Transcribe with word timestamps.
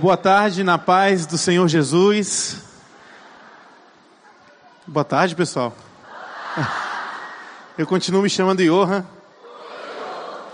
Boa 0.00 0.16
tarde 0.16 0.64
na 0.64 0.78
paz 0.78 1.26
do 1.26 1.36
Senhor 1.36 1.68
Jesus. 1.68 2.56
Boa 4.86 5.04
tarde, 5.04 5.36
pessoal. 5.36 5.76
Eu 7.76 7.86
continuo 7.86 8.22
me 8.22 8.30
chamando 8.30 8.64
Johan. 8.64 9.04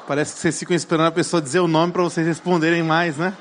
Parece 0.09 0.35
que 0.35 0.41
vocês 0.41 0.59
ficam 0.59 0.75
esperando 0.75 1.07
a 1.07 1.13
pessoa 1.13 1.41
dizer 1.41 1.61
o 1.61 1.69
nome 1.69 1.93
para 1.93 2.03
vocês 2.03 2.27
responderem 2.27 2.83
mais, 2.83 3.19
né? 3.19 3.35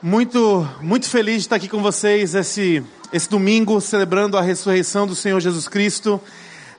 Muito, 0.00 0.68
muito 0.80 1.10
feliz 1.10 1.38
de 1.38 1.40
estar 1.40 1.56
aqui 1.56 1.68
com 1.68 1.82
vocês 1.82 2.36
esse, 2.36 2.80
esse 3.12 3.28
domingo, 3.28 3.80
celebrando 3.80 4.38
a 4.38 4.40
ressurreição 4.40 5.08
do 5.08 5.14
Senhor 5.16 5.40
Jesus 5.40 5.66
Cristo. 5.66 6.20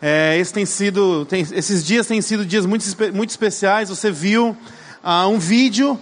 É, 0.02 0.38
esse 0.38 0.54
tem 0.54 0.66
sido, 0.66 1.26
tem, 1.26 1.42
esses 1.52 1.84
dias 1.84 2.08
têm 2.08 2.22
sido 2.22 2.46
dias 2.46 2.66
muito, 2.66 2.86
muito 3.14 3.32
especiais. 3.32 3.90
Você 3.90 4.10
viu 4.10 4.56
uh, 5.04 5.28
um 5.28 5.38
vídeo 5.38 6.00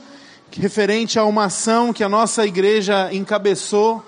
referente 0.52 1.20
a 1.20 1.26
uma 1.26 1.46
ação 1.46 1.92
que 1.94 2.04
a 2.04 2.10
nossa 2.10 2.46
igreja 2.46 3.10
encabeçou, 3.14 4.06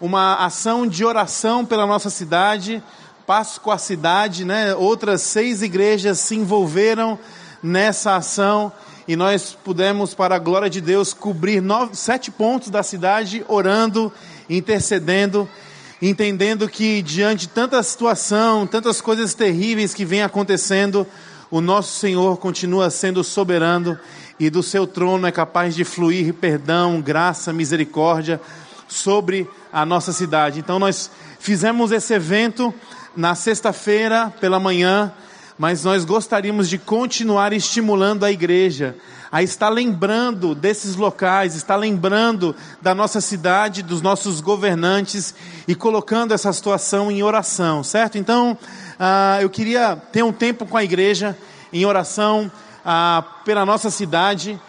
uma 0.00 0.36
ação 0.44 0.86
de 0.86 1.04
oração 1.04 1.64
pela 1.64 1.86
nossa 1.86 2.10
cidade, 2.10 2.82
Passo 3.26 3.60
com 3.60 3.70
a 3.70 3.78
cidade, 3.78 4.44
né? 4.44 4.74
Outras 4.74 5.22
seis 5.22 5.62
igrejas 5.62 6.18
se 6.18 6.34
envolveram 6.34 7.16
nessa 7.62 8.16
ação 8.16 8.72
e 9.06 9.14
nós 9.14 9.56
pudemos, 9.64 10.12
para 10.12 10.34
a 10.34 10.38
glória 10.40 10.68
de 10.68 10.80
Deus, 10.80 11.14
cobrir 11.14 11.60
nove, 11.60 11.96
sete 11.96 12.32
pontos 12.32 12.68
da 12.68 12.82
cidade, 12.82 13.44
orando, 13.46 14.12
intercedendo, 14.50 15.48
entendendo 16.00 16.68
que 16.68 17.00
diante 17.00 17.42
de 17.42 17.48
tanta 17.48 17.80
situação, 17.82 18.66
tantas 18.66 19.00
coisas 19.00 19.34
terríveis 19.34 19.94
que 19.94 20.04
vêm 20.04 20.22
acontecendo, 20.22 21.06
o 21.48 21.60
nosso 21.60 21.98
Senhor 21.98 22.38
continua 22.38 22.90
sendo 22.90 23.22
soberano 23.22 23.98
e 24.38 24.50
do 24.50 24.62
seu 24.62 24.86
trono 24.86 25.26
é 25.26 25.32
capaz 25.32 25.74
de 25.74 25.84
fluir 25.84 26.34
perdão, 26.34 27.00
graça, 27.00 27.52
misericórdia 27.52 28.40
sobre 28.88 29.48
a 29.72 29.86
nossa 29.86 30.12
cidade. 30.12 30.60
Então 30.60 30.78
nós 30.78 31.10
fizemos 31.38 31.92
esse 31.92 32.12
evento 32.14 32.72
na 33.16 33.34
sexta-feira 33.34 34.32
pela 34.40 34.58
manhã, 34.60 35.12
mas 35.58 35.84
nós 35.84 36.04
gostaríamos 36.04 36.68
de 36.68 36.78
continuar 36.78 37.52
estimulando 37.52 38.24
a 38.24 38.32
igreja 38.32 38.96
a 39.32 39.42
estar 39.42 39.70
lembrando 39.70 40.54
desses 40.54 40.94
locais, 40.94 41.54
estar 41.54 41.76
lembrando 41.76 42.54
da 42.82 42.94
nossa 42.94 43.18
cidade, 43.18 43.82
dos 43.82 44.02
nossos 44.02 44.42
governantes 44.42 45.34
e 45.66 45.74
colocando 45.74 46.34
essa 46.34 46.52
situação 46.52 47.10
em 47.10 47.22
oração, 47.22 47.82
certo? 47.82 48.18
Então, 48.18 48.52
uh, 48.52 49.40
eu 49.40 49.48
queria 49.48 49.96
ter 49.96 50.22
um 50.22 50.32
tempo 50.32 50.66
com 50.66 50.76
a 50.76 50.84
igreja 50.84 51.34
em 51.72 51.86
oração 51.86 52.52
ah, 52.84 53.24
pela 53.44 53.64
nossa 53.64 53.90
cidade, 53.90 54.60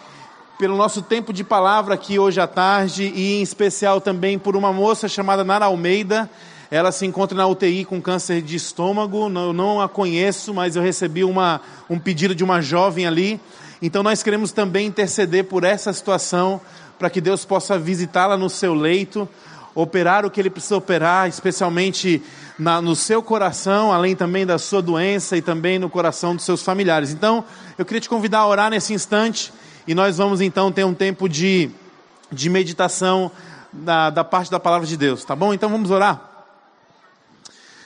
pelo 0.58 0.76
nosso 0.76 1.02
tempo 1.02 1.32
de 1.32 1.42
palavra 1.42 1.94
aqui 1.94 2.18
hoje 2.18 2.40
à 2.40 2.46
tarde 2.46 3.12
e 3.14 3.34
em 3.34 3.42
especial 3.42 4.00
também 4.00 4.38
por 4.38 4.56
uma 4.56 4.72
moça 4.72 5.08
chamada 5.08 5.42
Nara 5.42 5.66
Almeida. 5.66 6.30
Ela 6.70 6.90
se 6.92 7.04
encontra 7.06 7.36
na 7.36 7.46
UTI 7.46 7.84
com 7.84 8.00
câncer 8.00 8.40
de 8.40 8.56
estômago. 8.56 9.28
Eu 9.28 9.52
não 9.52 9.80
a 9.80 9.88
conheço, 9.88 10.54
mas 10.54 10.76
eu 10.76 10.82
recebi 10.82 11.24
uma, 11.24 11.60
um 11.88 11.98
pedido 11.98 12.34
de 12.34 12.42
uma 12.42 12.60
jovem 12.60 13.06
ali. 13.06 13.40
Então 13.82 14.02
nós 14.02 14.22
queremos 14.22 14.52
também 14.52 14.86
interceder 14.86 15.44
por 15.44 15.64
essa 15.64 15.92
situação, 15.92 16.60
para 16.98 17.10
que 17.10 17.20
Deus 17.20 17.44
possa 17.44 17.78
visitá-la 17.78 18.36
no 18.36 18.48
seu 18.48 18.72
leito, 18.74 19.28
operar 19.74 20.24
o 20.24 20.30
que 20.30 20.40
ele 20.40 20.50
precisa 20.50 20.76
operar, 20.76 21.28
especialmente 21.28 22.22
na, 22.58 22.80
no 22.80 22.94
seu 22.94 23.22
coração, 23.22 23.92
além 23.92 24.14
também 24.14 24.46
da 24.46 24.58
sua 24.58 24.80
doença 24.80 25.36
e 25.36 25.42
também 25.42 25.78
no 25.78 25.90
coração 25.90 26.36
dos 26.36 26.44
seus 26.44 26.62
familiares. 26.62 27.10
Então, 27.10 27.44
eu 27.76 27.84
queria 27.84 28.00
te 28.00 28.08
convidar 28.08 28.40
a 28.40 28.46
orar 28.46 28.70
nesse 28.70 28.92
instante 28.92 29.52
e 29.86 29.94
nós 29.94 30.18
vamos 30.18 30.40
então 30.40 30.70
ter 30.70 30.84
um 30.84 30.94
tempo 30.94 31.28
de, 31.28 31.70
de 32.30 32.48
meditação 32.48 33.30
da, 33.72 34.10
da 34.10 34.22
parte 34.22 34.50
da 34.50 34.60
palavra 34.60 34.86
de 34.86 34.96
Deus, 34.96 35.24
tá 35.24 35.34
bom? 35.34 35.52
Então 35.52 35.68
vamos 35.68 35.90
orar. 35.90 36.30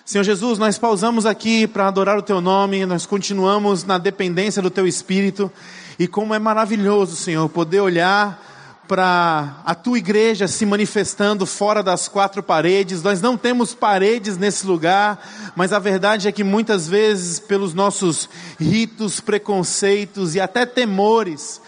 Senhor 0.05 0.25
Jesus, 0.25 0.59
nós 0.59 0.79
pausamos 0.79 1.27
aqui 1.27 1.67
para 1.67 1.87
adorar 1.89 2.17
o 2.17 2.23
Teu 2.23 2.41
nome, 2.41 2.87
nós 2.87 3.05
continuamos 3.05 3.85
na 3.85 3.99
dependência 3.99 4.63
do 4.63 4.71
Teu 4.71 4.87
Espírito, 4.87 5.53
e 5.99 6.07
como 6.07 6.35
é 6.35 6.39
maravilhoso, 6.39 7.15
Senhor, 7.17 7.47
poder 7.49 7.81
olhar 7.81 8.48
para 8.89 9.61
a 9.67 9.75
tua 9.75 9.99
igreja 9.99 10.49
se 10.49 10.65
manifestando 10.65 11.45
fora 11.45 11.83
das 11.83 12.09
quatro 12.09 12.43
paredes. 12.43 13.03
Nós 13.03 13.21
não 13.21 13.37
temos 13.37 13.75
paredes 13.75 14.39
nesse 14.39 14.67
lugar, 14.67 15.53
mas 15.55 15.75
a 15.75 15.79
verdade 15.79 16.27
é 16.27 16.33
que 16.33 16.43
muitas 16.43 16.89
vezes, 16.89 17.39
pelos 17.39 17.75
nossos 17.75 18.29
ritos, 18.59 19.21
preconceitos 19.21 20.35
e 20.35 20.41
até 20.41 20.65
temores, 20.65 21.61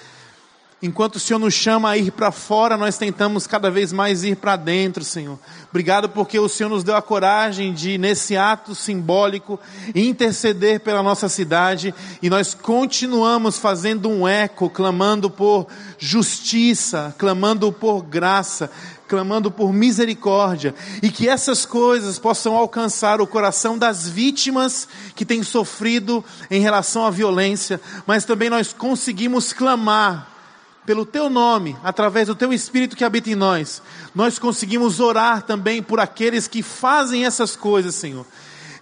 Enquanto 0.83 1.17
o 1.17 1.21
Senhor 1.21 1.39
nos 1.39 1.53
chama 1.53 1.91
a 1.91 1.99
ir 1.99 2.11
para 2.11 2.33
fora, 2.33 2.75
nós 2.75 2.97
tentamos 2.97 3.47
cada 3.47 3.71
vez 3.71 3.93
mais 3.93 4.25
ir 4.25 4.37
para 4.37 4.57
dentro, 4.57 5.05
Senhor. 5.05 5.39
Obrigado 5.69 6.09
porque 6.09 6.39
o 6.39 6.49
Senhor 6.49 6.71
nos 6.71 6.83
deu 6.83 6.97
a 6.97 7.03
coragem 7.03 7.75
de, 7.75 7.99
nesse 7.99 8.35
ato 8.35 8.75
simbólico, 8.75 9.61
interceder 9.95 10.81
pela 10.81 11.03
nossa 11.03 11.29
cidade. 11.29 11.95
E 12.23 12.31
nós 12.31 12.55
continuamos 12.55 13.59
fazendo 13.59 14.09
um 14.09 14.27
eco, 14.27 14.71
clamando 14.71 15.29
por 15.29 15.67
justiça, 15.99 17.15
clamando 17.19 17.71
por 17.71 18.01
graça, 18.01 18.71
clamando 19.07 19.51
por 19.51 19.75
misericórdia. 19.75 20.75
E 21.03 21.11
que 21.11 21.29
essas 21.29 21.67
coisas 21.67 22.19
possam 22.19 22.57
alcançar 22.57 23.21
o 23.21 23.27
coração 23.27 23.77
das 23.77 24.09
vítimas 24.09 24.89
que 25.15 25.27
têm 25.27 25.43
sofrido 25.43 26.25
em 26.51 26.63
relação 26.63 27.05
à 27.05 27.11
violência, 27.11 27.79
mas 28.07 28.25
também 28.25 28.49
nós 28.49 28.73
conseguimos 28.73 29.53
clamar 29.53 30.40
pelo 30.87 31.05
teu 31.05 31.29
nome, 31.29 31.77
através 31.85 32.29
do 32.29 32.35
teu 32.35 32.53
espírito 32.53 32.97
que 32.97 33.05
habita 33.05 33.31
em 33.31 33.35
nós, 33.35 33.83
nós 34.15 34.39
conseguimos 34.39 34.99
orar 34.99 35.43
também 35.43 35.83
por 35.83 36.01
aqueles 36.01 36.49
que 36.49 36.63
fazem 36.63 37.27
essas 37.27 37.55
coisas, 37.55 37.95
Senhor. 37.95 38.27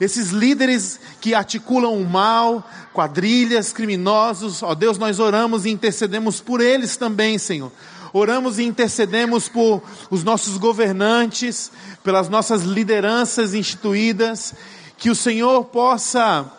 Esses 0.01 0.31
líderes 0.31 1.01
que 1.21 1.35
articulam 1.35 1.95
o 1.95 2.09
mal, 2.09 2.69
quadrilhas, 2.95 3.73
criminosos, 3.73 4.63
ó 4.63 4.75
Deus, 4.75 4.97
nós 4.97 5.19
oramos 5.19 5.67
e 5.67 5.71
intercedemos 5.71 6.41
por 6.41 6.61
eles 6.61 6.97
também, 6.97 7.37
Senhor. 7.37 7.73
Oramos 8.13 8.59
e 8.59 8.63
intercedemos 8.63 9.49
por 9.49 9.83
os 10.09 10.23
nossos 10.23 10.57
governantes, 10.57 11.71
pelas 12.03 12.29
nossas 12.29 12.63
lideranças 12.63 13.55
instituídas, 13.55 14.55
que 14.97 15.11
o 15.11 15.15
Senhor 15.15 15.65
possa 15.65 16.51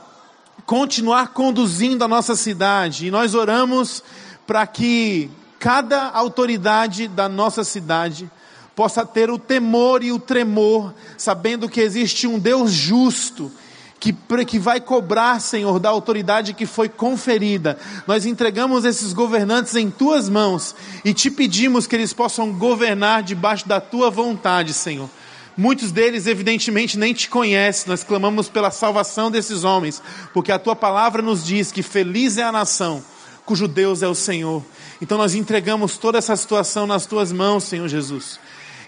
continuar 0.65 1.29
conduzindo 1.29 2.03
a 2.03 2.07
nossa 2.07 2.35
cidade. 2.35 3.07
E 3.07 3.11
nós 3.11 3.33
oramos 3.33 4.03
para 4.49 4.65
que 4.65 5.29
cada 5.59 6.09
autoridade 6.09 7.07
da 7.07 7.29
nossa 7.29 7.63
cidade 7.63 8.27
possa 8.75 9.05
ter 9.05 9.29
o 9.29 9.37
temor 9.37 10.03
e 10.03 10.11
o 10.11 10.17
tremor, 10.17 10.91
sabendo 11.19 11.69
que 11.69 11.79
existe 11.79 12.25
um 12.25 12.39
Deus 12.39 12.71
justo, 12.71 13.51
que, 13.99 14.11
que 14.47 14.57
vai 14.57 14.81
cobrar, 14.81 15.39
Senhor, 15.39 15.79
da 15.79 15.89
autoridade 15.89 16.55
que 16.55 16.65
foi 16.65 16.89
conferida. 16.89 17.77
Nós 18.07 18.25
entregamos 18.25 18.85
esses 18.85 19.13
governantes 19.13 19.75
em 19.75 19.91
tuas 19.91 20.27
mãos 20.27 20.75
e 21.05 21.13
te 21.13 21.29
pedimos 21.29 21.85
que 21.85 21.95
eles 21.95 22.11
possam 22.11 22.51
governar 22.51 23.21
debaixo 23.21 23.67
da 23.67 23.79
tua 23.79 24.09
vontade, 24.09 24.73
Senhor. 24.73 25.11
Muitos 25.55 25.91
deles, 25.91 26.25
evidentemente, 26.25 26.97
nem 26.97 27.13
te 27.13 27.29
conhecem. 27.29 27.87
Nós 27.87 28.03
clamamos 28.03 28.49
pela 28.49 28.71
salvação 28.71 29.29
desses 29.29 29.63
homens, 29.63 30.01
porque 30.33 30.51
a 30.51 30.57
tua 30.57 30.75
palavra 30.75 31.21
nos 31.21 31.45
diz 31.45 31.71
que 31.71 31.83
feliz 31.83 32.39
é 32.39 32.41
a 32.41 32.51
nação 32.51 33.03
cujo 33.49 33.67
Deus 33.67 34.03
é 34.03 34.07
o 34.07 34.13
Senhor. 34.13 34.63
Então 35.01 35.17
nós 35.17 35.33
entregamos 35.33 35.97
toda 35.97 36.19
essa 36.19 36.35
situação 36.35 36.85
nas 36.85 37.07
tuas 37.07 37.31
mãos, 37.31 37.63
Senhor 37.63 37.87
Jesus. 37.87 38.39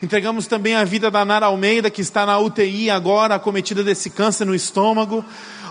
Entregamos 0.03 0.45
também 0.45 0.75
a 0.75 0.83
vida 0.83 1.09
da 1.09 1.25
Nara 1.25 1.47
Almeida, 1.47 1.89
que 1.89 1.99
está 1.99 2.27
na 2.27 2.37
UTI 2.37 2.91
agora, 2.91 3.33
acometida 3.33 3.83
desse 3.83 4.11
câncer 4.11 4.45
no 4.45 4.53
estômago. 4.53 5.25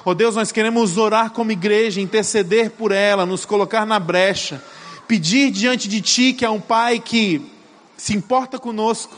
Ó 0.05 0.11
oh 0.11 0.15
Deus, 0.15 0.35
nós 0.35 0.51
queremos 0.51 0.99
orar 0.99 1.31
como 1.31 1.53
igreja, 1.53 2.01
interceder 2.01 2.73
por 2.73 2.91
ela, 2.91 3.25
nos 3.25 3.45
colocar 3.45 3.87
na 3.87 4.01
brecha, 4.01 4.61
pedir 5.07 5.53
diante 5.53 5.87
de 5.87 6.01
Ti, 6.01 6.33
que 6.33 6.45
é 6.45 6.51
um 6.51 6.61
Pai 6.61 6.99
que 6.99 7.49
se 7.97 8.13
importa 8.13 8.59
conosco, 8.59 9.17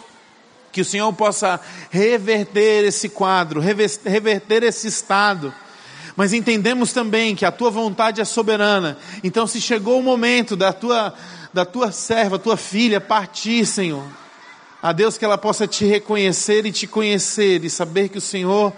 que 0.70 0.82
o 0.82 0.84
Senhor 0.84 1.10
possa 1.14 1.58
reverter 1.88 2.84
esse 2.84 3.08
quadro, 3.08 3.58
reverter 3.58 4.64
esse 4.64 4.86
estado 4.86 5.50
mas 6.16 6.32
entendemos 6.32 6.92
também 6.92 7.34
que 7.34 7.44
a 7.44 7.52
tua 7.52 7.70
vontade 7.70 8.20
é 8.20 8.24
soberana. 8.24 8.98
Então, 9.22 9.46
se 9.46 9.60
chegou 9.60 9.98
o 9.98 10.02
momento 10.02 10.56
da 10.56 10.72
tua, 10.72 11.14
da 11.52 11.64
tua 11.64 11.90
serva, 11.90 12.38
tua 12.38 12.56
filha 12.56 13.00
partir, 13.00 13.64
Senhor, 13.66 14.04
a 14.82 14.92
Deus 14.92 15.16
que 15.16 15.24
ela 15.24 15.38
possa 15.38 15.66
te 15.66 15.84
reconhecer 15.84 16.66
e 16.66 16.72
te 16.72 16.86
conhecer 16.86 17.64
e 17.64 17.70
saber 17.70 18.08
que 18.08 18.18
o 18.18 18.20
Senhor 18.20 18.72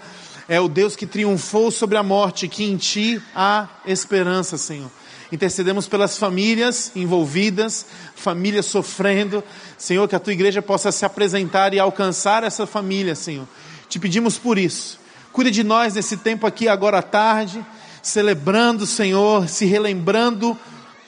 é 0.47 0.59
o 0.59 0.67
Deus 0.67 0.95
que 0.95 1.07
triunfou 1.07 1.71
sobre 1.71 1.97
a 1.97 2.03
morte, 2.03 2.47
que 2.47 2.63
em 2.63 2.77
ti 2.77 3.21
há 3.35 3.67
esperança, 3.85 4.57
Senhor. 4.57 4.91
Intercedemos 5.31 5.87
pelas 5.87 6.17
famílias 6.17 6.91
envolvidas, 6.95 7.87
famílias 8.15 8.67
sofrendo. 8.67 9.43
Senhor, 9.77 10.07
que 10.07 10.15
a 10.15 10.19
tua 10.19 10.33
igreja 10.33 10.61
possa 10.61 10.91
se 10.91 11.03
apresentar 11.03 11.73
e 11.73 11.79
alcançar 11.79 12.43
essa 12.43 12.67
família, 12.67 13.15
Senhor. 13.15 13.47
Te 13.89 13.99
pedimos 13.99 14.37
por 14.37 14.57
isso. 14.57 14.99
Cuide 15.35 15.51
de 15.51 15.65
nós 15.65 15.95
nesse 15.95 16.15
tempo 16.15 16.47
aqui, 16.47 16.69
agora 16.69 16.99
à 16.99 17.01
tarde, 17.01 17.61
celebrando, 18.01 18.87
Senhor, 18.87 19.49
se 19.49 19.65
relembrando 19.65 20.57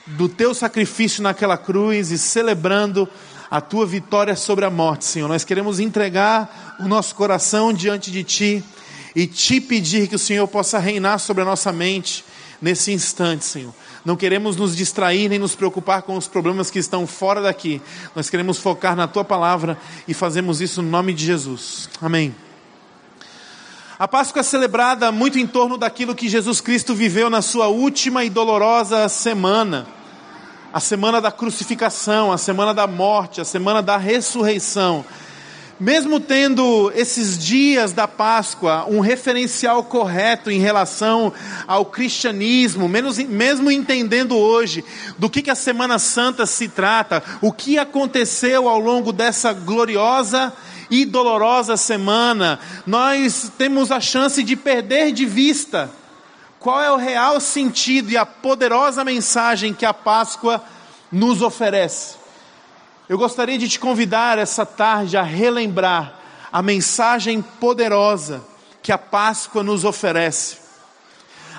do 0.06 0.28
teu 0.28 0.52
sacrifício 0.52 1.22
naquela 1.22 1.56
cruz 1.56 2.10
e 2.10 2.18
celebrando 2.18 3.08
a 3.50 3.58
tua 3.62 3.86
vitória 3.86 4.36
sobre 4.36 4.66
a 4.66 4.70
morte, 4.70 5.06
Senhor. 5.06 5.28
Nós 5.28 5.44
queremos 5.44 5.80
entregar 5.80 6.76
o 6.78 6.86
nosso 6.86 7.14
coração 7.14 7.72
diante 7.72 8.10
de 8.10 8.22
ti 8.22 8.62
e 9.16 9.26
te 9.26 9.62
pedir 9.62 10.08
que 10.08 10.16
o 10.16 10.18
Senhor 10.18 10.46
possa 10.46 10.78
reinar 10.78 11.18
sobre 11.20 11.42
a 11.42 11.46
nossa 11.46 11.72
mente 11.72 12.22
nesse 12.60 12.92
instante, 12.92 13.46
Senhor. 13.46 13.74
Não 14.04 14.14
queremos 14.14 14.56
nos 14.56 14.76
distrair 14.76 15.30
nem 15.30 15.38
nos 15.38 15.54
preocupar 15.54 16.02
com 16.02 16.18
os 16.18 16.28
problemas 16.28 16.70
que 16.70 16.78
estão 16.78 17.06
fora 17.06 17.40
daqui. 17.40 17.80
Nós 18.14 18.28
queremos 18.28 18.58
focar 18.58 18.94
na 18.94 19.08
tua 19.08 19.24
palavra 19.24 19.78
e 20.06 20.12
fazemos 20.12 20.60
isso 20.60 20.82
no 20.82 20.90
nome 20.90 21.14
de 21.14 21.24
Jesus. 21.24 21.88
Amém. 21.98 22.47
A 23.98 24.06
Páscoa 24.06 24.38
é 24.38 24.42
celebrada 24.44 25.10
muito 25.10 25.40
em 25.40 25.46
torno 25.46 25.76
daquilo 25.76 26.14
que 26.14 26.28
Jesus 26.28 26.60
Cristo 26.60 26.94
viveu 26.94 27.28
na 27.28 27.42
sua 27.42 27.66
última 27.66 28.22
e 28.22 28.30
dolorosa 28.30 29.08
semana. 29.08 29.88
A 30.72 30.78
semana 30.78 31.20
da 31.20 31.32
crucificação, 31.32 32.30
a 32.30 32.38
semana 32.38 32.72
da 32.72 32.86
morte, 32.86 33.40
a 33.40 33.44
semana 33.44 33.82
da 33.82 33.96
ressurreição. 33.96 35.04
Mesmo 35.80 36.20
tendo 36.20 36.92
esses 36.94 37.36
dias 37.36 37.92
da 37.92 38.06
Páscoa 38.06 38.86
um 38.88 39.00
referencial 39.00 39.82
correto 39.82 40.48
em 40.48 40.60
relação 40.60 41.32
ao 41.66 41.84
cristianismo, 41.84 42.88
mesmo 42.88 43.68
entendendo 43.68 44.36
hoje 44.36 44.84
do 45.18 45.28
que, 45.28 45.42
que 45.42 45.50
a 45.50 45.56
Semana 45.56 45.98
Santa 45.98 46.46
se 46.46 46.68
trata, 46.68 47.20
o 47.40 47.52
que 47.52 47.80
aconteceu 47.80 48.68
ao 48.68 48.78
longo 48.78 49.12
dessa 49.12 49.52
gloriosa 49.52 50.52
e 50.90 51.04
dolorosa 51.04 51.76
semana, 51.76 52.58
nós 52.86 53.50
temos 53.58 53.90
a 53.90 54.00
chance 54.00 54.42
de 54.42 54.56
perder 54.56 55.12
de 55.12 55.26
vista 55.26 55.90
qual 56.58 56.80
é 56.80 56.90
o 56.90 56.96
real 56.96 57.40
sentido 57.40 58.10
e 58.10 58.16
a 58.16 58.26
poderosa 58.26 59.04
mensagem 59.04 59.72
que 59.72 59.86
a 59.86 59.94
Páscoa 59.94 60.62
nos 61.10 61.42
oferece. 61.42 62.16
Eu 63.08 63.16
gostaria 63.16 63.56
de 63.56 63.68
te 63.68 63.78
convidar 63.78 64.38
essa 64.38 64.66
tarde 64.66 65.16
a 65.16 65.22
relembrar 65.22 66.14
a 66.52 66.62
mensagem 66.62 67.40
poderosa 67.42 68.42
que 68.82 68.92
a 68.92 68.98
Páscoa 68.98 69.62
nos 69.62 69.84
oferece. 69.84 70.58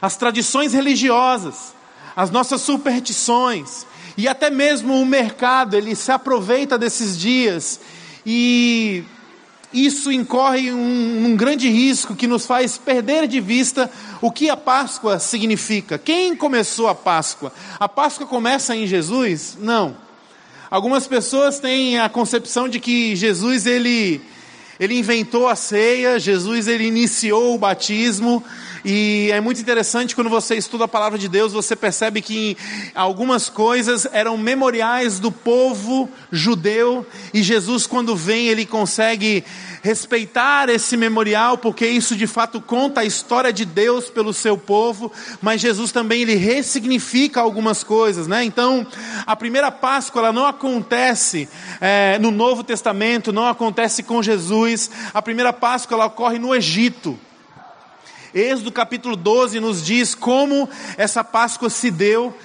As 0.01 0.15
tradições 0.15 0.73
religiosas, 0.73 1.73
as 2.15 2.29
nossas 2.29 2.61
superstições 2.61 3.85
e 4.17 4.27
até 4.27 4.49
mesmo 4.49 4.99
o 4.99 5.05
mercado, 5.05 5.75
ele 5.75 5.95
se 5.95 6.11
aproveita 6.11 6.77
desses 6.77 7.17
dias 7.17 7.79
e 8.25 9.03
isso 9.73 10.11
incorre 10.11 10.71
um, 10.71 11.27
um, 11.27 11.35
grande 11.35 11.69
risco 11.69 12.15
que 12.15 12.27
nos 12.27 12.45
faz 12.45 12.77
perder 12.77 13.27
de 13.27 13.39
vista 13.39 13.89
o 14.21 14.31
que 14.31 14.49
a 14.49 14.57
Páscoa 14.57 15.19
significa. 15.19 15.97
Quem 15.97 16.35
começou 16.35 16.87
a 16.87 16.95
Páscoa? 16.95 17.53
A 17.79 17.87
Páscoa 17.87 18.25
começa 18.25 18.75
em 18.75 18.87
Jesus? 18.87 19.57
Não. 19.59 19.95
Algumas 20.71 21.07
pessoas 21.07 21.59
têm 21.59 21.99
a 21.99 22.09
concepção 22.09 22.67
de 22.67 22.79
que 22.79 23.15
Jesus 23.15 23.65
ele 23.65 24.21
ele 24.79 24.97
inventou 24.97 25.47
a 25.49 25.57
ceia, 25.57 26.17
Jesus 26.17 26.67
ele 26.67 26.85
iniciou 26.85 27.53
o 27.53 27.57
batismo, 27.57 28.41
e 28.83 29.29
é 29.31 29.41
muito 29.41 29.61
interessante 29.61 30.15
quando 30.15 30.29
você 30.29 30.55
estuda 30.55 30.85
a 30.85 30.87
palavra 30.87 31.17
de 31.17 31.27
Deus, 31.27 31.53
você 31.53 31.75
percebe 31.75 32.21
que 32.21 32.57
algumas 32.95 33.49
coisas 33.49 34.07
eram 34.11 34.37
memoriais 34.37 35.19
do 35.19 35.31
povo 35.31 36.09
judeu, 36.31 37.05
e 37.33 37.43
Jesus, 37.43 37.85
quando 37.85 38.15
vem, 38.15 38.47
ele 38.47 38.65
consegue 38.65 39.43
respeitar 39.81 40.69
esse 40.69 40.97
memorial, 40.97 41.57
porque 41.57 41.87
isso 41.87 42.15
de 42.15 42.27
fato 42.27 42.59
conta 42.61 43.01
a 43.01 43.05
história 43.05 43.51
de 43.51 43.65
Deus 43.65 44.09
pelo 44.09 44.33
seu 44.33 44.57
povo, 44.57 45.11
mas 45.41 45.61
Jesus 45.61 45.91
também 45.91 46.21
ele 46.21 46.35
ressignifica 46.35 47.39
algumas 47.39 47.83
coisas, 47.83 48.27
né? 48.27 48.43
Então, 48.43 48.85
a 49.25 49.35
primeira 49.35 49.71
Páscoa 49.71 50.21
ela 50.21 50.33
não 50.33 50.45
acontece 50.45 51.47
é, 51.79 52.17
no 52.19 52.31
Novo 52.31 52.63
Testamento, 52.63 53.31
não 53.31 53.47
acontece 53.47 54.03
com 54.03 54.21
Jesus. 54.21 54.89
A 55.13 55.21
primeira 55.21 55.53
Páscoa 55.53 55.95
ela 55.95 56.05
ocorre 56.05 56.37
no 56.37 56.53
Egito. 56.53 57.17
Êxodo 58.33 58.71
capítulo 58.71 59.15
12 59.15 59.59
nos 59.59 59.83
diz 59.83 60.13
como 60.13 60.69
essa 60.97 61.23
Páscoa 61.23 61.69
se 61.69 61.89
deu. 61.89 62.35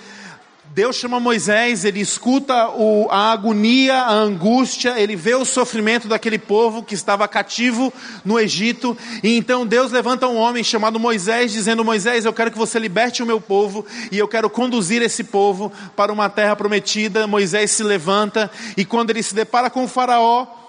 Deus 0.75 0.97
chama 0.97 1.21
Moisés, 1.21 1.85
ele 1.85 2.01
escuta 2.01 2.69
o, 2.71 3.07
a 3.09 3.31
agonia, 3.31 3.95
a 3.95 4.13
angústia, 4.13 4.99
ele 4.99 5.15
vê 5.15 5.33
o 5.33 5.45
sofrimento 5.45 6.09
daquele 6.09 6.37
povo 6.37 6.83
que 6.83 6.95
estava 6.95 7.29
cativo 7.29 7.93
no 8.25 8.41
Egito, 8.41 8.99
e 9.23 9.37
então 9.37 9.65
Deus 9.65 9.93
levanta 9.93 10.27
um 10.27 10.37
homem 10.37 10.65
chamado 10.65 10.99
Moisés, 10.99 11.53
dizendo: 11.53 11.85
Moisés, 11.85 12.25
eu 12.25 12.33
quero 12.33 12.51
que 12.51 12.59
você 12.59 12.81
liberte 12.81 13.23
o 13.23 13.27
meu 13.27 13.41
povo, 13.41 13.87
e 14.11 14.19
eu 14.19 14.27
quero 14.27 14.51
conduzir 14.51 15.01
esse 15.01 15.23
povo 15.23 15.71
para 15.95 16.13
uma 16.13 16.29
terra 16.29 16.57
prometida. 16.57 17.27
Moisés 17.27 17.71
se 17.71 17.85
levanta, 17.85 18.51
e 18.77 18.85
quando 18.85 19.11
ele 19.11 19.23
se 19.23 19.35
depara 19.35 19.71
com 19.71 19.85
o 19.85 19.89
Faraó, 19.89 20.64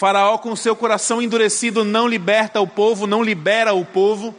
Faraó, 0.00 0.38
com 0.38 0.56
seu 0.56 0.74
coração 0.74 1.20
endurecido, 1.20 1.84
não 1.84 2.08
liberta 2.08 2.58
o 2.58 2.66
povo, 2.66 3.06
não 3.06 3.22
libera 3.22 3.74
o 3.74 3.84
povo. 3.84 4.34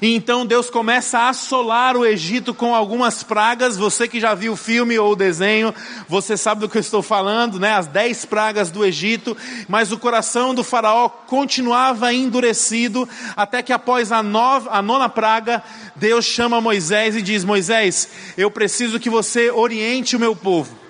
E 0.00 0.14
então 0.14 0.46
Deus 0.46 0.70
começa 0.70 1.18
a 1.18 1.28
assolar 1.28 1.98
o 1.98 2.06
Egito 2.06 2.54
com 2.54 2.74
algumas 2.74 3.22
pragas. 3.22 3.76
Você 3.76 4.08
que 4.08 4.18
já 4.18 4.32
viu 4.32 4.54
o 4.54 4.56
filme 4.56 4.98
ou 4.98 5.12
o 5.12 5.16
desenho, 5.16 5.74
você 6.08 6.34
sabe 6.34 6.62
do 6.62 6.68
que 6.70 6.78
eu 6.78 6.80
estou 6.80 7.02
falando, 7.02 7.60
né? 7.60 7.74
As 7.74 7.88
dez 7.88 8.24
pragas 8.24 8.70
do 8.70 8.86
Egito. 8.86 9.36
Mas 9.68 9.92
o 9.92 9.98
coração 9.98 10.54
do 10.54 10.64
Faraó 10.64 11.10
continuava 11.10 12.10
endurecido, 12.14 13.06
até 13.36 13.62
que 13.62 13.72
após 13.74 14.10
a, 14.10 14.22
nova, 14.22 14.70
a 14.70 14.80
nona 14.80 15.10
praga, 15.10 15.62
Deus 15.94 16.24
chama 16.24 16.58
Moisés 16.58 17.14
e 17.16 17.20
diz: 17.20 17.44
Moisés, 17.44 18.08
eu 18.34 18.50
preciso 18.50 18.98
que 18.98 19.10
você 19.10 19.50
oriente 19.50 20.16
o 20.16 20.18
meu 20.18 20.34
povo. 20.34 20.87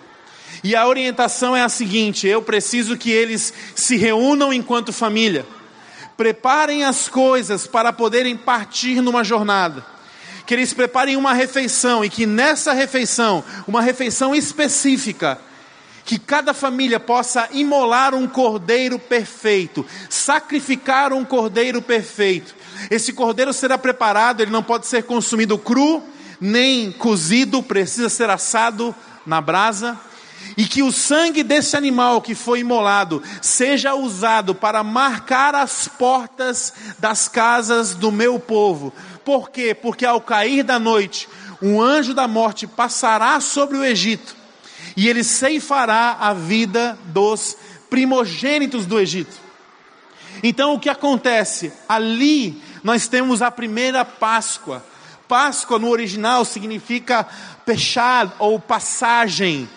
E 0.62 0.74
a 0.74 0.86
orientação 0.86 1.56
é 1.56 1.62
a 1.62 1.68
seguinte: 1.68 2.26
eu 2.26 2.42
preciso 2.42 2.96
que 2.96 3.10
eles 3.10 3.52
se 3.74 3.96
reúnam 3.96 4.52
enquanto 4.52 4.92
família, 4.92 5.46
preparem 6.16 6.84
as 6.84 7.08
coisas 7.08 7.66
para 7.66 7.92
poderem 7.92 8.36
partir 8.36 9.00
numa 9.00 9.22
jornada, 9.22 9.84
que 10.46 10.54
eles 10.54 10.72
preparem 10.72 11.16
uma 11.16 11.32
refeição 11.32 12.04
e 12.04 12.10
que 12.10 12.26
nessa 12.26 12.72
refeição, 12.72 13.44
uma 13.66 13.80
refeição 13.80 14.34
específica, 14.34 15.40
que 16.04 16.18
cada 16.18 16.54
família 16.54 16.98
possa 16.98 17.48
imolar 17.52 18.14
um 18.14 18.26
cordeiro 18.26 18.98
perfeito, 18.98 19.84
sacrificar 20.08 21.12
um 21.12 21.24
cordeiro 21.24 21.82
perfeito. 21.82 22.56
Esse 22.90 23.12
cordeiro 23.12 23.52
será 23.52 23.76
preparado, 23.76 24.40
ele 24.40 24.50
não 24.50 24.62
pode 24.62 24.86
ser 24.86 25.02
consumido 25.04 25.58
cru, 25.58 26.02
nem 26.40 26.90
cozido, 26.90 27.62
precisa 27.62 28.08
ser 28.08 28.30
assado 28.30 28.94
na 29.26 29.40
brasa 29.40 30.00
e 30.56 30.66
que 30.66 30.82
o 30.82 30.92
sangue 30.92 31.42
desse 31.42 31.76
animal 31.76 32.20
que 32.20 32.34
foi 32.34 32.60
imolado 32.60 33.22
seja 33.40 33.94
usado 33.94 34.54
para 34.54 34.82
marcar 34.82 35.54
as 35.54 35.86
portas 35.86 36.72
das 36.98 37.28
casas 37.28 37.94
do 37.94 38.10
meu 38.10 38.38
povo. 38.40 38.92
Por 39.24 39.50
quê? 39.50 39.74
Porque 39.74 40.04
ao 40.04 40.20
cair 40.20 40.62
da 40.62 40.78
noite, 40.78 41.28
um 41.62 41.80
anjo 41.80 42.14
da 42.14 42.26
morte 42.26 42.66
passará 42.66 43.40
sobre 43.40 43.76
o 43.76 43.84
Egito 43.84 44.36
e 44.96 45.08
ele 45.08 45.22
ceifará 45.22 46.16
a 46.20 46.32
vida 46.32 46.98
dos 47.06 47.56
primogênitos 47.88 48.86
do 48.86 48.98
Egito. 48.98 49.36
Então 50.42 50.74
o 50.74 50.80
que 50.80 50.88
acontece? 50.88 51.72
Ali 51.88 52.62
nós 52.82 53.08
temos 53.08 53.42
a 53.42 53.50
primeira 53.50 54.04
Páscoa. 54.04 54.84
Páscoa 55.26 55.78
no 55.78 55.88
original 55.88 56.44
significa 56.44 57.26
pechar 57.64 58.34
ou 58.38 58.58
passagem. 58.58 59.68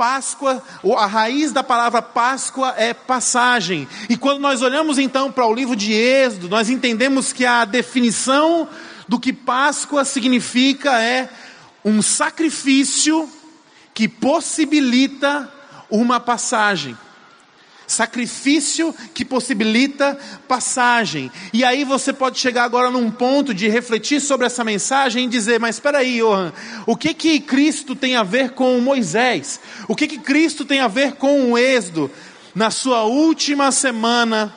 Páscoa, 0.00 0.62
a 0.96 1.04
raiz 1.04 1.52
da 1.52 1.62
palavra 1.62 2.00
Páscoa 2.00 2.72
é 2.78 2.94
passagem. 2.94 3.86
E 4.08 4.16
quando 4.16 4.40
nós 4.40 4.62
olhamos 4.62 4.98
então 4.98 5.30
para 5.30 5.46
o 5.46 5.52
livro 5.52 5.76
de 5.76 5.92
Êxodo, 5.92 6.48
nós 6.48 6.70
entendemos 6.70 7.34
que 7.34 7.44
a 7.44 7.66
definição 7.66 8.66
do 9.06 9.20
que 9.20 9.30
Páscoa 9.30 10.02
significa 10.06 10.98
é 10.98 11.28
um 11.84 12.00
sacrifício 12.00 13.28
que 13.92 14.08
possibilita 14.08 15.52
uma 15.90 16.18
passagem 16.18 16.96
sacrifício 17.90 18.94
que 19.12 19.24
possibilita 19.24 20.16
passagem. 20.46 21.30
E 21.52 21.64
aí 21.64 21.82
você 21.84 22.12
pode 22.12 22.38
chegar 22.38 22.62
agora 22.62 22.90
num 22.90 23.10
ponto 23.10 23.52
de 23.52 23.68
refletir 23.68 24.20
sobre 24.20 24.46
essa 24.46 24.62
mensagem 24.62 25.26
e 25.26 25.28
dizer: 25.28 25.58
mas 25.58 25.76
espera 25.76 25.98
aí, 25.98 26.18
Johan, 26.20 26.52
o 26.86 26.96
que 26.96 27.12
que 27.12 27.40
Cristo 27.40 27.96
tem 27.96 28.14
a 28.14 28.22
ver 28.22 28.50
com 28.50 28.78
Moisés? 28.80 29.60
O 29.88 29.96
que 29.96 30.06
que 30.06 30.18
Cristo 30.18 30.64
tem 30.64 30.80
a 30.80 30.88
ver 30.88 31.12
com 31.12 31.50
o 31.50 31.58
Êxodo? 31.58 32.10
Na 32.54 32.70
sua 32.70 33.04
última 33.04 33.72
semana, 33.72 34.54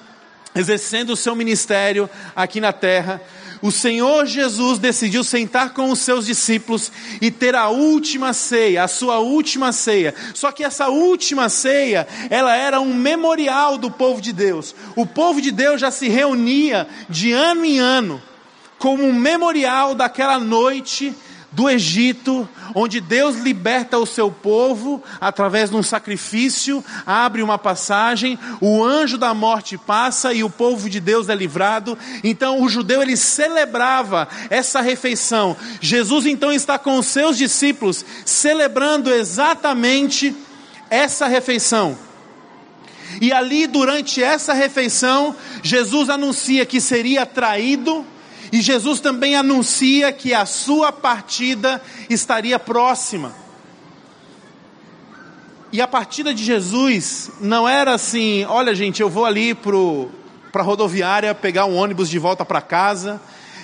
exercendo 0.55 1.11
o 1.11 1.17
seu 1.17 1.35
ministério 1.35 2.09
aqui 2.35 2.61
na 2.61 2.71
terra, 2.71 3.21
o 3.63 3.71
Senhor 3.71 4.25
Jesus 4.25 4.77
decidiu 4.77 5.23
sentar 5.23 5.73
com 5.73 5.89
os 5.89 5.99
seus 5.99 6.25
discípulos 6.25 6.91
e 7.21 7.31
ter 7.31 7.55
a 7.55 7.69
última 7.69 8.33
ceia, 8.33 8.83
a 8.83 8.89
sua 8.89 9.19
última 9.19 9.71
ceia. 9.71 10.13
Só 10.33 10.51
que 10.51 10.65
essa 10.65 10.89
última 10.89 11.47
ceia, 11.47 12.05
ela 12.29 12.57
era 12.57 12.81
um 12.81 12.93
memorial 12.93 13.77
do 13.77 13.89
povo 13.89 14.21
de 14.21 14.33
Deus. 14.33 14.75
O 14.97 15.05
povo 15.05 15.41
de 15.41 15.49
Deus 15.49 15.79
já 15.79 15.89
se 15.91 16.09
reunia 16.09 16.85
de 17.09 17.31
ano 17.31 17.63
em 17.63 17.79
ano 17.79 18.21
como 18.77 19.01
um 19.01 19.13
memorial 19.13 19.95
daquela 19.95 20.37
noite 20.37 21.15
do 21.53 21.69
Egito, 21.69 22.47
onde 22.73 22.99
Deus 22.99 23.37
liberta 23.37 23.97
o 23.97 24.05
seu 24.05 24.31
povo 24.31 25.03
através 25.21 25.69
de 25.69 25.75
um 25.75 25.83
sacrifício, 25.83 26.83
abre 27.05 27.43
uma 27.43 27.57
passagem, 27.57 28.37
o 28.59 28.83
anjo 28.83 29.17
da 29.17 29.33
morte 29.33 29.77
passa 29.77 30.33
e 30.33 30.43
o 30.43 30.49
povo 30.49 30.89
de 30.89 30.99
Deus 30.99 31.29
é 31.29 31.35
livrado. 31.35 31.97
Então 32.23 32.61
o 32.61 32.69
judeu 32.69 33.01
ele 33.01 33.15
celebrava 33.15 34.27
essa 34.49 34.81
refeição. 34.81 35.55
Jesus 35.79 36.25
então 36.25 36.51
está 36.51 36.79
com 36.79 36.97
os 36.97 37.05
seus 37.05 37.37
discípulos 37.37 38.03
celebrando 38.25 39.11
exatamente 39.11 40.35
essa 40.89 41.27
refeição. 41.27 41.97
E 43.21 43.31
ali, 43.31 43.67
durante 43.67 44.23
essa 44.23 44.53
refeição, 44.53 45.35
Jesus 45.61 46.09
anuncia 46.09 46.65
que 46.65 46.81
seria 46.81 47.25
traído, 47.25 48.05
e 48.53 48.61
Jesus 48.61 48.99
também 48.99 49.35
anuncia 49.35 50.13
que 50.13 50.31
a 50.31 50.45
sua 50.45 50.91
partida 50.91 51.81
estaria 52.07 52.59
próxima. 52.59 53.33
E 55.71 55.81
a 55.81 55.87
partida 55.87 56.31
de 56.31 56.43
Jesus 56.43 57.31
não 57.41 57.67
era 57.67 57.95
assim: 57.95 58.45
olha, 58.45 58.75
gente, 58.75 59.01
eu 59.01 59.09
vou 59.09 59.25
ali 59.25 59.55
para 59.55 60.61
a 60.61 60.63
rodoviária 60.63 61.33
pegar 61.33 61.65
um 61.65 61.75
ônibus 61.75 62.07
de 62.07 62.19
volta 62.19 62.45
para 62.45 62.61
casa 62.61 63.19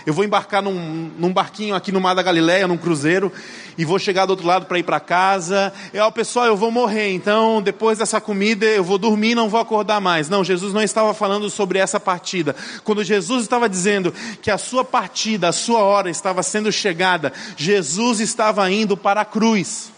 eu 0.10 0.14
vou 0.14 0.26
embarcar 0.26 0.60
num, 0.64 1.12
num, 1.20 1.32
barquinho 1.32 1.76
aqui 1.76 1.92
no 1.92 2.02
Mar 2.02 2.16
da 2.16 2.24
Galileia, 2.24 2.68
num 2.68 2.78
cruzeiro, 2.78 3.32
e 3.78 3.86
vou 3.86 4.00
chegar 4.00 4.26
do 4.26 4.32
outro 4.32 4.48
lado 4.48 4.66
para 4.66 4.80
ir 4.80 4.84
para 4.84 5.00
casa. 5.00 5.72
E, 5.94 6.00
ó, 6.00 6.10
pessoal, 6.10 6.48
eu 6.48 6.58
vou 6.58 6.72
morrer, 6.72 7.12
então 7.12 7.62
depois 7.62 8.00
dessa 8.00 8.20
comida 8.20 8.66
eu 8.66 8.84
vou 8.84 8.98
dormir, 8.98 9.36
não 9.36 9.48
vou 9.48 9.60
acordar 9.60 10.02
mais. 10.02 10.28
Não, 10.28 10.44
Jesus 10.44 10.74
não 10.74 10.82
estava 10.82 11.14
falando 11.14 11.48
sobre 11.48 11.78
essa 11.78 12.00
partida. 12.00 12.56
Quando 12.84 13.04
Jesus 13.04 13.44
estava 13.44 13.70
dizendo 13.70 14.12
que 14.42 14.50
a 14.50 14.58
sua 14.58 14.84
partida, 14.84 15.50
a 15.50 15.52
sua 15.52 15.82
hora 15.82 16.10
estava 16.10 16.42
sendo 16.42 16.72
chegada, 16.72 17.32
Jesus 17.56 18.20
estava 18.20 18.68
indo 18.72 18.98
para 18.98 19.22
a 19.22 19.26
cruz. 19.26 19.92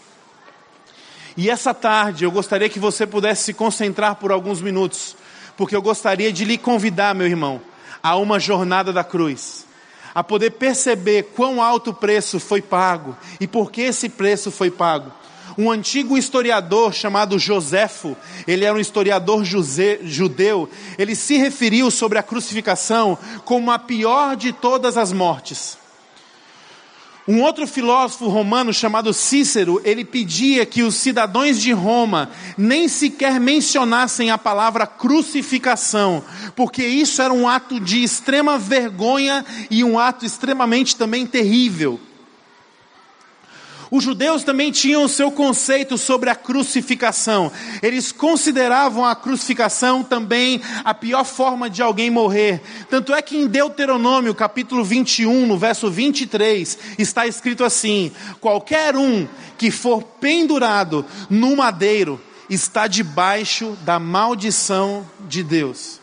E 1.38 1.48
essa 1.48 1.72
tarde 1.72 2.24
eu 2.26 2.30
gostaria 2.30 2.68
que 2.68 2.78
você 2.78 3.06
pudesse 3.06 3.44
se 3.44 3.54
concentrar 3.54 4.16
por 4.16 4.30
alguns 4.30 4.60
minutos, 4.60 5.16
porque 5.56 5.74
eu 5.74 5.80
gostaria 5.80 6.30
de 6.30 6.44
lhe 6.44 6.58
convidar, 6.58 7.14
meu 7.14 7.26
irmão, 7.26 7.62
a 8.02 8.14
uma 8.16 8.38
jornada 8.38 8.92
da 8.92 9.02
cruz 9.02 9.71
a 10.14 10.22
poder 10.22 10.52
perceber 10.52 11.30
quão 11.34 11.62
alto 11.62 11.92
preço 11.92 12.38
foi 12.38 12.60
pago 12.60 13.16
e 13.40 13.46
por 13.46 13.70
que 13.70 13.82
esse 13.82 14.08
preço 14.08 14.50
foi 14.50 14.70
pago. 14.70 15.12
Um 15.56 15.70
antigo 15.70 16.16
historiador 16.16 16.94
chamado 16.94 17.38
Joséfo, 17.38 18.16
ele 18.46 18.64
era 18.64 18.74
um 18.74 18.80
historiador 18.80 19.44
judeu, 19.44 20.68
ele 20.98 21.14
se 21.14 21.36
referiu 21.36 21.90
sobre 21.90 22.18
a 22.18 22.22
crucificação 22.22 23.18
como 23.44 23.70
a 23.70 23.78
pior 23.78 24.34
de 24.34 24.52
todas 24.52 24.96
as 24.96 25.12
mortes. 25.12 25.81
Um 27.26 27.40
outro 27.40 27.68
filósofo 27.68 28.26
romano 28.26 28.72
chamado 28.72 29.14
Cícero, 29.14 29.80
ele 29.84 30.04
pedia 30.04 30.66
que 30.66 30.82
os 30.82 30.96
cidadãos 30.96 31.60
de 31.60 31.70
Roma 31.70 32.30
nem 32.58 32.88
sequer 32.88 33.38
mencionassem 33.38 34.32
a 34.32 34.38
palavra 34.38 34.88
crucificação, 34.88 36.24
porque 36.56 36.84
isso 36.84 37.22
era 37.22 37.32
um 37.32 37.48
ato 37.48 37.78
de 37.78 38.02
extrema 38.02 38.58
vergonha 38.58 39.44
e 39.70 39.84
um 39.84 40.00
ato 40.00 40.26
extremamente 40.26 40.96
também 40.96 41.24
terrível. 41.24 42.00
Os 43.92 44.02
judeus 44.02 44.42
também 44.42 44.72
tinham 44.72 45.04
o 45.04 45.08
seu 45.08 45.30
conceito 45.30 45.98
sobre 45.98 46.30
a 46.30 46.34
crucificação. 46.34 47.52
Eles 47.82 48.10
consideravam 48.10 49.04
a 49.04 49.14
crucificação 49.14 50.02
também 50.02 50.62
a 50.82 50.94
pior 50.94 51.24
forma 51.24 51.68
de 51.68 51.82
alguém 51.82 52.08
morrer. 52.08 52.62
Tanto 52.88 53.12
é 53.12 53.20
que 53.20 53.36
em 53.36 53.46
Deuteronômio, 53.46 54.34
capítulo 54.34 54.82
21, 54.82 55.46
no 55.46 55.58
verso 55.58 55.90
23, 55.90 56.78
está 56.98 57.26
escrito 57.26 57.64
assim: 57.64 58.10
Qualquer 58.40 58.96
um 58.96 59.28
que 59.58 59.70
for 59.70 60.02
pendurado 60.02 61.04
no 61.28 61.54
madeiro 61.54 62.18
está 62.48 62.86
debaixo 62.86 63.76
da 63.84 63.98
maldição 63.98 65.06
de 65.28 65.42
Deus. 65.42 66.00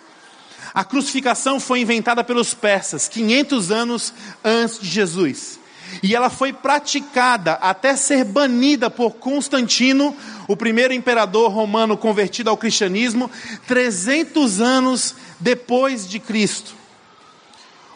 A 0.75 0.83
crucificação 0.83 1.59
foi 1.59 1.79
inventada 1.79 2.23
pelos 2.23 2.53
persas 2.53 3.07
500 3.07 3.71
anos 3.71 4.13
antes 4.45 4.79
de 4.79 4.87
Jesus. 4.87 5.58
E 6.01 6.15
ela 6.15 6.29
foi 6.29 6.53
praticada 6.53 7.53
até 7.53 7.95
ser 7.95 8.23
banida 8.23 8.89
por 8.89 9.11
Constantino, 9.15 10.15
o 10.47 10.55
primeiro 10.55 10.93
imperador 10.93 11.51
romano 11.51 11.97
convertido 11.97 12.49
ao 12.49 12.57
cristianismo, 12.57 13.29
300 13.67 14.61
anos 14.61 15.15
depois 15.39 16.07
de 16.07 16.19
Cristo. 16.19 16.73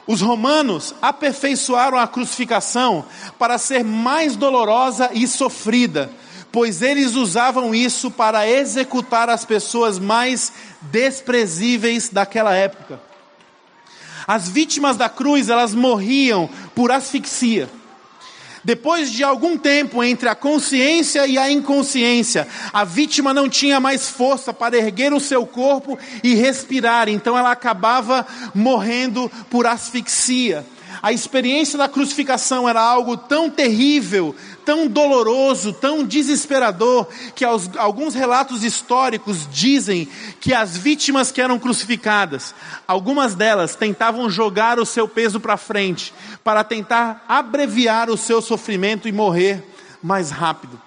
Os 0.05 0.21
romanos 0.21 0.93
aperfeiçoaram 1.01 1.97
a 1.97 2.07
crucificação 2.07 3.05
para 3.39 3.57
ser 3.57 3.83
mais 3.83 4.35
dolorosa 4.35 5.09
e 5.13 5.25
sofrida, 5.27 6.11
pois 6.51 6.81
eles 6.81 7.15
usavam 7.15 7.73
isso 7.73 8.11
para 8.11 8.47
executar 8.47 9.29
as 9.29 9.45
pessoas 9.45 9.97
mais 9.97 10.51
desprezíveis 10.81 12.09
daquela 12.09 12.53
época. 12.53 13.01
As 14.27 14.49
vítimas 14.49 14.97
da 14.97 15.09
cruz, 15.09 15.49
elas 15.49 15.73
morriam 15.73 16.49
por 16.75 16.91
asfixia. 16.91 17.69
Depois 18.63 19.11
de 19.11 19.23
algum 19.23 19.57
tempo 19.57 20.03
entre 20.03 20.29
a 20.29 20.35
consciência 20.35 21.27
e 21.27 21.37
a 21.37 21.51
inconsciência, 21.51 22.47
a 22.71 22.83
vítima 22.83 23.33
não 23.33 23.49
tinha 23.49 23.79
mais 23.79 24.07
força 24.07 24.53
para 24.53 24.77
erguer 24.77 25.13
o 25.13 25.19
seu 25.19 25.45
corpo 25.45 25.99
e 26.23 26.33
respirar, 26.33 27.09
então 27.09 27.37
ela 27.37 27.51
acabava 27.51 28.25
morrendo 28.53 29.29
por 29.49 29.67
asfixia. 29.67 30.65
A 31.01 31.11
experiência 31.11 31.77
da 31.77 31.89
crucificação 31.89 32.67
era 32.67 32.81
algo 32.81 33.17
tão 33.17 33.49
terrível, 33.49 34.35
tão 34.65 34.87
doloroso, 34.87 35.73
tão 35.73 36.03
desesperador, 36.03 37.07
que 37.35 37.43
alguns 37.43 38.13
relatos 38.13 38.63
históricos 38.63 39.47
dizem 39.51 40.07
que 40.39 40.53
as 40.53 40.77
vítimas 40.77 41.31
que 41.31 41.41
eram 41.41 41.59
crucificadas, 41.59 42.53
algumas 42.87 43.35
delas 43.35 43.75
tentavam 43.75 44.29
jogar 44.29 44.79
o 44.79 44.85
seu 44.85 45.07
peso 45.07 45.39
para 45.39 45.57
frente, 45.57 46.13
para 46.43 46.63
tentar 46.63 47.25
abreviar 47.27 48.09
o 48.09 48.17
seu 48.17 48.41
sofrimento 48.41 49.07
e 49.07 49.11
morrer 49.11 49.63
mais 50.01 50.31
rápido. 50.31 50.79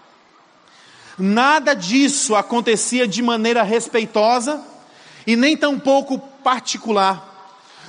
Nada 1.19 1.75
disso 1.75 2.35
acontecia 2.35 3.09
de 3.09 3.23
maneira 3.23 3.63
respeitosa 3.63 4.63
e 5.27 5.35
nem 5.35 5.57
tampouco 5.57 6.19
particular. 6.19 7.36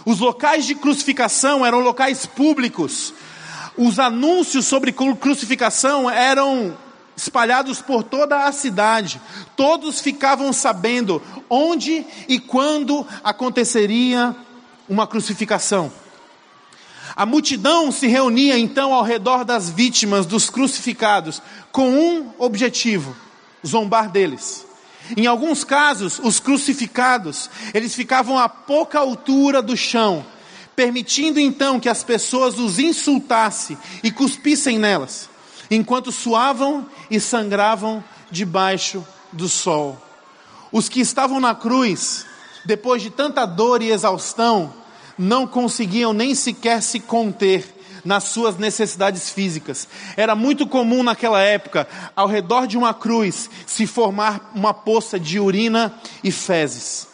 Os 0.07 0.19
locais 0.19 0.65
de 0.65 0.73
crucificação 0.73 1.65
eram 1.65 1.81
locais 1.81 2.25
públicos, 2.25 3.13
os 3.75 3.99
anúncios 3.99 4.65
sobre 4.65 4.93
crucificação 4.93 6.09
eram 6.09 6.77
espalhados 7.13 7.81
por 7.81 8.03
toda 8.03 8.45
a 8.45 8.51
cidade. 8.53 9.19
Todos 9.57 9.99
ficavam 9.99 10.53
sabendo 10.53 11.21
onde 11.49 12.05
e 12.25 12.39
quando 12.39 13.05
aconteceria 13.21 14.33
uma 14.87 15.05
crucificação. 15.05 15.91
A 17.13 17.25
multidão 17.25 17.91
se 17.91 18.07
reunia 18.07 18.57
então 18.57 18.93
ao 18.93 19.03
redor 19.03 19.43
das 19.43 19.69
vítimas 19.69 20.25
dos 20.25 20.49
crucificados 20.49 21.41
com 21.69 21.89
um 21.89 22.31
objetivo: 22.39 23.13
zombar 23.65 24.09
deles. 24.09 24.66
Em 25.15 25.25
alguns 25.27 25.63
casos, 25.63 26.19
os 26.19 26.39
crucificados, 26.39 27.49
eles 27.73 27.95
ficavam 27.95 28.37
a 28.37 28.49
pouca 28.49 28.99
altura 28.99 29.61
do 29.61 29.77
chão 29.77 30.25
permitindo 30.77 31.39
então 31.39 31.79
que 31.79 31.89
as 31.89 32.03
pessoas 32.03 32.59
os 32.59 32.77
insultassem 32.77 33.75
e 34.03 34.11
cuspissem 34.11 34.77
nelas, 34.77 35.27
enquanto 35.71 36.11
suavam 36.11 36.85
e 37.09 37.19
sangravam 37.19 38.03
debaixo 38.29 39.03
do 39.33 39.49
sol. 39.49 39.99
Os 40.71 40.87
que 40.87 40.99
estavam 40.99 41.39
na 41.39 41.55
cruz, 41.55 42.27
depois 42.63 43.01
de 43.01 43.09
tanta 43.09 43.43
dor 43.43 43.81
e 43.81 43.89
exaustão, 43.89 44.71
não 45.17 45.47
conseguiam 45.47 46.13
nem 46.13 46.35
sequer 46.35 46.83
se 46.83 46.99
conter 46.99 47.76
nas 48.03 48.25
suas 48.25 48.57
necessidades 48.57 49.29
físicas. 49.29 49.87
Era 50.15 50.35
muito 50.35 50.67
comum 50.67 51.03
naquela 51.03 51.41
época, 51.41 51.87
ao 52.15 52.27
redor 52.27 52.67
de 52.67 52.77
uma 52.77 52.93
cruz, 52.93 53.49
se 53.65 53.87
formar 53.87 54.51
uma 54.55 54.73
poça 54.73 55.19
de 55.19 55.39
urina 55.39 55.93
e 56.23 56.31
fezes. 56.31 57.07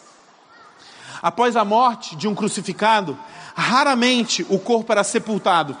Após 1.22 1.56
a 1.56 1.64
morte 1.64 2.16
de 2.16 2.28
um 2.28 2.34
crucificado, 2.34 3.18
Raramente 3.54 4.44
o 4.48 4.58
corpo 4.58 4.90
era 4.90 5.04
sepultado. 5.04 5.76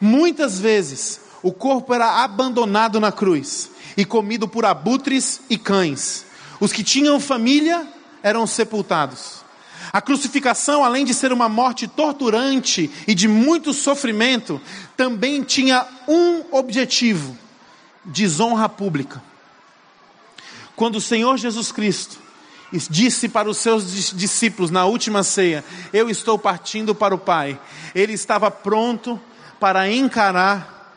Muitas 0.00 0.58
vezes 0.58 1.20
o 1.42 1.52
corpo 1.52 1.92
era 1.92 2.24
abandonado 2.24 2.98
na 2.98 3.12
cruz 3.12 3.70
e 3.96 4.04
comido 4.04 4.48
por 4.48 4.64
abutres 4.64 5.42
e 5.50 5.58
cães. 5.58 6.24
Os 6.58 6.72
que 6.72 6.82
tinham 6.82 7.20
família 7.20 7.86
eram 8.22 8.46
sepultados. 8.46 9.43
A 9.94 10.02
crucificação, 10.02 10.82
além 10.82 11.04
de 11.04 11.14
ser 11.14 11.32
uma 11.32 11.48
morte 11.48 11.86
torturante 11.86 12.90
e 13.06 13.14
de 13.14 13.28
muito 13.28 13.72
sofrimento, 13.72 14.60
também 14.96 15.44
tinha 15.44 15.86
um 16.08 16.42
objetivo: 16.50 17.38
desonra 18.04 18.68
pública. 18.68 19.22
Quando 20.74 20.96
o 20.96 21.00
Senhor 21.00 21.36
Jesus 21.36 21.70
Cristo 21.70 22.18
disse 22.90 23.28
para 23.28 23.48
os 23.48 23.58
seus 23.58 24.10
discípulos 24.12 24.68
na 24.68 24.84
última 24.84 25.22
ceia: 25.22 25.64
Eu 25.92 26.10
estou 26.10 26.36
partindo 26.36 26.92
para 26.92 27.14
o 27.14 27.18
Pai. 27.18 27.56
Ele 27.94 28.14
estava 28.14 28.50
pronto 28.50 29.20
para 29.60 29.88
encarar 29.88 30.92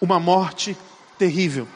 uma 0.00 0.20
morte 0.20 0.78
terrível. 1.18 1.66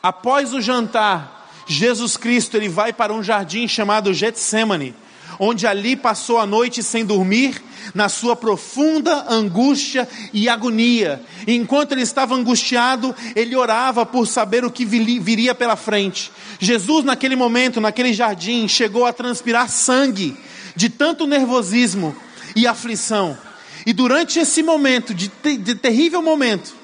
Após 0.00 0.54
o 0.54 0.60
jantar, 0.60 1.50
Jesus 1.66 2.16
Cristo 2.16 2.56
ele 2.56 2.68
vai 2.68 2.92
para 2.92 3.12
um 3.12 3.24
jardim 3.24 3.66
chamado 3.66 4.14
Getsemane, 4.14 4.94
onde 5.38 5.66
ali 5.66 5.96
passou 5.96 6.38
a 6.38 6.46
noite 6.46 6.82
sem 6.82 7.04
dormir, 7.04 7.62
na 7.94 8.08
sua 8.08 8.34
profunda 8.34 9.26
angústia 9.28 10.08
e 10.32 10.48
agonia. 10.48 11.22
E 11.46 11.54
enquanto 11.54 11.92
ele 11.92 12.02
estava 12.02 12.34
angustiado, 12.34 13.14
ele 13.34 13.54
orava 13.54 14.04
por 14.04 14.26
saber 14.26 14.64
o 14.64 14.70
que 14.70 14.84
viria 14.84 15.54
pela 15.54 15.76
frente. 15.76 16.30
Jesus, 16.58 17.04
naquele 17.04 17.36
momento, 17.36 17.80
naquele 17.80 18.12
jardim, 18.12 18.66
chegou 18.66 19.04
a 19.06 19.12
transpirar 19.12 19.68
sangue 19.68 20.36
de 20.74 20.88
tanto 20.88 21.26
nervosismo 21.26 22.14
e 22.54 22.66
aflição. 22.66 23.36
E 23.84 23.92
durante 23.92 24.38
esse 24.38 24.62
momento, 24.62 25.14
de, 25.14 25.30
de 25.58 25.74
terrível 25.74 26.20
momento, 26.20 26.74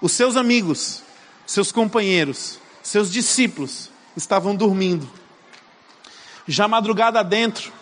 os 0.00 0.12
seus 0.12 0.36
amigos, 0.36 1.02
seus 1.46 1.72
companheiros, 1.72 2.58
seus 2.82 3.10
discípulos 3.10 3.90
estavam 4.16 4.54
dormindo. 4.54 5.19
Já 6.50 6.66
madrugada 6.66 7.22
dentro, 7.22 7.72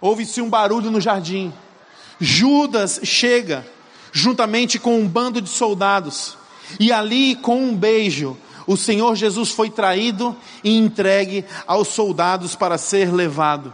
ouve-se 0.00 0.42
um 0.42 0.50
barulho 0.50 0.90
no 0.90 1.00
jardim. 1.00 1.52
Judas 2.18 2.98
chega, 3.04 3.64
juntamente 4.10 4.80
com 4.80 4.98
um 4.98 5.06
bando 5.06 5.40
de 5.40 5.48
soldados, 5.48 6.36
e 6.80 6.90
ali, 6.90 7.36
com 7.36 7.62
um 7.62 7.72
beijo, 7.72 8.36
o 8.66 8.76
Senhor 8.76 9.14
Jesus 9.14 9.52
foi 9.52 9.70
traído 9.70 10.36
e 10.64 10.76
entregue 10.76 11.44
aos 11.68 11.86
soldados 11.86 12.56
para 12.56 12.76
ser 12.76 13.12
levado. 13.12 13.72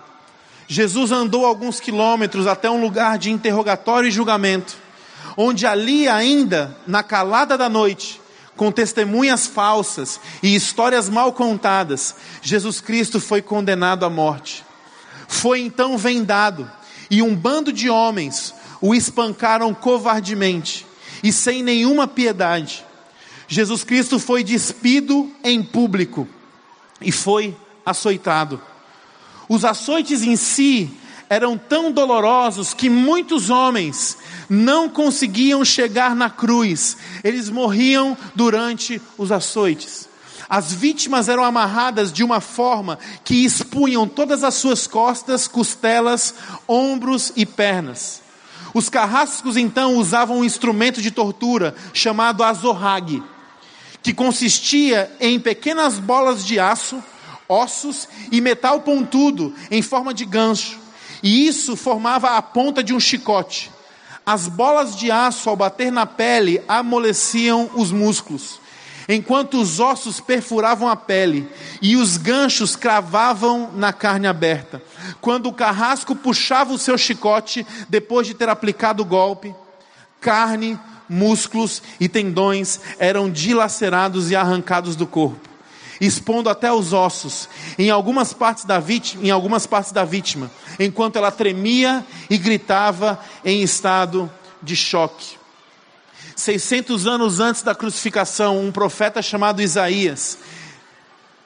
Jesus 0.68 1.12
andou 1.12 1.46
alguns 1.46 1.80
quilômetros 1.80 2.46
até 2.46 2.68
um 2.68 2.82
lugar 2.82 3.16
de 3.16 3.30
interrogatório 3.30 4.06
e 4.06 4.12
julgamento, 4.12 4.76
onde 5.34 5.64
ali 5.64 6.08
ainda, 6.08 6.76
na 6.86 7.02
calada 7.02 7.56
da 7.56 7.70
noite, 7.70 8.20
com 8.56 8.72
testemunhas 8.72 9.46
falsas 9.46 10.18
e 10.42 10.54
histórias 10.54 11.08
mal 11.08 11.32
contadas, 11.32 12.14
Jesus 12.42 12.80
Cristo 12.80 13.20
foi 13.20 13.42
condenado 13.42 14.04
à 14.04 14.10
morte. 14.10 14.64
Foi 15.28 15.60
então 15.60 15.98
vendado, 15.98 16.70
e 17.10 17.22
um 17.22 17.34
bando 17.34 17.72
de 17.72 17.90
homens 17.90 18.54
o 18.80 18.94
espancaram 18.94 19.72
covardemente 19.74 20.86
e 21.22 21.32
sem 21.32 21.62
nenhuma 21.62 22.06
piedade. 22.06 22.84
Jesus 23.48 23.84
Cristo 23.84 24.18
foi 24.18 24.42
despido 24.42 25.30
em 25.42 25.62
público 25.62 26.28
e 27.00 27.12
foi 27.12 27.56
açoitado. 27.84 28.60
Os 29.48 29.64
açoites 29.64 30.22
em 30.22 30.36
si 30.36 30.90
eram 31.28 31.56
tão 31.56 31.90
dolorosos 31.90 32.74
que 32.74 32.88
muitos 32.88 33.50
homens 33.50 34.16
não 34.48 34.88
conseguiam 34.88 35.64
chegar 35.64 36.14
na 36.14 36.30
cruz, 36.30 36.96
eles 37.24 37.48
morriam 37.48 38.16
durante 38.34 39.00
os 39.18 39.32
açoites. 39.32 40.08
As 40.48 40.72
vítimas 40.72 41.28
eram 41.28 41.42
amarradas 41.42 42.12
de 42.12 42.22
uma 42.22 42.40
forma 42.40 42.98
que 43.24 43.44
expunham 43.44 44.06
todas 44.06 44.44
as 44.44 44.54
suas 44.54 44.86
costas, 44.86 45.48
costelas, 45.48 46.34
ombros 46.68 47.32
e 47.34 47.44
pernas. 47.44 48.22
Os 48.72 48.88
carrascos 48.88 49.56
então 49.56 49.96
usavam 49.96 50.38
um 50.38 50.44
instrumento 50.44 51.02
de 51.02 51.10
tortura 51.10 51.74
chamado 51.92 52.44
azorrague, 52.44 53.22
que 54.02 54.12
consistia 54.14 55.10
em 55.18 55.40
pequenas 55.40 55.98
bolas 55.98 56.44
de 56.44 56.60
aço, 56.60 57.02
ossos 57.48 58.08
e 58.30 58.40
metal 58.40 58.80
pontudo 58.82 59.54
em 59.70 59.82
forma 59.82 60.12
de 60.12 60.24
gancho, 60.24 60.78
e 61.22 61.46
isso 61.46 61.74
formava 61.74 62.36
a 62.36 62.42
ponta 62.42 62.84
de 62.84 62.94
um 62.94 63.00
chicote. 63.00 63.70
As 64.28 64.48
bolas 64.48 64.96
de 64.96 65.08
aço, 65.08 65.48
ao 65.48 65.54
bater 65.54 65.92
na 65.92 66.04
pele, 66.04 66.60
amoleciam 66.66 67.70
os 67.76 67.92
músculos, 67.92 68.58
enquanto 69.08 69.56
os 69.60 69.78
ossos 69.78 70.18
perfuravam 70.18 70.88
a 70.88 70.96
pele 70.96 71.48
e 71.80 71.96
os 71.96 72.16
ganchos 72.16 72.74
cravavam 72.74 73.70
na 73.72 73.92
carne 73.92 74.26
aberta. 74.26 74.82
Quando 75.20 75.46
o 75.46 75.52
carrasco 75.52 76.16
puxava 76.16 76.72
o 76.72 76.78
seu 76.78 76.98
chicote, 76.98 77.64
depois 77.88 78.26
de 78.26 78.34
ter 78.34 78.48
aplicado 78.48 79.00
o 79.00 79.06
golpe, 79.06 79.54
carne, 80.20 80.76
músculos 81.08 81.80
e 82.00 82.08
tendões 82.08 82.80
eram 82.98 83.30
dilacerados 83.30 84.32
e 84.32 84.34
arrancados 84.34 84.96
do 84.96 85.06
corpo 85.06 85.55
expondo 86.00 86.48
até 86.48 86.72
os 86.72 86.92
ossos 86.92 87.48
em 87.78 87.90
algumas 87.90 88.32
partes 88.32 88.64
da 88.64 88.78
vítima, 88.78 89.24
em 89.24 89.30
algumas 89.30 89.66
partes 89.66 89.92
da 89.92 90.04
vítima, 90.04 90.50
enquanto 90.78 91.16
ela 91.16 91.30
tremia 91.30 92.04
e 92.28 92.36
gritava 92.36 93.18
em 93.44 93.62
estado 93.62 94.30
de 94.62 94.76
choque. 94.76 95.36
600 96.34 97.06
anos 97.06 97.40
antes 97.40 97.62
da 97.62 97.74
crucificação, 97.74 98.60
um 98.60 98.70
profeta 98.70 99.22
chamado 99.22 99.62
Isaías, 99.62 100.38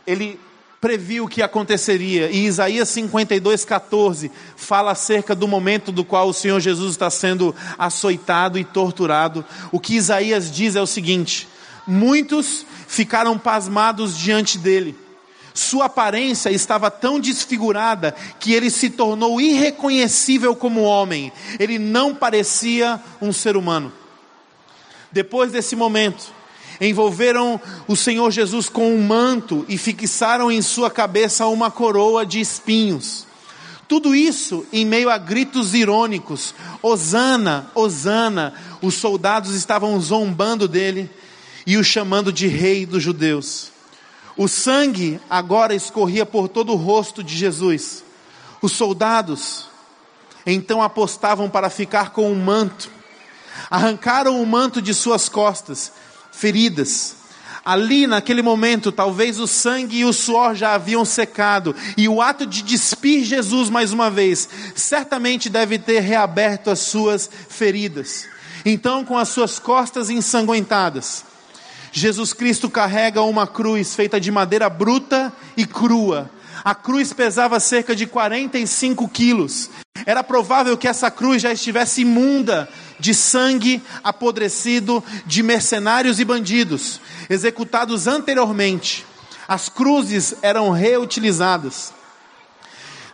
ele 0.07 0.39
previu 0.81 1.25
o 1.25 1.29
que 1.29 1.43
aconteceria. 1.43 2.31
E 2.31 2.47
Isaías 2.47 2.89
52, 2.89 3.65
14 3.65 4.31
fala 4.57 4.93
acerca 4.93 5.35
do 5.35 5.47
momento 5.47 5.93
do 5.93 6.05
qual 6.05 6.29
o 6.29 6.35
Senhor 6.35 6.59
Jesus 6.59 6.93
está 6.93 7.11
sendo 7.11 7.55
açoitado 7.79 8.59
e 8.59 8.65
torturado. 8.65 9.45
O 9.71 9.79
que 9.79 9.95
Isaías 9.95 10.51
diz 10.51 10.75
é 10.75 10.81
o 10.81 10.87
seguinte: 10.87 11.47
muitos 11.87 12.65
ficaram 12.87 13.39
pasmados 13.39 14.17
diante 14.17 14.59
dele. 14.59 14.97
Sua 15.53 15.87
aparência 15.87 16.51
estava 16.51 16.91
tão 16.91 17.19
desfigurada 17.19 18.15
que 18.39 18.53
ele 18.53 18.71
se 18.71 18.89
tornou 18.91 19.41
irreconhecível 19.41 20.55
como 20.55 20.83
homem. 20.83 21.33
Ele 21.59 21.79
não 21.79 22.15
parecia 22.15 23.01
um 23.21 23.33
ser 23.33 23.57
humano. 23.57 23.93
Depois 25.13 25.51
desse 25.51 25.75
momento, 25.75 26.33
envolveram 26.81 27.61
o 27.89 27.97
Senhor 27.97 28.31
Jesus 28.31 28.69
com 28.69 28.95
um 28.95 29.03
manto 29.03 29.65
e 29.69 29.77
fixaram 29.77 30.51
em 30.51 30.63
sua 30.63 30.91
cabeça 30.91 31.47
uma 31.47 31.71
coroa 31.71 32.25
de 32.25 32.41
espinhos. 32.41 33.27
Tudo 33.89 34.15
isso 34.15 34.65
em 34.73 34.87
meio 34.87 35.11
a 35.11 35.19
gritos 35.19 35.75
irônicos: 35.75 36.55
Hosana, 36.81 37.71
Hosana. 37.75 38.55
Os 38.81 38.95
soldados 38.95 39.55
estavam 39.55 40.01
zombando 40.01 40.69
dele 40.69 41.11
e 41.67 41.77
o 41.77 41.85
chamando 41.85 42.33
de 42.33 42.47
rei 42.47 42.87
dos 42.87 43.03
judeus. 43.03 43.71
O 44.37 44.49
sangue 44.49 45.21
agora 45.29 45.75
escorria 45.75 46.25
por 46.25 46.49
todo 46.49 46.73
o 46.73 46.77
rosto 46.77 47.23
de 47.23 47.37
Jesus. 47.37 48.05
Os 48.63 48.73
soldados 48.73 49.69
então 50.47 50.83
apostavam 50.83 51.49
para 51.49 51.69
ficar 51.69 52.11
com 52.11 52.29
o 52.29 52.33
um 52.33 52.43
manto. 52.43 52.91
Arrancaram 53.71 54.41
o 54.41 54.47
manto 54.47 54.81
de 54.81 54.95
suas 54.95 55.29
costas, 55.29 55.93
feridas. 56.33 57.17
Ali, 57.63 58.07
naquele 58.07 58.41
momento, 58.41 58.91
talvez 58.91 59.39
o 59.39 59.47
sangue 59.47 59.99
e 59.99 60.05
o 60.05 60.13
suor 60.13 60.55
já 60.55 60.75
haviam 60.75 61.05
secado, 61.05 61.77
e 61.97 62.09
o 62.09 62.23
ato 62.23 62.47
de 62.47 62.63
despir 62.63 63.23
Jesus 63.23 63.69
mais 63.69 63.93
uma 63.93 64.11
vez, 64.11 64.49
certamente 64.75 65.51
deve 65.51 65.79
ter 65.79 66.01
reaberto 66.01 66.71
as 66.71 66.79
suas 66.79 67.29
feridas. 67.49 68.27
Então, 68.65 69.05
com 69.05 69.19
as 69.19 69.29
suas 69.29 69.59
costas 69.59 70.09
ensanguentadas, 70.09 71.25
Jesus 71.93 72.33
Cristo 72.33 72.71
carrega 72.71 73.23
uma 73.23 73.47
cruz 73.47 73.95
feita 73.95 74.21
de 74.21 74.31
madeira 74.31 74.69
bruta 74.69 75.33
e 75.57 75.67
crua. 75.67 76.31
A 76.65 76.75
cruz 76.75 77.13
pesava 77.13 77.59
cerca 77.59 77.97
de 77.97 78.07
45 78.07 79.09
quilos. 79.09 79.71
Era 80.07 80.23
provável 80.23 80.77
que 80.77 80.89
essa 80.89 81.11
cruz 81.11 81.43
já 81.43 81.53
estivesse 81.53 82.03
imunda 82.03 82.69
de 82.99 83.15
sangue 83.15 83.83
apodrecido 84.05 85.03
de 85.27 85.43
mercenários 85.43 86.21
e 86.21 86.25
bandidos, 86.25 87.01
executados 87.29 88.07
anteriormente. 88.07 89.07
As 89.49 89.69
cruzes 89.69 90.35
eram 90.43 90.71
reutilizadas. 90.71 91.93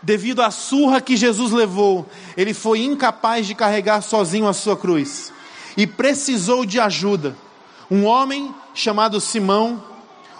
Devido 0.02 0.42
à 0.42 0.50
surra 0.50 1.00
que 1.00 1.16
Jesus 1.16 1.52
levou, 1.52 2.08
ele 2.36 2.52
foi 2.52 2.80
incapaz 2.80 3.46
de 3.46 3.54
carregar 3.54 4.02
sozinho 4.02 4.46
a 4.46 4.52
sua 4.52 4.76
cruz 4.76 5.32
e 5.76 5.86
precisou 5.86 6.64
de 6.64 6.78
ajuda. 6.78 7.36
Um 7.90 8.04
homem 8.04 8.54
chamado 8.76 9.18
Simão 9.22 9.82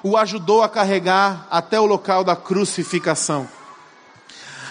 o 0.03 0.15
ajudou 0.15 0.63
a 0.63 0.69
carregar 0.69 1.49
até 1.51 1.81
o 1.81 1.87
local 1.87 2.23
da 2.23 2.37
crucificação. 2.37 3.49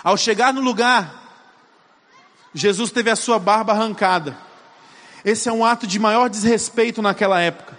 Ao 0.03 0.15
chegar 0.15 0.53
no 0.53 0.61
lugar, 0.61 1.23
Jesus 2.53 2.91
teve 2.91 3.09
a 3.09 3.15
sua 3.15 3.39
barba 3.39 3.73
arrancada. 3.73 4.37
Esse 5.25 5.49
é 5.49 5.51
um 5.51 5.65
ato 5.65 5.87
de 5.87 5.97
maior 5.97 6.29
desrespeito 6.29 7.01
naquela 7.01 7.41
época. 7.41 7.77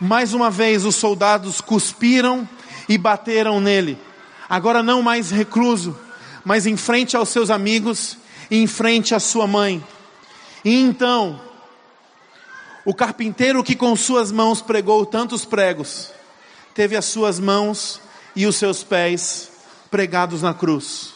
Mais 0.00 0.32
uma 0.32 0.48
vez, 0.48 0.84
os 0.84 0.94
soldados 0.94 1.60
cuspiram 1.60 2.48
e 2.88 2.96
bateram 2.96 3.60
nele. 3.60 3.98
Agora, 4.48 4.80
não 4.80 5.02
mais 5.02 5.32
recluso, 5.32 5.98
mas 6.44 6.66
em 6.66 6.76
frente 6.76 7.16
aos 7.16 7.30
seus 7.30 7.50
amigos 7.50 8.16
e 8.48 8.58
em 8.58 8.68
frente 8.68 9.12
à 9.12 9.18
sua 9.18 9.48
mãe. 9.48 9.84
E 10.64 10.80
então, 10.80 11.40
o 12.86 12.94
carpinteiro 12.94 13.64
que 13.64 13.74
com 13.74 13.96
suas 13.96 14.30
mãos 14.30 14.62
pregou 14.62 15.04
tantos 15.04 15.44
pregos, 15.44 16.12
teve 16.72 16.96
as 16.96 17.04
suas 17.04 17.40
mãos 17.40 18.00
e 18.34 18.46
os 18.46 18.54
seus 18.54 18.84
pés 18.84 19.50
pregados 19.90 20.40
na 20.40 20.54
cruz. 20.54 21.12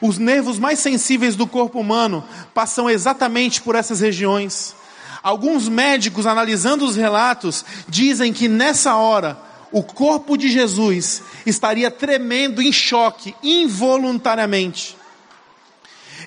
Os 0.00 0.18
nervos 0.18 0.56
mais 0.56 0.78
sensíveis 0.78 1.34
do 1.34 1.48
corpo 1.48 1.80
humano 1.80 2.24
passam 2.54 2.88
exatamente 2.88 3.60
por 3.60 3.74
essas 3.74 3.98
regiões. 3.98 4.76
Alguns 5.20 5.68
médicos, 5.68 6.28
analisando 6.28 6.84
os 6.84 6.94
relatos, 6.94 7.64
dizem 7.88 8.32
que 8.32 8.46
nessa 8.46 8.94
hora 8.94 9.36
o 9.72 9.82
corpo 9.82 10.36
de 10.36 10.48
Jesus 10.48 11.24
estaria 11.44 11.90
tremendo 11.90 12.62
em 12.62 12.70
choque, 12.70 13.34
involuntariamente. 13.42 14.96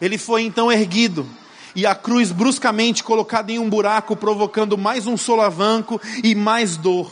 Ele 0.02 0.18
foi 0.18 0.42
então 0.42 0.70
erguido 0.70 1.26
e 1.76 1.86
a 1.86 1.96
cruz 1.96 2.32
bruscamente 2.32 3.04
colocada 3.04 3.52
em 3.52 3.60
um 3.60 3.70
buraco, 3.70 4.16
provocando 4.16 4.78
mais 4.78 5.08
um 5.08 5.16
solavanco 5.16 6.02
e 6.24 6.36
mais 6.36 6.78
dor. 6.78 7.12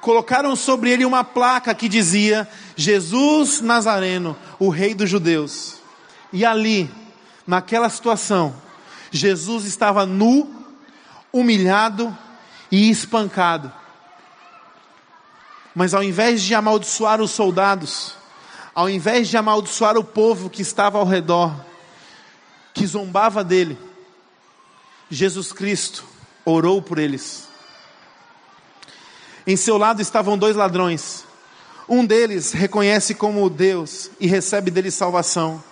Colocaram 0.00 0.56
sobre 0.56 0.90
ele 0.90 1.04
uma 1.04 1.22
placa 1.22 1.74
que 1.74 1.88
dizia: 1.88 2.48
Jesus 2.74 3.60
Nazareno, 3.60 4.36
o 4.58 4.68
Rei 4.68 4.94
dos 4.94 5.10
Judeus. 5.10 5.76
E 6.32 6.44
ali, 6.44 6.90
naquela 7.46 7.88
situação, 7.90 8.54
Jesus 9.10 9.64
estava 9.64 10.06
nu, 10.06 10.48
humilhado 11.32 12.16
e 12.70 12.88
espancado. 12.88 13.70
Mas 15.74 15.92
ao 15.92 16.02
invés 16.02 16.42
de 16.42 16.54
amaldiçoar 16.54 17.20
os 17.20 17.30
soldados, 17.30 18.14
ao 18.74 18.88
invés 18.88 19.28
de 19.28 19.36
amaldiçoar 19.36 19.96
o 19.96 20.04
povo 20.04 20.48
que 20.48 20.62
estava 20.62 20.98
ao 20.98 21.04
redor, 21.04 21.54
que 22.72 22.86
zombava 22.86 23.44
dele, 23.44 23.78
Jesus 25.10 25.52
Cristo 25.52 26.04
orou 26.44 26.80
por 26.80 26.98
eles. 26.98 27.48
Em 29.46 29.56
seu 29.56 29.76
lado 29.76 30.00
estavam 30.00 30.38
dois 30.38 30.54
ladrões. 30.54 31.24
Um 31.88 32.06
deles 32.06 32.52
reconhece 32.52 33.14
como 33.14 33.50
Deus 33.50 34.10
e 34.20 34.28
recebe 34.28 34.70
dele 34.70 34.90
salvação. 34.90 35.62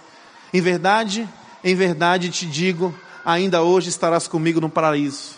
Em 0.52 0.60
verdade, 0.60 1.28
em 1.62 1.76
verdade 1.76 2.30
te 2.30 2.46
digo, 2.46 2.92
ainda 3.24 3.62
hoje 3.62 3.88
estarás 3.88 4.26
comigo 4.26 4.60
no 4.60 4.68
paraíso. 4.68 5.36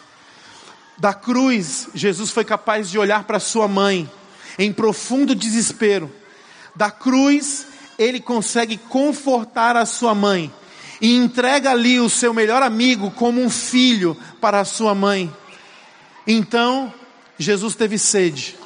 Da 0.96 1.12
cruz, 1.12 1.88
Jesus 1.94 2.30
foi 2.30 2.44
capaz 2.44 2.90
de 2.90 2.98
olhar 2.98 3.24
para 3.24 3.38
sua 3.38 3.68
mãe 3.68 4.10
em 4.58 4.72
profundo 4.72 5.34
desespero. 5.34 6.10
Da 6.74 6.90
cruz, 6.90 7.66
ele 7.98 8.20
consegue 8.20 8.78
confortar 8.78 9.76
a 9.76 9.84
sua 9.84 10.14
mãe 10.14 10.50
e 11.00 11.16
entrega 11.16 11.70
ali 11.70 11.98
o 11.98 12.10
seu 12.10 12.34
melhor 12.34 12.62
amigo 12.62 13.10
como 13.10 13.42
um 13.42 13.48
filho 13.48 14.16
para 14.40 14.60
a 14.60 14.64
sua 14.64 14.94
mãe. 14.94 15.32
Então, 16.26 16.92
Jesus 17.38 17.74
teve 17.74 17.98
sede. 17.98 18.56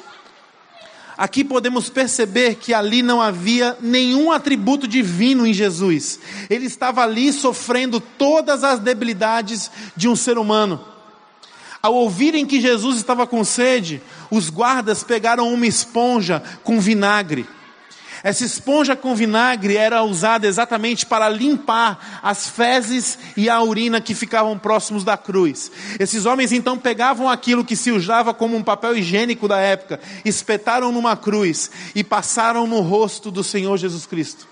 Aqui 1.17 1.45
podemos 1.45 1.89
perceber 1.89 2.55
que 2.55 2.73
ali 2.73 3.01
não 3.01 3.21
havia 3.21 3.77
nenhum 3.79 4.31
atributo 4.31 4.85
divino 4.85 5.47
em 5.47 5.53
Jesus. 5.53 6.19
Ele 6.49 6.65
estava 6.65 7.03
ali 7.03 7.31
sofrendo 7.31 8.01
todas 8.01 8.65
as 8.65 8.79
debilidades 8.79 9.71
de 9.95 10.09
um 10.09 10.15
ser 10.15 10.37
humano. 10.37 10.83
Ao 11.81 11.93
ouvirem 11.93 12.45
que 12.45 12.59
Jesus 12.59 12.97
estava 12.97 13.25
com 13.25 13.45
sede, 13.45 14.01
os 14.29 14.49
guardas 14.49 15.03
pegaram 15.03 15.53
uma 15.53 15.67
esponja 15.67 16.43
com 16.63 16.81
vinagre 16.81 17.47
essa 18.25 18.43
esponja 18.43 18.95
com 18.95 19.13
vinagre 19.13 19.77
era 19.77 20.01
usada 20.01 20.47
exatamente 20.47 21.05
para 21.05 21.29
limpar 21.29 22.19
as 22.23 22.49
fezes 22.49 23.19
e 23.37 23.51
a 23.51 23.61
urina 23.61 24.01
que 24.01 24.15
ficavam 24.15 24.57
próximos 24.57 25.03
da 25.03 25.15
cruz. 25.15 25.71
Esses 25.99 26.25
homens 26.25 26.51
então 26.51 26.75
pegavam 26.75 27.29
aquilo 27.29 27.63
que 27.63 27.75
se 27.75 27.91
usava 27.91 28.33
como 28.33 28.57
um 28.57 28.63
papel 28.63 28.97
higiênico 28.97 29.47
da 29.47 29.59
época, 29.59 29.99
espetaram 30.25 30.91
numa 30.91 31.15
cruz 31.15 31.69
e 31.93 32.03
passaram 32.03 32.65
no 32.65 32.81
rosto 32.81 33.29
do 33.29 33.43
Senhor 33.43 33.77
Jesus 33.77 34.07
Cristo. 34.07 34.47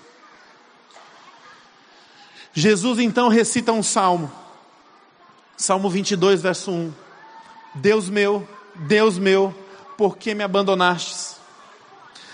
Jesus 2.52 3.00
então 3.00 3.26
recita 3.26 3.72
um 3.72 3.82
salmo, 3.82 4.30
Salmo 5.56 5.90
22, 5.90 6.42
verso 6.42 6.70
1: 6.70 6.92
Deus 7.74 8.08
meu, 8.08 8.48
Deus 8.76 9.18
meu, 9.18 9.52
por 9.98 10.16
que 10.16 10.32
me 10.32 10.44
abandonastes? 10.44 11.34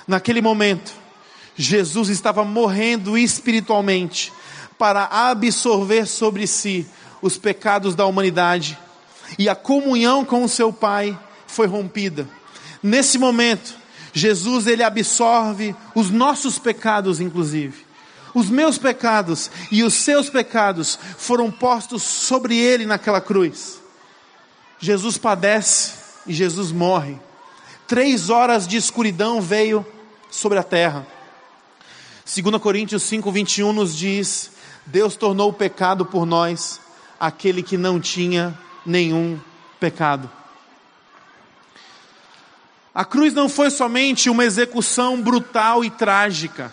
Naquele 0.06 0.42
momento, 0.42 0.99
Jesus 1.56 2.08
estava 2.08 2.44
morrendo 2.44 3.18
espiritualmente 3.18 4.32
para 4.78 5.04
absorver 5.10 6.06
sobre 6.06 6.46
si 6.46 6.86
os 7.20 7.36
pecados 7.36 7.94
da 7.94 8.06
humanidade 8.06 8.78
e 9.38 9.48
a 9.48 9.54
comunhão 9.54 10.24
com 10.24 10.42
o 10.42 10.48
seu 10.48 10.72
Pai 10.72 11.18
foi 11.46 11.66
rompida. 11.66 12.28
Nesse 12.82 13.18
momento, 13.18 13.74
Jesus 14.12 14.66
ele 14.66 14.82
absorve 14.82 15.74
os 15.94 16.10
nossos 16.10 16.58
pecados 16.58 17.20
inclusive. 17.20 17.86
Os 18.34 18.48
meus 18.48 18.78
pecados 18.78 19.50
e 19.70 19.82
os 19.82 19.94
seus 19.94 20.30
pecados 20.30 20.98
foram 21.18 21.50
postos 21.50 22.02
sobre 22.02 22.56
ele 22.56 22.86
naquela 22.86 23.20
cruz. 23.20 23.80
Jesus 24.78 25.18
padece 25.18 25.94
e 26.26 26.32
Jesus 26.32 26.70
morre. 26.72 27.18
Três 27.86 28.30
horas 28.30 28.68
de 28.68 28.76
escuridão 28.76 29.40
veio 29.40 29.84
sobre 30.30 30.58
a 30.58 30.62
terra. 30.62 31.06
2 32.32 32.62
Coríntios 32.62 33.02
5, 33.02 33.32
21 33.32 33.72
nos 33.72 33.96
diz: 33.96 34.52
Deus 34.86 35.16
tornou 35.16 35.50
o 35.50 35.52
pecado 35.52 36.06
por 36.06 36.24
nós 36.24 36.80
aquele 37.18 37.60
que 37.60 37.76
não 37.76 37.98
tinha 37.98 38.56
nenhum 38.86 39.40
pecado. 39.80 40.30
A 42.94 43.04
cruz 43.04 43.34
não 43.34 43.48
foi 43.48 43.68
somente 43.68 44.30
uma 44.30 44.44
execução 44.44 45.20
brutal 45.20 45.84
e 45.84 45.90
trágica. 45.90 46.72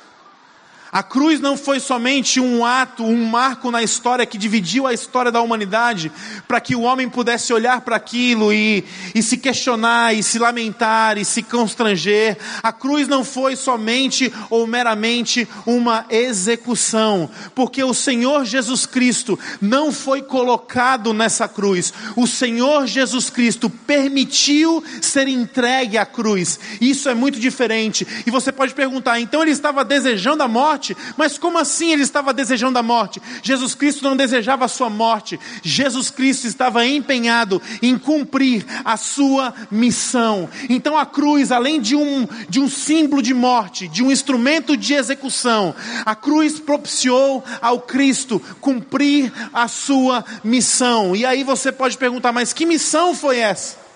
A 0.91 1.04
cruz 1.04 1.39
não 1.39 1.58
foi 1.58 1.80
somente 1.80 2.39
um 2.39 2.65
ato, 2.65 3.04
um 3.04 3.26
marco 3.26 3.69
na 3.69 3.84
história 3.84 4.26
que 4.26 4.38
dividiu 4.38 4.88
a 4.88 4.93
história 4.93 5.32
da 5.32 5.41
humanidade, 5.41 6.12
para 6.47 6.62
que 6.62 6.76
o 6.76 6.82
homem 6.82 7.10
pudesse 7.10 7.52
olhar 7.52 7.82
para 7.82 7.97
aquilo 7.97 8.54
e, 8.54 8.86
e 9.13 9.21
se 9.21 9.38
questionar, 9.38 10.15
e 10.15 10.23
se 10.23 10.39
lamentar, 10.39 11.17
e 11.17 11.26
se 11.26 11.43
constranger. 11.43 12.38
A 12.63 12.71
cruz 12.71 13.08
não 13.08 13.23
foi 13.23 13.56
somente 13.56 14.32
ou 14.50 14.65
meramente 14.65 15.47
uma 15.65 16.06
execução, 16.10 17.30
porque 17.54 17.84
o 17.84 17.93
Senhor 17.93 18.45
Jesus 18.45 18.86
Cristo 18.86 19.38
não 19.62 19.91
foi 19.91 20.21
colocado 20.21 21.13
nessa 21.13 21.47
cruz. 21.47 21.93
O 22.15 22.26
Senhor 22.26 22.88
Jesus 22.88 23.30
Cristo 23.30 23.69
permitiu 23.69 24.84
ser 25.02 25.28
entregue 25.28 25.97
à 25.97 26.06
cruz. 26.06 26.60
Isso 26.80 27.10
é 27.10 27.13
muito 27.13 27.39
diferente. 27.39 28.08
E 28.26 28.32
você 28.32 28.52
pode 28.52 28.73
perguntar, 28.73 29.19
então 29.19 29.41
ele 29.41 29.52
estava 29.52 29.84
desejando 29.84 30.43
a 30.43 30.47
morte? 30.47 30.76
Morte. 30.77 30.95
Mas 31.17 31.37
como 31.37 31.57
assim 31.57 31.91
ele 31.91 32.03
estava 32.03 32.33
desejando 32.33 32.77
a 32.77 32.83
morte? 32.83 33.21
Jesus 33.41 33.73
Cristo 33.73 34.03
não 34.03 34.15
desejava 34.15 34.65
a 34.65 34.67
sua 34.67 34.89
morte. 34.89 35.39
Jesus 35.63 36.11
Cristo 36.11 36.45
estava 36.45 36.85
empenhado 36.85 37.61
em 37.81 37.97
cumprir 37.97 38.65
a 38.85 38.95
sua 38.95 39.53
missão. 39.71 40.47
Então 40.69 40.97
a 40.97 41.05
cruz, 41.05 41.51
além 41.51 41.81
de 41.81 41.95
um, 41.95 42.27
de 42.47 42.59
um 42.59 42.69
símbolo 42.69 43.21
de 43.21 43.33
morte, 43.33 43.87
de 43.87 44.03
um 44.03 44.11
instrumento 44.11 44.77
de 44.77 44.93
execução, 44.93 45.73
a 46.05 46.15
cruz 46.15 46.59
propiciou 46.59 47.43
ao 47.61 47.81
Cristo 47.81 48.39
cumprir 48.61 49.33
a 49.51 49.67
sua 49.67 50.23
missão. 50.43 51.15
E 51.15 51.25
aí 51.25 51.43
você 51.43 51.71
pode 51.71 51.97
perguntar, 51.97 52.31
mas 52.31 52.53
que 52.53 52.65
missão 52.65 53.15
foi 53.15 53.39
essa? 53.39 53.87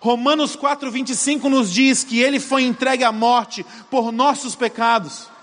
Romanos 0.00 0.54
4:25 0.54 1.48
nos 1.48 1.72
diz 1.72 2.04
que 2.04 2.20
ele 2.20 2.38
foi 2.38 2.62
entregue 2.62 3.02
à 3.02 3.10
morte 3.10 3.66
por 3.90 4.12
nossos 4.12 4.54
pecados. 4.54 5.35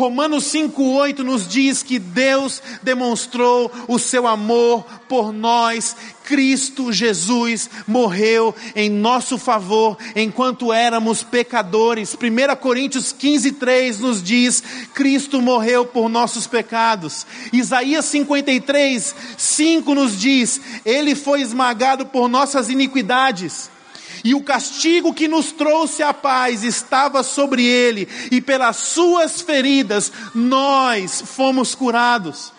Romanos 0.00 0.44
5,8 0.44 1.18
nos 1.18 1.46
diz 1.46 1.82
que 1.82 1.98
Deus 1.98 2.62
demonstrou 2.82 3.70
o 3.86 3.98
seu 3.98 4.26
amor 4.26 4.82
por 5.06 5.30
nós. 5.30 5.94
Cristo 6.24 6.90
Jesus 6.90 7.68
morreu 7.86 8.54
em 8.74 8.88
nosso 8.88 9.36
favor 9.36 9.98
enquanto 10.16 10.72
éramos 10.72 11.22
pecadores. 11.22 12.14
1 12.14 12.56
Coríntios 12.56 13.12
15,3 13.12 13.98
nos 13.98 14.22
diz: 14.22 14.62
Cristo 14.94 15.42
morreu 15.42 15.84
por 15.84 16.08
nossos 16.08 16.46
pecados. 16.46 17.26
Isaías 17.52 18.06
53, 18.06 19.14
5 19.36 19.94
nos 19.94 20.18
diz: 20.18 20.62
Ele 20.82 21.14
foi 21.14 21.42
esmagado 21.42 22.06
por 22.06 22.26
nossas 22.26 22.70
iniquidades 22.70 23.68
e 24.24 24.34
o 24.34 24.42
castigo 24.42 25.14
que 25.14 25.28
nos 25.28 25.52
trouxe 25.52 26.02
a 26.02 26.12
paz 26.12 26.62
estava 26.62 27.22
sobre 27.22 27.64
ele, 27.64 28.08
e 28.30 28.40
pelas 28.40 28.76
suas 28.76 29.40
feridas 29.40 30.12
nós 30.34 31.22
fomos 31.24 31.74
curados. 31.74 32.52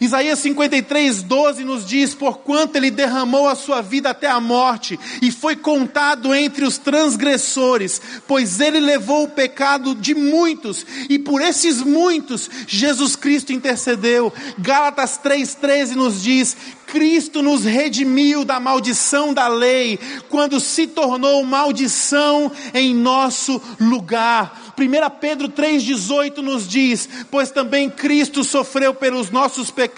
Isaías 0.00 0.38
53, 0.38 1.22
12 1.22 1.62
nos 1.62 1.84
diz: 1.84 2.14
Porquanto 2.14 2.76
ele 2.76 2.90
derramou 2.90 3.46
a 3.46 3.54
sua 3.54 3.82
vida 3.82 4.10
até 4.10 4.28
a 4.28 4.40
morte, 4.40 4.98
e 5.20 5.30
foi 5.30 5.54
contado 5.54 6.34
entre 6.34 6.64
os 6.64 6.78
transgressores, 6.78 8.00
pois 8.26 8.60
ele 8.60 8.80
levou 8.80 9.24
o 9.24 9.30
pecado 9.30 9.94
de 9.94 10.14
muitos, 10.14 10.86
e 11.08 11.18
por 11.18 11.42
esses 11.42 11.82
muitos 11.82 12.48
Jesus 12.66 13.14
Cristo 13.14 13.52
intercedeu. 13.52 14.32
Gálatas 14.58 15.20
3,13 15.22 15.90
nos 15.90 16.22
diz: 16.22 16.56
Cristo 16.86 17.42
nos 17.42 17.64
redimiu 17.64 18.42
da 18.42 18.58
maldição 18.58 19.34
da 19.34 19.48
lei, 19.48 19.98
quando 20.30 20.58
se 20.58 20.86
tornou 20.86 21.44
maldição 21.44 22.50
em 22.72 22.94
nosso 22.94 23.60
lugar. 23.78 24.72
1 24.78 25.20
Pedro 25.20 25.48
3,18 25.50 26.38
nos 26.38 26.66
diz: 26.66 27.06
Pois 27.30 27.50
também 27.50 27.90
Cristo 27.90 28.42
sofreu 28.42 28.94
pelos 28.94 29.30
nossos 29.30 29.70
pecados 29.70 29.89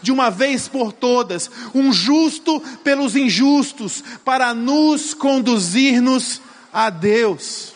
de 0.00 0.12
uma 0.12 0.30
vez 0.30 0.68
por 0.68 0.92
todas, 0.92 1.50
um 1.74 1.92
justo 1.92 2.60
pelos 2.82 3.16
injustos, 3.16 4.02
para 4.24 4.54
nos 4.54 5.14
conduzir-nos 5.14 6.40
a 6.72 6.90
Deus. 6.90 7.72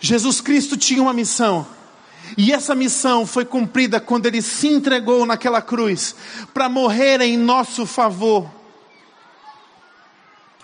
Jesus 0.00 0.40
Cristo 0.40 0.76
tinha 0.76 1.02
uma 1.02 1.12
missão. 1.12 1.66
E 2.36 2.52
essa 2.52 2.74
missão 2.74 3.26
foi 3.26 3.44
cumprida 3.44 4.00
quando 4.00 4.26
ele 4.26 4.40
se 4.40 4.68
entregou 4.68 5.26
naquela 5.26 5.60
cruz 5.60 6.14
para 6.54 6.68
morrer 6.68 7.20
em 7.20 7.36
nosso 7.36 7.84
favor. 7.86 8.48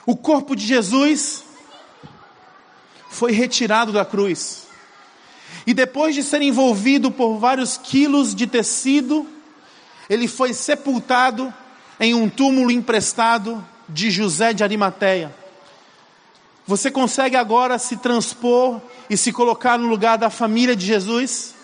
O 0.07 0.17
corpo 0.17 0.55
de 0.55 0.65
Jesus 0.65 1.45
foi 3.11 3.33
retirado 3.33 3.93
da 3.93 4.05
cruz. 4.05 4.66
E 5.67 5.75
depois 5.75 6.15
de 6.15 6.23
ser 6.23 6.43
envolvido 6.43 7.11
por 7.11 7.39
vários 7.39 7.77
quilos 7.77 8.35
de 8.35 8.47
tecido, 8.47 9.27
ele 10.09 10.29
foi 10.29 10.53
sepultado 10.53 11.53
em 11.99 12.15
um 12.15 12.29
túmulo 12.29 12.71
emprestado 12.71 13.65
de 13.89 14.11
José 14.11 14.53
de 14.53 14.63
Arimateia. 14.63 15.35
Você 16.67 16.91
consegue 16.91 17.37
agora 17.37 17.79
se 17.79 17.97
transpor 17.97 18.81
e 19.09 19.17
se 19.17 19.33
colocar 19.33 19.79
no 19.79 19.89
lugar 19.89 20.19
da 20.19 20.29
família 20.29 20.75
de 20.75 20.85
Jesus? 20.85 21.55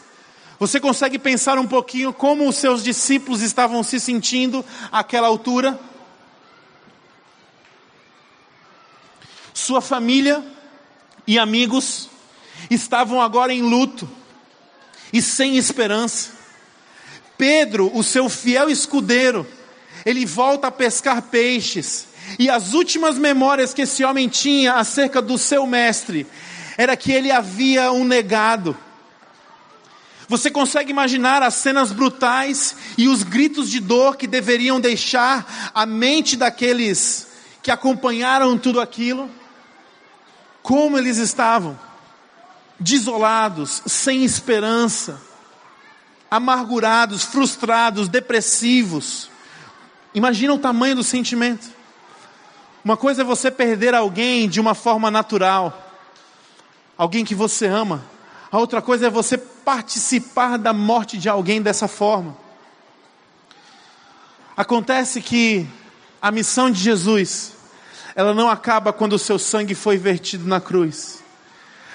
Você 0.58 0.78
consegue 0.78 1.18
pensar 1.18 1.58
um 1.58 1.66
pouquinho 1.66 2.12
como 2.12 2.48
os 2.48 2.56
seus 2.56 2.84
discípulos 2.84 3.42
estavam 3.42 3.82
se 3.82 3.98
sentindo 3.98 4.64
àquela 4.92 5.26
altura? 5.26 5.78
Sua 9.52 9.80
família 9.80 10.42
e 11.26 11.36
amigos 11.38 12.08
estavam 12.74 13.20
agora 13.20 13.52
em 13.52 13.62
luto 13.62 14.08
e 15.12 15.20
sem 15.20 15.56
esperança. 15.56 16.30
Pedro, 17.36 17.90
o 17.94 18.02
seu 18.02 18.28
fiel 18.28 18.70
escudeiro, 18.70 19.46
ele 20.04 20.24
volta 20.24 20.68
a 20.68 20.70
pescar 20.70 21.22
peixes, 21.22 22.06
e 22.38 22.48
as 22.48 22.72
últimas 22.72 23.18
memórias 23.18 23.74
que 23.74 23.82
esse 23.82 24.04
homem 24.04 24.28
tinha 24.28 24.74
acerca 24.74 25.20
do 25.20 25.36
seu 25.36 25.66
mestre 25.66 26.26
era 26.78 26.96
que 26.96 27.12
ele 27.12 27.30
havia 27.30 27.92
um 27.92 28.04
negado. 28.04 28.76
Você 30.28 30.50
consegue 30.50 30.90
imaginar 30.90 31.42
as 31.42 31.54
cenas 31.54 31.92
brutais 31.92 32.76
e 32.96 33.08
os 33.08 33.22
gritos 33.22 33.68
de 33.68 33.80
dor 33.80 34.16
que 34.16 34.26
deveriam 34.26 34.80
deixar 34.80 35.70
a 35.74 35.84
mente 35.84 36.36
daqueles 36.36 37.26
que 37.62 37.70
acompanharam 37.70 38.56
tudo 38.56 38.80
aquilo? 38.80 39.28
como 40.62 40.96
eles 40.96 41.18
estavam, 41.18 41.78
desolados, 42.78 43.82
sem 43.86 44.24
esperança, 44.24 45.20
amargurados, 46.30 47.24
frustrados, 47.24 48.08
depressivos. 48.08 49.30
Imagina 50.14 50.54
o 50.54 50.58
tamanho 50.58 50.96
do 50.96 51.04
sentimento. 51.04 51.70
Uma 52.84 52.96
coisa 52.96 53.22
é 53.22 53.24
você 53.24 53.50
perder 53.50 53.94
alguém 53.94 54.48
de 54.48 54.60
uma 54.60 54.74
forma 54.74 55.10
natural, 55.10 55.92
alguém 56.96 57.24
que 57.24 57.34
você 57.34 57.66
ama. 57.66 58.04
A 58.50 58.58
outra 58.58 58.82
coisa 58.82 59.06
é 59.06 59.10
você 59.10 59.38
participar 59.38 60.58
da 60.58 60.72
morte 60.72 61.16
de 61.16 61.28
alguém 61.28 61.62
dessa 61.62 61.86
forma. 61.86 62.36
Acontece 64.56 65.22
que 65.22 65.66
a 66.20 66.30
missão 66.30 66.70
de 66.70 66.80
Jesus 66.80 67.52
ela 68.14 68.34
não 68.34 68.48
acaba 68.48 68.92
quando 68.92 69.14
o 69.14 69.18
seu 69.18 69.38
sangue 69.38 69.74
foi 69.74 69.96
vertido 69.96 70.46
na 70.46 70.60
cruz. 70.60 71.21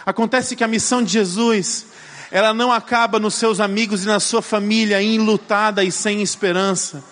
Acontece 0.08 0.56
que 0.56 0.64
a 0.64 0.70
missão 0.70 1.04
de 1.04 1.12
Jesus, 1.12 1.88
ela 2.32 2.54
não 2.54 2.72
acaba 2.72 3.20
nos 3.20 3.36
seus 3.36 3.60
amigos 3.60 4.06
e 4.06 4.08
na 4.08 4.22
sua 4.22 4.42
família 4.42 5.04
enlutada 5.04 5.84
e 5.84 5.92
sem 5.92 6.22
esperança. 6.22 7.04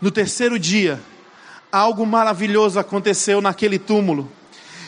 No 0.00 0.12
terceiro 0.12 0.56
dia, 0.56 1.00
algo 1.72 2.06
maravilhoso 2.06 2.78
aconteceu 2.78 3.40
naquele 3.40 3.80
túmulo. 3.80 4.30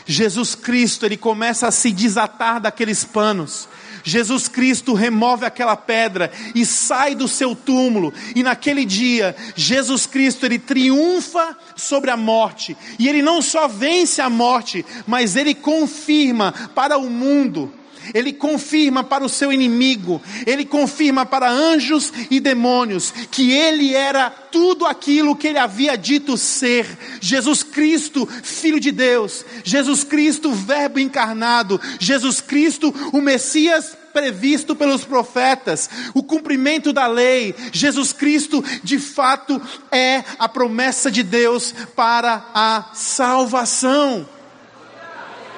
Jesus 0.05 0.55
Cristo, 0.55 1.05
ele 1.05 1.17
começa 1.17 1.67
a 1.67 1.71
se 1.71 1.91
desatar 1.91 2.61
daqueles 2.61 3.03
panos. 3.03 3.67
Jesus 4.03 4.47
Cristo 4.47 4.93
remove 4.93 5.45
aquela 5.45 5.75
pedra 5.75 6.31
e 6.53 6.65
sai 6.65 7.15
do 7.15 7.27
seu 7.27 7.55
túmulo. 7.55 8.13
E 8.35 8.43
naquele 8.43 8.85
dia, 8.85 9.35
Jesus 9.55 10.05
Cristo 10.05 10.45
ele 10.45 10.59
triunfa 10.59 11.57
sobre 11.75 12.11
a 12.11 12.17
morte. 12.17 12.75
E 12.99 13.07
ele 13.07 13.21
não 13.21 13.41
só 13.41 13.67
vence 13.67 14.21
a 14.21 14.29
morte, 14.29 14.85
mas 15.07 15.35
ele 15.35 15.55
confirma 15.55 16.53
para 16.75 16.97
o 16.97 17.09
mundo 17.09 17.73
ele 18.13 18.33
confirma 18.33 19.03
para 19.03 19.23
o 19.23 19.29
seu 19.29 19.51
inimigo, 19.51 20.21
ele 20.45 20.65
confirma 20.65 21.25
para 21.25 21.49
anjos 21.49 22.11
e 22.29 22.39
demônios 22.39 23.11
que 23.31 23.51
ele 23.51 23.93
era 23.93 24.29
tudo 24.29 24.85
aquilo 24.85 25.35
que 25.35 25.47
ele 25.47 25.57
havia 25.57 25.97
dito 25.97 26.37
ser. 26.37 26.85
Jesus 27.19 27.63
Cristo, 27.63 28.27
Filho 28.43 28.79
de 28.79 28.91
Deus, 28.91 29.45
Jesus 29.63 30.03
Cristo, 30.03 30.51
Verbo 30.51 30.99
encarnado, 30.99 31.79
Jesus 31.99 32.41
Cristo, 32.41 32.93
o 33.11 33.21
Messias 33.21 33.97
previsto 34.13 34.75
pelos 34.75 35.03
profetas, 35.03 35.89
o 36.13 36.21
cumprimento 36.21 36.93
da 36.93 37.07
lei, 37.07 37.55
Jesus 37.71 38.13
Cristo 38.13 38.63
de 38.83 38.99
fato 38.99 39.59
é 39.91 40.23
a 40.37 40.47
promessa 40.47 41.09
de 41.09 41.23
Deus 41.23 41.73
para 41.95 42.45
a 42.53 42.91
salvação. 42.93 44.29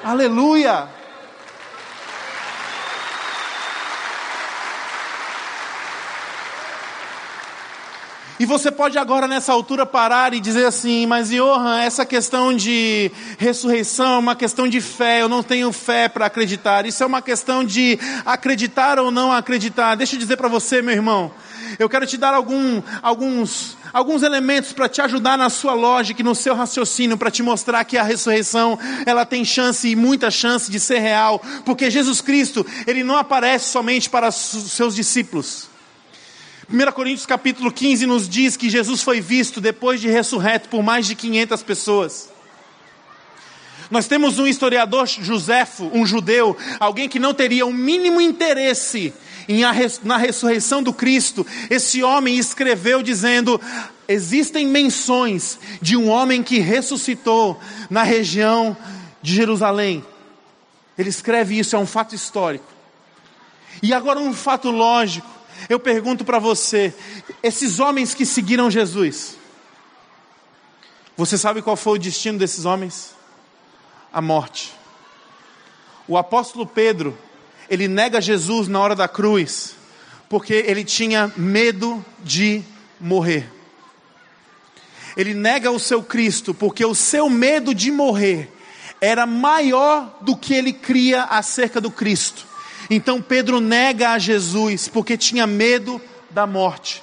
Aleluia! 0.02 0.95
E 8.38 8.44
você 8.44 8.70
pode 8.70 8.98
agora 8.98 9.26
nessa 9.26 9.50
altura 9.50 9.86
parar 9.86 10.34
e 10.34 10.40
dizer 10.40 10.66
assim, 10.66 11.06
mas 11.06 11.30
Johan, 11.30 11.80
essa 11.80 12.04
questão 12.04 12.54
de 12.54 13.10
ressurreição 13.38 14.16
é 14.16 14.18
uma 14.18 14.36
questão 14.36 14.68
de 14.68 14.78
fé, 14.78 15.22
eu 15.22 15.28
não 15.28 15.42
tenho 15.42 15.72
fé 15.72 16.06
para 16.06 16.26
acreditar. 16.26 16.84
Isso 16.84 17.02
é 17.02 17.06
uma 17.06 17.22
questão 17.22 17.64
de 17.64 17.98
acreditar 18.26 18.98
ou 18.98 19.10
não 19.10 19.32
acreditar. 19.32 19.94
Deixa 19.94 20.16
eu 20.16 20.18
dizer 20.18 20.36
para 20.36 20.48
você, 20.48 20.82
meu 20.82 20.94
irmão, 20.94 21.32
eu 21.78 21.88
quero 21.88 22.06
te 22.06 22.18
dar 22.18 22.34
algum, 22.34 22.82
alguns, 23.02 23.74
alguns 23.90 24.22
elementos 24.22 24.70
para 24.70 24.86
te 24.86 25.00
ajudar 25.00 25.38
na 25.38 25.48
sua 25.48 25.72
lógica 25.72 26.20
e 26.20 26.24
no 26.24 26.34
seu 26.34 26.54
raciocínio, 26.54 27.16
para 27.16 27.30
te 27.30 27.42
mostrar 27.42 27.82
que 27.84 27.96
a 27.96 28.02
ressurreição, 28.02 28.78
ela 29.06 29.24
tem 29.24 29.46
chance 29.46 29.88
e 29.88 29.96
muita 29.96 30.30
chance 30.30 30.70
de 30.70 30.78
ser 30.78 30.98
real, 30.98 31.40
porque 31.64 31.90
Jesus 31.90 32.20
Cristo, 32.20 32.66
ele 32.86 33.02
não 33.02 33.16
aparece 33.16 33.70
somente 33.70 34.10
para 34.10 34.28
os 34.28 34.34
seus 34.34 34.94
discípulos. 34.94 35.74
1 36.68 36.92
Coríntios 36.92 37.26
capítulo 37.26 37.70
15 37.70 38.06
nos 38.06 38.28
diz 38.28 38.56
que 38.56 38.68
Jesus 38.68 39.00
foi 39.00 39.20
visto 39.20 39.60
depois 39.60 40.00
de 40.00 40.08
ressurreto 40.08 40.68
por 40.68 40.82
mais 40.82 41.06
de 41.06 41.14
500 41.14 41.62
pessoas. 41.62 42.28
Nós 43.88 44.08
temos 44.08 44.40
um 44.40 44.48
historiador 44.48 45.06
Joséfo, 45.06 45.88
um 45.94 46.04
judeu, 46.04 46.56
alguém 46.80 47.08
que 47.08 47.20
não 47.20 47.32
teria 47.32 47.64
o 47.64 47.72
mínimo 47.72 48.20
interesse 48.20 49.14
em 49.48 49.62
a, 49.62 49.72
na 50.02 50.16
ressurreição 50.16 50.82
do 50.82 50.92
Cristo. 50.92 51.46
Esse 51.70 52.02
homem 52.02 52.36
escreveu 52.36 53.00
dizendo: 53.00 53.60
existem 54.08 54.66
menções 54.66 55.60
de 55.80 55.96
um 55.96 56.08
homem 56.08 56.42
que 56.42 56.58
ressuscitou 56.58 57.60
na 57.88 58.02
região 58.02 58.76
de 59.22 59.36
Jerusalém. 59.36 60.04
Ele 60.98 61.10
escreve 61.10 61.56
isso, 61.56 61.76
é 61.76 61.78
um 61.78 61.86
fato 61.86 62.12
histórico. 62.12 62.66
E 63.80 63.92
agora 63.94 64.18
um 64.18 64.34
fato 64.34 64.68
lógico. 64.68 65.35
Eu 65.68 65.80
pergunto 65.80 66.24
para 66.24 66.38
você: 66.38 66.94
esses 67.42 67.80
homens 67.80 68.14
que 68.14 68.24
seguiram 68.24 68.70
Jesus, 68.70 69.36
você 71.16 71.36
sabe 71.36 71.62
qual 71.62 71.76
foi 71.76 71.94
o 71.98 72.00
destino 72.00 72.38
desses 72.38 72.64
homens? 72.64 73.14
A 74.12 74.20
morte. 74.20 74.72
O 76.06 76.16
apóstolo 76.16 76.66
Pedro, 76.66 77.16
ele 77.68 77.88
nega 77.88 78.20
Jesus 78.20 78.68
na 78.68 78.78
hora 78.78 78.94
da 78.94 79.08
cruz, 79.08 79.74
porque 80.28 80.54
ele 80.54 80.84
tinha 80.84 81.32
medo 81.36 82.04
de 82.22 82.62
morrer. 83.00 83.50
Ele 85.16 85.34
nega 85.34 85.70
o 85.70 85.80
seu 85.80 86.02
Cristo, 86.02 86.52
porque 86.52 86.84
o 86.84 86.94
seu 86.94 87.28
medo 87.30 87.74
de 87.74 87.90
morrer 87.90 88.52
era 89.00 89.26
maior 89.26 90.18
do 90.20 90.36
que 90.36 90.54
ele 90.54 90.72
cria 90.72 91.24
acerca 91.24 91.80
do 91.80 91.90
Cristo. 91.90 92.45
Então 92.88 93.20
Pedro 93.20 93.60
nega 93.60 94.10
a 94.10 94.18
Jesus 94.18 94.88
porque 94.88 95.16
tinha 95.16 95.46
medo 95.46 96.00
da 96.30 96.46
morte. 96.46 97.02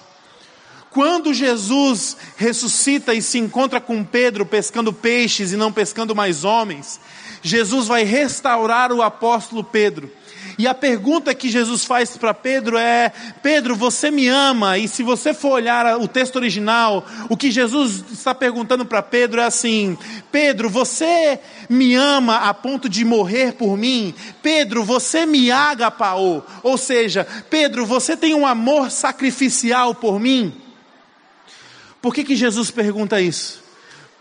Quando 0.89 1.33
Jesus 1.33 2.15
ressuscita 2.37 3.15
e 3.15 3.21
se 3.21 3.39
encontra 3.39 3.81
com 3.81 4.03
Pedro 4.03 4.45
pescando 4.45 4.93
peixes 4.93 5.51
e 5.51 5.57
não 5.57 5.71
pescando 5.73 6.15
mais 6.15 6.43
homens, 6.43 6.99
Jesus 7.41 7.87
vai 7.87 8.03
restaurar 8.03 8.91
o 8.91 9.01
apóstolo 9.01 9.63
Pedro. 9.63 10.11
E 10.57 10.67
a 10.67 10.73
pergunta 10.73 11.33
que 11.33 11.49
Jesus 11.49 11.83
faz 11.83 12.15
para 12.15 12.33
Pedro 12.33 12.77
é: 12.77 13.11
Pedro, 13.41 13.75
você 13.75 14.11
me 14.11 14.27
ama? 14.27 14.77
E 14.77 14.87
se 14.87 15.01
você 15.01 15.33
for 15.33 15.53
olhar 15.53 15.97
o 15.99 16.07
texto 16.07 16.35
original, 16.35 17.05
o 17.29 17.37
que 17.37 17.51
Jesus 17.51 18.03
está 18.11 18.35
perguntando 18.35 18.85
para 18.85 19.01
Pedro 19.01 19.41
é 19.41 19.45
assim: 19.45 19.97
Pedro, 20.31 20.69
você 20.69 21.39
me 21.69 21.95
ama 21.95 22.37
a 22.49 22.53
ponto 22.53 22.87
de 22.87 23.03
morrer 23.03 23.53
por 23.53 23.77
mim? 23.77 24.13
Pedro, 24.41 24.83
você 24.83 25.25
me 25.25 25.49
agapaou? 25.49 26.45
Ou 26.61 26.77
seja, 26.77 27.25
Pedro, 27.49 27.85
você 27.85 28.15
tem 28.15 28.35
um 28.35 28.45
amor 28.45 28.91
sacrificial 28.91 29.95
por 29.95 30.19
mim? 30.19 30.53
Por 32.01 32.13
que, 32.13 32.23
que 32.23 32.35
Jesus 32.35 32.69
pergunta 32.69 33.21
isso? 33.21 33.62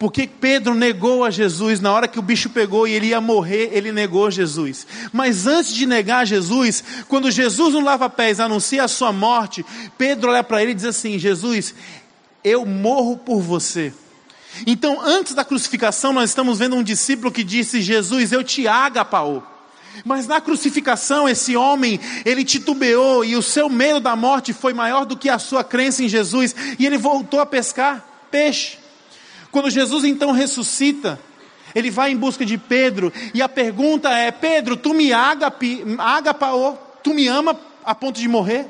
Porque 0.03 0.27
Pedro 0.27 0.75
negou 0.75 1.23
a 1.23 1.31
Jesus 1.31 1.79
na 1.79 1.93
hora 1.93 2.09
que 2.09 2.19
o 2.19 2.23
bicho 2.23 2.51
pegou 2.51 2.89
e 2.89 2.93
ele 2.93 3.07
ia 3.07 3.21
morrer, 3.21 3.71
ele 3.73 3.93
negou 3.93 4.33
Jesus. 4.33 4.85
Mas 5.13 5.47
antes 5.47 5.73
de 5.73 5.87
negar 5.87 6.27
Jesus, 6.27 6.83
quando 7.07 7.31
Jesus 7.31 7.73
no 7.73 7.81
lava-pés 7.81 8.41
anuncia 8.41 8.83
a 8.83 8.89
sua 8.89 9.13
morte, 9.13 9.65
Pedro 9.97 10.31
olha 10.33 10.43
para 10.43 10.61
ele 10.61 10.73
e 10.73 10.75
diz 10.75 10.87
assim: 10.87 11.21
Jesus, 11.21 11.73
eu 12.43 12.67
morro 12.67 13.17
por 13.17 13.41
você. 13.41 13.95
Então, 14.67 15.01
antes 15.01 15.35
da 15.35 15.45
crucificação, 15.45 16.13
nós 16.13 16.31
estamos 16.31 16.59
vendo 16.59 16.75
um 16.75 16.83
discípulo 16.83 17.31
que 17.31 17.45
disse: 17.45 17.81
Jesus, 17.81 18.33
eu 18.33 18.43
te 18.43 18.67
agapaou. 18.67 19.41
Mas 20.05 20.27
na 20.27 20.41
crucificação, 20.41 21.29
esse 21.29 21.57
homem, 21.57 22.01
ele 22.25 22.45
titubeou 22.45 23.25
e 23.25 23.37
o 23.37 23.43
seu 23.43 23.69
medo 23.69 24.01
da 24.01 24.17
morte 24.17 24.53
foi 24.53 24.75
maior 24.75 25.07
do 25.07 25.17
que 25.17 25.31
a 25.31 25.39
sua 25.39 25.63
crença 25.63 26.03
em 26.03 26.09
Jesus, 26.09 26.57
e 26.77 26.85
ele 26.85 26.99
voltou 26.99 27.39
a 27.39 27.47
pescar 27.47 28.05
peixe. 28.33 28.82
Quando 29.53 29.69
Jesus 29.69 30.03
então 30.05 30.33
ressuscita, 30.33 31.21
ele 31.75 31.91
vai 31.91 32.11
em 32.11 32.17
busca 32.17 32.45
de 32.45 32.57
Pedro, 32.57 33.13
e 33.35 33.43
a 33.43 33.49
pergunta 33.49 34.11
é: 34.11 34.31
Pedro, 34.31 34.79
tu 34.79 34.95
me 34.95 35.13
agapaou, 35.13 36.77
tu 37.03 37.13
me 37.13 37.29
ama 37.29 37.57
a 37.85 37.95
ponto 37.95 38.19
de 38.19 38.27
morrer? 38.27 38.67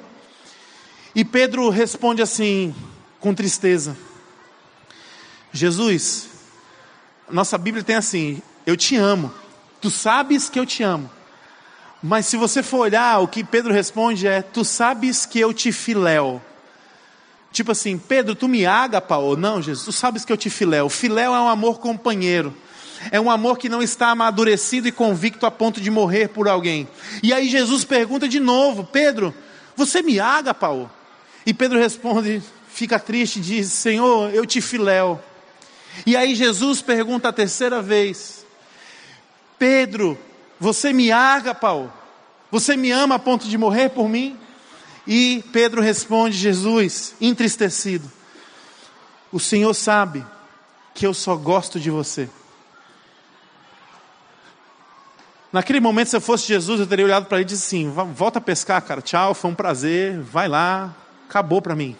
E 1.15 1.25
Pedro 1.25 1.71
responde 1.71 2.21
assim, 2.21 2.75
com 3.21 3.33
tristeza: 3.33 3.97
Jesus, 5.53 6.29
nossa 7.31 7.57
Bíblia 7.57 7.85
tem 7.85 7.95
assim: 7.95 8.43
Eu 8.67 8.77
te 8.77 8.97
amo, 8.97 9.33
tu 9.81 9.89
sabes 9.89 10.49
que 10.49 10.59
eu 10.59 10.67
te 10.67 10.83
amo. 10.83 11.09
Mas 12.03 12.27
se 12.27 12.37
você 12.37 12.61
for 12.61 12.79
olhar, 12.79 13.21
o 13.21 13.29
que 13.29 13.45
Pedro 13.45 13.73
responde 13.73 14.27
é: 14.27 14.43
Tu 14.43 14.65
sabes 14.65 15.25
que 15.25 15.39
eu 15.39 15.55
te 15.55 15.71
filéu. 15.71 16.43
Tipo 17.53 17.73
assim, 17.73 17.99
Pedro, 17.99 18.35
tu 18.35 18.49
me 18.49 18.65
agapa 18.65 19.19
ou 19.19 19.37
não, 19.37 19.61
Jesus? 19.61 19.85
Tu 19.85 19.93
sabes 19.93 20.25
que 20.25 20.33
eu 20.33 20.37
te 20.37 20.49
filéu. 20.49 20.89
Filéu 20.89 21.35
é 21.35 21.41
um 21.41 21.49
amor 21.49 21.79
companheiro. 21.79 22.55
É 23.11 23.21
um 23.21 23.31
amor 23.31 23.59
que 23.59 23.69
não 23.69 23.83
está 23.83 24.09
amadurecido 24.09 24.89
e 24.89 24.93
convicto 24.93 25.45
a 25.45 25.51
ponto 25.51 25.81
de 25.81 25.91
morrer 25.91 26.29
por 26.29 26.49
alguém. 26.49 26.89
E 27.23 27.33
aí 27.33 27.49
Jesus 27.49 27.85
pergunta 27.85 28.27
de 28.29 28.41
novo: 28.41 28.85
Pedro, 28.85 29.35
você 29.77 30.03
me 30.03 30.19
agapa? 30.19 30.69
Ou? 30.69 30.89
E 31.45 31.53
Pedro 31.53 31.79
responde, 31.79 32.43
fica 32.69 32.99
triste 32.99 33.39
e 33.39 33.43
diz: 33.43 33.73
Senhor, 33.73 34.33
eu 34.33 34.47
te 34.47 34.61
filéu. 34.61 35.21
E 36.07 36.17
aí 36.17 36.35
Jesus 36.35 36.81
pergunta 36.81 37.29
a 37.29 37.33
terceira 37.33 37.83
vez: 37.83 38.47
Pedro, 39.59 40.19
você 40.59 40.93
me 40.93 41.11
agapa? 41.11 41.73
Ou? 41.73 41.93
Você 42.51 42.77
me 42.77 42.91
ama 42.91 43.17
a 43.17 43.19
ponto 43.19 43.49
de 43.49 43.59
morrer 43.59 43.91
por 43.91 44.09
mim? 44.09 44.39
E 45.07 45.45
Pedro 45.53 45.81
responde: 45.81 46.37
Jesus, 46.37 47.15
entristecido, 47.21 48.11
o 49.33 49.41
Senhor 49.41 49.75
sabe 49.75 50.25
que 50.95 51.07
eu 51.07 51.15
só 51.15 51.37
gosto 51.37 51.81
de 51.81 51.91
você. 51.91 52.29
Naquele 55.53 55.81
momento, 55.81 56.09
se 56.09 56.17
eu 56.17 56.21
fosse 56.21 56.47
Jesus, 56.47 56.81
eu 56.81 56.87
teria 56.87 57.05
olhado 57.05 57.27
para 57.27 57.39
ele 57.39 57.45
e 57.45 57.49
disse 57.49 57.77
assim: 57.77 57.91
volta 58.15 58.39
a 58.39 58.43
pescar, 58.43 58.81
cara, 58.83 59.03
tchau, 59.03 59.35
foi 59.35 59.51
um 59.51 59.55
prazer, 59.55 60.19
vai 60.21 60.49
lá, 60.49 60.95
acabou 61.29 61.61
para 61.61 61.75
mim. 61.75 61.97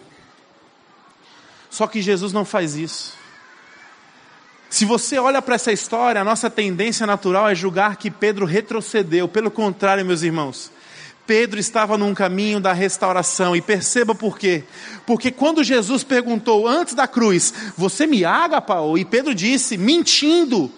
Só 1.69 1.87
que 1.87 2.01
Jesus 2.01 2.33
não 2.33 2.45
faz 2.45 2.75
isso. 2.75 3.13
Se 4.69 4.85
você 4.85 5.19
olha 5.19 5.39
para 5.39 5.53
essa 5.53 5.71
história, 5.71 6.19
a 6.19 6.23
nossa 6.23 6.49
tendência 6.49 7.05
natural 7.05 7.47
é 7.47 7.53
julgar 7.53 7.95
que 7.95 8.09
Pedro 8.09 8.43
retrocedeu. 8.43 9.27
Pelo 9.27 9.51
contrário, 9.51 10.03
meus 10.03 10.23
irmãos, 10.23 10.71
Pedro 11.25 11.59
estava 11.59 11.97
num 11.97 12.13
caminho 12.13 12.59
da 12.59 12.73
restauração, 12.73 13.55
e 13.55 13.61
perceba 13.61 14.13
por 14.13 14.37
quê. 14.37 14.63
Porque 15.05 15.31
quando 15.31 15.63
Jesus 15.63 16.03
perguntou 16.03 16.67
antes 16.67 16.93
da 16.93 17.07
cruz, 17.07 17.53
você 17.77 18.05
me 18.05 18.25
agapa? 18.25 18.75
E 18.97 19.05
Pedro 19.05 19.33
disse, 19.33 19.77
mentindo, 19.77 20.69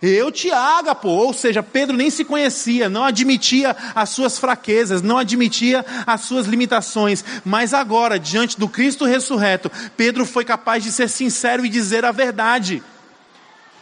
eu 0.00 0.30
te 0.30 0.50
agapo. 0.50 1.08
Ou 1.08 1.32
seja, 1.32 1.62
Pedro 1.62 1.96
nem 1.96 2.10
se 2.10 2.24
conhecia, 2.24 2.88
não 2.88 3.04
admitia 3.04 3.76
as 3.94 4.10
suas 4.10 4.38
fraquezas, 4.38 5.02
não 5.02 5.18
admitia 5.18 5.84
as 6.06 6.20
suas 6.22 6.46
limitações. 6.46 7.24
Mas 7.44 7.74
agora, 7.74 8.18
diante 8.18 8.58
do 8.58 8.68
Cristo 8.68 9.04
ressurreto, 9.04 9.70
Pedro 9.96 10.24
foi 10.24 10.44
capaz 10.44 10.84
de 10.84 10.92
ser 10.92 11.08
sincero 11.08 11.66
e 11.66 11.68
dizer 11.68 12.04
a 12.04 12.12
verdade. 12.12 12.82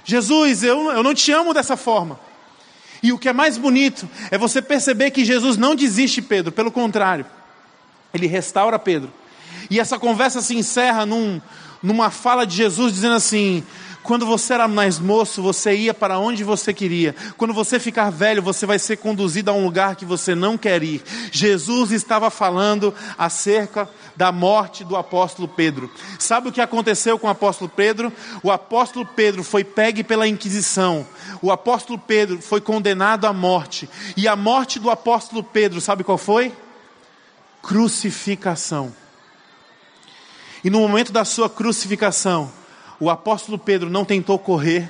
Jesus, 0.04 0.62
eu, 0.62 0.90
eu 0.92 1.02
não 1.02 1.14
te 1.14 1.32
amo 1.32 1.52
dessa 1.52 1.76
forma. 1.76 2.25
E 3.06 3.12
o 3.12 3.18
que 3.18 3.28
é 3.28 3.32
mais 3.32 3.56
bonito 3.56 4.08
é 4.32 4.36
você 4.36 4.60
perceber 4.60 5.12
que 5.12 5.24
Jesus 5.24 5.56
não 5.56 5.76
desiste, 5.76 6.20
Pedro, 6.20 6.50
pelo 6.50 6.72
contrário, 6.72 7.24
ele 8.12 8.26
restaura 8.26 8.80
Pedro. 8.80 9.12
E 9.70 9.78
essa 9.78 9.96
conversa 9.96 10.42
se 10.42 10.56
encerra 10.56 11.06
num, 11.06 11.40
numa 11.80 12.10
fala 12.10 12.44
de 12.44 12.56
Jesus 12.56 12.92
dizendo 12.92 13.14
assim: 13.14 13.62
quando 14.06 14.24
você 14.24 14.54
era 14.54 14.68
mais 14.68 15.00
moço, 15.00 15.42
você 15.42 15.74
ia 15.74 15.92
para 15.92 16.18
onde 16.18 16.44
você 16.44 16.72
queria. 16.72 17.14
Quando 17.36 17.52
você 17.52 17.80
ficar 17.80 18.08
velho, 18.10 18.40
você 18.40 18.64
vai 18.64 18.78
ser 18.78 18.98
conduzido 18.98 19.50
a 19.50 19.54
um 19.54 19.64
lugar 19.64 19.96
que 19.96 20.04
você 20.04 20.32
não 20.34 20.56
quer 20.56 20.82
ir. 20.82 21.02
Jesus 21.32 21.90
estava 21.90 22.30
falando 22.30 22.94
acerca 23.18 23.88
da 24.14 24.30
morte 24.30 24.84
do 24.84 24.96
apóstolo 24.96 25.48
Pedro. 25.48 25.90
Sabe 26.20 26.48
o 26.48 26.52
que 26.52 26.60
aconteceu 26.60 27.18
com 27.18 27.26
o 27.26 27.30
apóstolo 27.30 27.68
Pedro? 27.68 28.12
O 28.44 28.50
apóstolo 28.52 29.04
Pedro 29.04 29.42
foi 29.42 29.64
pegue 29.64 30.04
pela 30.04 30.28
Inquisição. 30.28 31.04
O 31.42 31.50
apóstolo 31.50 31.98
Pedro 31.98 32.40
foi 32.40 32.60
condenado 32.60 33.26
à 33.26 33.32
morte. 33.32 33.90
E 34.16 34.28
a 34.28 34.36
morte 34.36 34.78
do 34.78 34.88
apóstolo 34.88 35.42
Pedro, 35.42 35.80
sabe 35.80 36.04
qual 36.04 36.16
foi? 36.16 36.52
Crucificação. 37.60 38.94
E 40.62 40.70
no 40.70 40.78
momento 40.78 41.10
da 41.10 41.24
sua 41.24 41.50
crucificação, 41.50 42.52
o 42.98 43.10
apóstolo 43.10 43.58
Pedro 43.58 43.90
não 43.90 44.04
tentou 44.04 44.38
correr, 44.38 44.88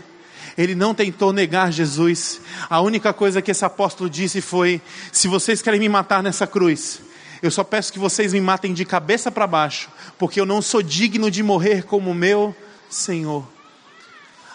ele 0.56 0.74
não 0.74 0.94
tentou 0.94 1.32
negar 1.32 1.72
Jesus. 1.72 2.40
A 2.70 2.80
única 2.80 3.12
coisa 3.12 3.42
que 3.42 3.50
esse 3.50 3.64
apóstolo 3.64 4.08
disse 4.08 4.40
foi: 4.40 4.80
se 5.12 5.28
vocês 5.28 5.60
querem 5.60 5.80
me 5.80 5.88
matar 5.88 6.22
nessa 6.22 6.46
cruz, 6.46 7.00
eu 7.42 7.50
só 7.50 7.62
peço 7.62 7.92
que 7.92 7.98
vocês 7.98 8.32
me 8.32 8.40
matem 8.40 8.72
de 8.72 8.84
cabeça 8.84 9.30
para 9.30 9.46
baixo, 9.46 9.88
porque 10.18 10.40
eu 10.40 10.46
não 10.46 10.62
sou 10.62 10.82
digno 10.82 11.30
de 11.30 11.42
morrer 11.42 11.84
como 11.84 12.14
meu 12.14 12.54
Senhor. 12.88 13.46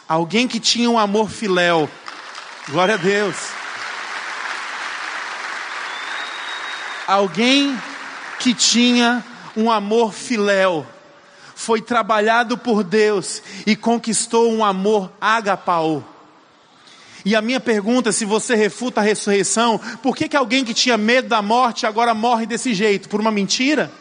Alguém 0.07 0.47
que 0.47 0.59
tinha 0.59 0.89
um 0.89 0.99
amor 0.99 1.29
filéu, 1.29 1.89
glória 2.69 2.95
a 2.95 2.97
Deus. 2.97 3.35
Alguém 7.07 7.77
que 8.39 8.53
tinha 8.53 9.23
um 9.55 9.69
amor 9.69 10.13
filéu 10.13 10.85
foi 11.61 11.79
trabalhado 11.79 12.57
por 12.57 12.83
Deus 12.83 13.41
e 13.67 13.75
conquistou 13.75 14.51
um 14.51 14.65
amor 14.65 15.11
agapau. 15.21 16.03
E 17.23 17.35
a 17.35 17.41
minha 17.41 17.59
pergunta, 17.59 18.11
se 18.11 18.25
você 18.25 18.55
refuta 18.55 18.99
a 18.99 19.03
ressurreição, 19.03 19.77
por 20.01 20.15
que, 20.15 20.27
que 20.27 20.35
alguém 20.35 20.65
que 20.65 20.73
tinha 20.73 20.97
medo 20.97 21.29
da 21.29 21.39
morte 21.39 21.85
agora 21.85 22.15
morre 22.15 22.47
desse 22.47 22.73
jeito? 22.73 23.07
Por 23.07 23.21
uma 23.21 23.29
mentira? 23.29 23.91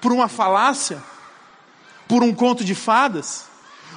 Por 0.00 0.12
uma 0.12 0.28
falácia? 0.28 1.02
Por 2.06 2.22
um 2.22 2.32
conto 2.32 2.64
de 2.64 2.76
fadas? 2.76 3.46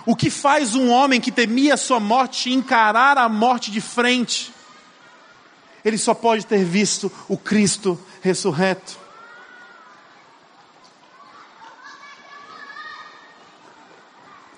O 0.07 0.15
que 0.15 0.31
faz 0.31 0.73
um 0.73 0.89
homem 0.89 1.21
que 1.21 1.31
temia 1.31 1.75
a 1.75 1.77
sua 1.77 1.99
morte 1.99 2.51
encarar 2.51 3.15
a 3.15 3.29
morte 3.29 3.69
de 3.69 3.79
frente? 3.79 4.51
Ele 5.85 5.99
só 5.99 6.15
pode 6.15 6.47
ter 6.47 6.65
visto 6.65 7.11
o 7.29 7.37
Cristo 7.37 7.99
ressurreto. 8.23 9.02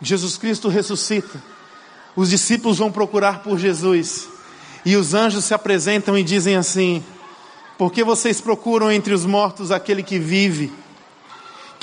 Jesus 0.01 0.37
Cristo 0.37 0.67
ressuscita. 0.69 1.41
Os 2.15 2.29
discípulos 2.29 2.77
vão 2.77 2.91
procurar 2.91 3.43
por 3.43 3.57
Jesus. 3.57 4.27
E 4.85 4.95
os 4.95 5.13
anjos 5.13 5.45
se 5.45 5.53
apresentam 5.53 6.17
e 6.17 6.23
dizem 6.23 6.55
assim: 6.55 7.03
Por 7.77 7.91
que 7.91 8.03
vocês 8.03 8.39
procuram 8.39 8.91
entre 8.91 9.13
os 9.13 9.25
mortos 9.25 9.71
aquele 9.71 10.03
que 10.03 10.19
vive? 10.19 10.71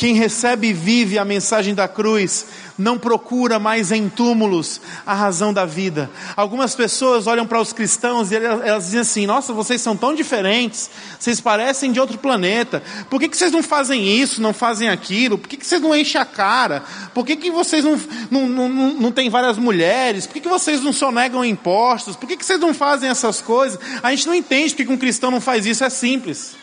Quem 0.02 0.14
recebe 0.14 0.66
e 0.66 0.72
vive 0.72 1.16
a 1.16 1.24
mensagem 1.24 1.76
da 1.76 1.86
cruz 1.86 2.44
não 2.76 2.98
procura 2.98 3.60
mais 3.60 3.92
em 3.92 4.08
túmulos 4.08 4.80
a 5.06 5.14
razão 5.14 5.52
da 5.52 5.64
vida. 5.64 6.10
Algumas 6.34 6.74
pessoas 6.74 7.28
olham 7.28 7.46
para 7.46 7.60
os 7.60 7.72
cristãos 7.72 8.32
e 8.32 8.34
elas, 8.34 8.86
dizem 8.86 8.98
assim: 8.98 9.26
Nossa, 9.26 9.52
vocês 9.52 9.80
são 9.80 9.96
tão 9.96 10.12
diferentes, 10.12 10.90
vocês 11.20 11.40
parecem 11.40 11.92
de 11.92 12.00
outro 12.00 12.18
planeta. 12.18 12.82
Por 13.08 13.20
que, 13.20 13.28
que 13.28 13.36
vocês 13.36 13.52
não 13.52 13.62
fazem 13.62 14.04
isso, 14.04 14.42
não 14.42 14.52
fazem 14.52 14.88
aquilo? 14.88 15.38
Por 15.38 15.46
que, 15.46 15.56
que 15.56 15.64
vocês 15.64 15.80
não 15.80 15.94
enchem 15.94 16.20
a 16.20 16.24
cara? 16.24 16.82
Por 17.14 17.24
que, 17.24 17.36
que 17.36 17.52
vocês 17.52 17.84
não, 17.84 17.96
não, 18.28 18.48
não, 18.48 18.68
não, 18.68 18.94
não 18.94 19.12
têm 19.12 19.30
várias 19.30 19.56
mulheres? 19.56 20.26
Por 20.26 20.32
que, 20.32 20.40
que 20.40 20.48
vocês 20.48 20.82
não 20.82 20.92
sonegam 20.92 21.44
impostos? 21.44 22.16
Por 22.16 22.26
que, 22.26 22.36
que 22.36 22.44
vocês 22.44 22.58
não 22.58 22.74
fazem 22.74 23.08
essas 23.08 23.40
coisas? 23.40 23.78
A 24.02 24.10
gente 24.10 24.26
não 24.26 24.34
entende 24.34 24.74
porque 24.74 24.92
um 24.92 24.98
cristão 24.98 25.30
não 25.30 25.40
faz 25.40 25.64
isso, 25.64 25.84
é 25.84 25.90
simples. 25.90 26.56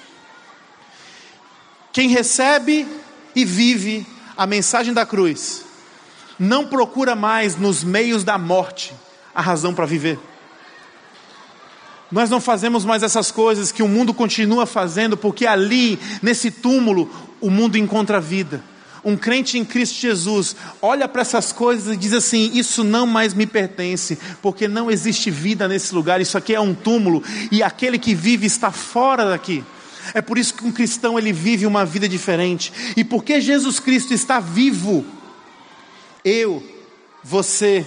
Quem 1.93 2.09
recebe 2.09 2.85
e 3.35 3.45
vive 3.45 4.05
a 4.37 4.45
mensagem 4.47 4.93
da 4.93 5.05
cruz 5.05 5.69
não 6.39 6.65
procura 6.65 7.15
mais 7.15 7.57
nos 7.57 7.83
meios 7.83 8.23
da 8.23 8.37
morte 8.37 8.93
a 9.35 9.41
razão 9.41 9.73
para 9.73 9.85
viver. 9.85 10.17
Nós 12.09 12.29
não 12.29 12.41
fazemos 12.41 12.85
mais 12.85 13.03
essas 13.03 13.29
coisas 13.29 13.71
que 13.71 13.83
o 13.83 13.87
mundo 13.87 14.13
continua 14.13 14.65
fazendo, 14.65 15.17
porque 15.17 15.45
ali, 15.45 15.99
nesse 16.23 16.49
túmulo, 16.49 17.11
o 17.39 17.51
mundo 17.51 17.77
encontra 17.77 18.19
vida. 18.19 18.63
Um 19.03 19.15
crente 19.15 19.57
em 19.57 19.63
Cristo 19.63 19.99
Jesus 19.99 20.55
olha 20.81 21.07
para 21.07 21.21
essas 21.21 21.51
coisas 21.51 21.93
e 21.93 21.97
diz 21.97 22.13
assim: 22.13 22.51
Isso 22.53 22.83
não 22.83 23.05
mais 23.05 23.33
me 23.33 23.45
pertence, 23.45 24.17
porque 24.41 24.67
não 24.67 24.89
existe 24.89 25.29
vida 25.29 25.67
nesse 25.67 25.93
lugar, 25.93 26.19
isso 26.19 26.37
aqui 26.37 26.55
é 26.55 26.59
um 26.59 26.73
túmulo, 26.73 27.23
e 27.51 27.61
aquele 27.61 27.99
que 27.99 28.15
vive 28.15 28.47
está 28.47 28.71
fora 28.71 29.29
daqui. 29.29 29.63
É 30.13 30.21
por 30.21 30.37
isso 30.37 30.53
que 30.53 30.65
um 30.65 30.71
cristão 30.71 31.17
ele 31.17 31.31
vive 31.31 31.65
uma 31.65 31.85
vida 31.85 32.07
diferente, 32.07 32.71
e 32.95 33.03
porque 33.03 33.41
Jesus 33.41 33.79
Cristo 33.79 34.13
está 34.13 34.39
vivo, 34.39 35.05
eu, 36.23 36.63
você, 37.23 37.85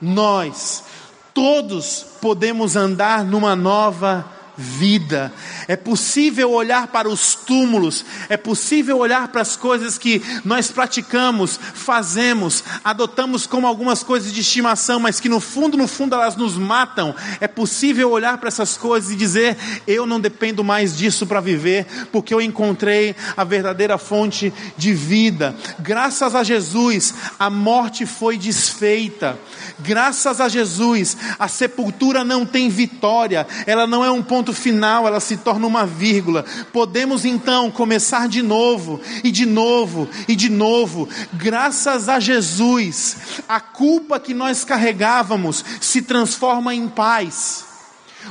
nós, 0.00 0.84
todos 1.32 2.06
podemos 2.20 2.76
andar 2.76 3.24
numa 3.24 3.56
nova 3.56 4.30
vida. 4.56 5.32
É 5.66 5.76
possível 5.76 6.50
olhar 6.50 6.86
para 6.88 7.08
os 7.08 7.34
túmulos, 7.34 8.04
é 8.28 8.36
possível 8.36 8.98
olhar 8.98 9.28
para 9.28 9.40
as 9.40 9.56
coisas 9.56 9.98
que 9.98 10.22
nós 10.44 10.70
praticamos, 10.70 11.58
fazemos, 11.74 12.62
adotamos 12.84 13.46
como 13.46 13.66
algumas 13.66 14.02
coisas 14.02 14.32
de 14.32 14.40
estimação, 14.40 15.00
mas 15.00 15.20
que 15.20 15.28
no 15.28 15.40
fundo, 15.40 15.76
no 15.76 15.88
fundo 15.88 16.14
elas 16.14 16.36
nos 16.36 16.56
matam. 16.56 17.14
É 17.40 17.48
possível 17.48 18.10
olhar 18.10 18.38
para 18.38 18.48
essas 18.48 18.76
coisas 18.76 19.10
e 19.10 19.16
dizer: 19.16 19.56
eu 19.86 20.06
não 20.06 20.20
dependo 20.20 20.62
mais 20.62 20.96
disso 20.96 21.26
para 21.26 21.40
viver, 21.40 21.86
porque 22.12 22.32
eu 22.32 22.40
encontrei 22.40 23.14
a 23.36 23.44
verdadeira 23.44 23.98
fonte 23.98 24.52
de 24.76 24.92
vida. 24.92 25.54
Graças 25.80 26.34
a 26.34 26.42
Jesus, 26.42 27.14
a 27.38 27.50
morte 27.50 28.06
foi 28.06 28.36
desfeita. 28.36 29.38
Graças 29.80 30.40
a 30.40 30.48
Jesus, 30.48 31.16
a 31.38 31.48
sepultura 31.48 32.22
não 32.22 32.46
tem 32.46 32.68
vitória, 32.68 33.46
ela 33.66 33.86
não 33.86 34.04
é 34.04 34.10
um 34.10 34.22
ponto 34.22 34.43
final, 34.52 35.06
ela 35.06 35.20
se 35.20 35.36
torna 35.36 35.66
uma 35.66 35.86
vírgula. 35.86 36.44
Podemos 36.72 37.24
então 37.24 37.70
começar 37.70 38.28
de 38.28 38.42
novo, 38.42 39.00
e 39.22 39.30
de 39.30 39.46
novo, 39.46 40.08
e 40.28 40.36
de 40.36 40.48
novo. 40.48 41.08
Graças 41.32 42.08
a 42.08 42.20
Jesus, 42.20 43.16
a 43.48 43.60
culpa 43.60 44.20
que 44.20 44.34
nós 44.34 44.64
carregávamos 44.64 45.64
se 45.80 46.02
transforma 46.02 46.74
em 46.74 46.88
paz. 46.88 47.63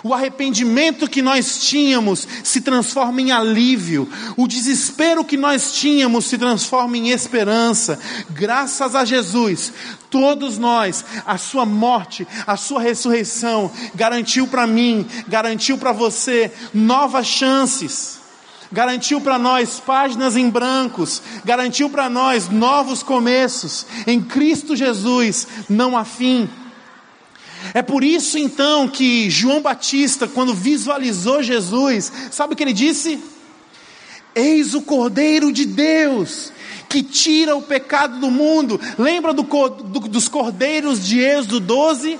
O 0.01 0.13
arrependimento 0.13 1.09
que 1.09 1.21
nós 1.21 1.63
tínhamos 1.63 2.27
se 2.43 2.61
transforma 2.61 3.21
em 3.21 3.31
alívio. 3.31 4.09
O 4.37 4.47
desespero 4.47 5.25
que 5.25 5.37
nós 5.37 5.73
tínhamos 5.73 6.25
se 6.25 6.37
transforma 6.37 6.97
em 6.97 7.09
esperança. 7.09 7.99
Graças 8.29 8.95
a 8.95 9.05
Jesus, 9.05 9.73
todos 10.09 10.57
nós, 10.57 11.03
a 11.25 11.37
sua 11.37 11.65
morte, 11.65 12.27
a 12.47 12.55
sua 12.55 12.81
ressurreição 12.81 13.71
garantiu 13.93 14.47
para 14.47 14.65
mim, 14.65 15.05
garantiu 15.27 15.77
para 15.77 15.91
você 15.91 16.51
novas 16.73 17.27
chances 17.27 18.23
garantiu 18.73 19.21
para 19.21 19.37
nós 19.37 19.79
páginas 19.79 20.35
em 20.35 20.49
brancos, 20.49 21.21
garantiu 21.45 21.91
para 21.91 22.09
nós 22.09 22.49
novos 22.49 23.03
começos. 23.03 23.85
Em 24.07 24.19
Cristo 24.19 24.75
Jesus 24.75 25.47
não 25.69 25.95
há 25.95 26.03
fim. 26.03 26.49
É 27.73 27.81
por 27.81 28.03
isso 28.03 28.37
então 28.37 28.87
que 28.87 29.29
João 29.29 29.61
Batista, 29.61 30.27
quando 30.27 30.53
visualizou 30.53 31.43
Jesus, 31.43 32.11
sabe 32.31 32.53
o 32.53 32.55
que 32.55 32.63
ele 32.63 32.73
disse? 32.73 33.19
Eis 34.35 34.73
o 34.73 34.81
Cordeiro 34.81 35.51
de 35.51 35.65
Deus 35.65 36.51
que 36.93 37.01
tira 37.01 37.55
o 37.55 37.61
pecado 37.61 38.19
do 38.19 38.29
mundo. 38.29 38.79
Lembra 38.99 39.33
do, 39.33 39.41
do, 39.41 39.99
dos 40.01 40.27
cordeiros 40.27 41.03
de 41.03 41.19
Êxodo 41.19 41.59
12? 41.59 42.19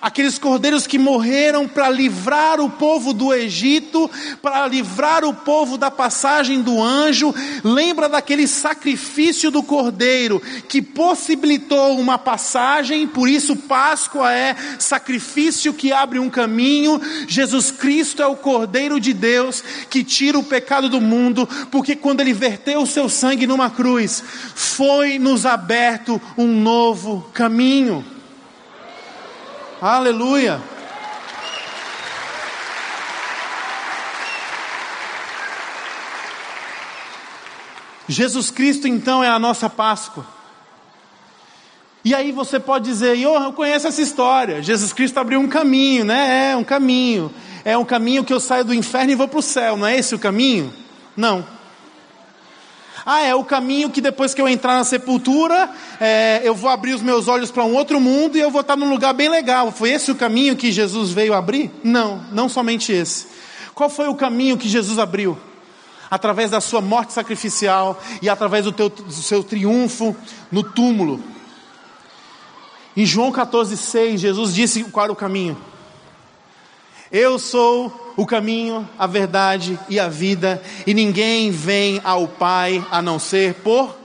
Aqueles 0.00 0.38
cordeiros 0.38 0.86
que 0.86 0.98
morreram 0.98 1.68
para 1.68 1.90
livrar 1.90 2.60
o 2.60 2.70
povo 2.70 3.12
do 3.12 3.32
Egito, 3.32 4.10
para 4.40 4.66
livrar 4.66 5.24
o 5.24 5.34
povo 5.34 5.76
da 5.76 5.90
passagem 5.90 6.62
do 6.62 6.82
anjo. 6.82 7.34
Lembra 7.62 8.08
daquele 8.08 8.46
sacrifício 8.46 9.50
do 9.50 9.62
cordeiro 9.62 10.40
que 10.68 10.80
possibilitou 10.80 11.98
uma 11.98 12.18
passagem, 12.18 13.06
por 13.06 13.28
isso 13.28 13.56
Páscoa 13.56 14.32
é 14.32 14.56
sacrifício 14.78 15.72
que 15.74 15.92
abre 15.92 16.18
um 16.18 16.30
caminho. 16.30 17.00
Jesus 17.26 17.70
Cristo 17.70 18.22
é 18.22 18.26
o 18.26 18.36
cordeiro 18.36 19.00
de 19.00 19.12
Deus 19.12 19.62
que 19.90 20.04
tira 20.04 20.38
o 20.38 20.44
pecado 20.44 20.88
do 20.88 21.00
mundo, 21.00 21.48
porque 21.70 21.96
quando 21.96 22.20
ele 22.20 22.32
verteu 22.32 22.82
o 22.82 22.86
seu 22.86 23.08
sangue 23.08 23.46
numa 23.46 23.70
cruz, 23.70 24.22
foi 24.54 25.18
nos 25.18 25.46
aberto 25.46 26.20
um 26.36 26.48
novo 26.48 27.28
caminho. 27.32 28.04
Aleluia. 29.82 30.62
Jesus 38.08 38.48
Cristo 38.48 38.86
então 38.86 39.24
é 39.24 39.28
a 39.28 39.40
nossa 39.40 39.68
Páscoa. 39.68 40.24
E 42.04 42.14
aí 42.14 42.30
você 42.30 42.60
pode 42.60 42.84
dizer, 42.84 43.18
eu 43.18 43.52
conheço 43.54 43.88
essa 43.88 44.00
história. 44.00 44.62
Jesus 44.62 44.92
Cristo 44.92 45.18
abriu 45.18 45.40
um 45.40 45.48
caminho, 45.48 46.04
né? 46.04 46.52
É 46.52 46.56
um 46.56 46.62
caminho. 46.62 47.34
É 47.64 47.76
um 47.76 47.84
caminho 47.84 48.22
que 48.22 48.32
eu 48.32 48.38
saio 48.38 48.64
do 48.64 48.72
inferno 48.72 49.10
e 49.10 49.16
vou 49.16 49.26
para 49.26 49.40
o 49.40 49.42
céu. 49.42 49.76
Não 49.76 49.88
é 49.88 49.98
esse 49.98 50.14
o 50.14 50.18
caminho? 50.18 50.72
Não. 51.16 51.44
Ah, 53.04 53.22
é 53.22 53.34
o 53.34 53.44
caminho 53.44 53.90
que 53.90 54.00
depois 54.00 54.32
que 54.32 54.40
eu 54.40 54.48
entrar 54.48 54.74
na 54.74 54.84
sepultura, 54.84 55.68
é, 56.00 56.40
eu 56.44 56.54
vou 56.54 56.70
abrir 56.70 56.94
os 56.94 57.02
meus 57.02 57.26
olhos 57.26 57.50
para 57.50 57.64
um 57.64 57.74
outro 57.74 58.00
mundo 58.00 58.36
e 58.36 58.40
eu 58.40 58.50
vou 58.50 58.60
estar 58.60 58.76
num 58.76 58.88
lugar 58.88 59.12
bem 59.12 59.28
legal. 59.28 59.72
Foi 59.72 59.90
esse 59.90 60.10
o 60.10 60.14
caminho 60.14 60.56
que 60.56 60.70
Jesus 60.70 61.10
veio 61.10 61.34
abrir? 61.34 61.70
Não, 61.82 62.24
não 62.30 62.48
somente 62.48 62.92
esse. 62.92 63.26
Qual 63.74 63.90
foi 63.90 64.08
o 64.08 64.14
caminho 64.14 64.56
que 64.56 64.68
Jesus 64.68 64.98
abriu? 64.98 65.36
Através 66.10 66.50
da 66.50 66.60
sua 66.60 66.80
morte 66.80 67.12
sacrificial 67.12 68.00
e 68.20 68.28
através 68.28 68.64
do, 68.64 68.72
teu, 68.72 68.88
do 68.88 69.12
seu 69.12 69.42
triunfo 69.42 70.14
no 70.50 70.62
túmulo. 70.62 71.22
Em 72.96 73.06
João 73.06 73.32
14,6, 73.32 74.18
Jesus 74.18 74.54
disse 74.54 74.84
qual 74.84 75.04
era 75.04 75.12
o 75.12 75.16
caminho. 75.16 75.56
Eu 77.10 77.38
sou 77.38 78.01
o 78.16 78.26
caminho, 78.26 78.88
a 78.98 79.06
verdade 79.06 79.78
e 79.88 79.98
a 79.98 80.08
vida, 80.08 80.62
e 80.86 80.94
ninguém 80.94 81.50
vem 81.50 82.00
ao 82.04 82.28
Pai 82.28 82.84
a 82.90 83.00
não 83.00 83.18
ser 83.18 83.54
por 83.54 83.98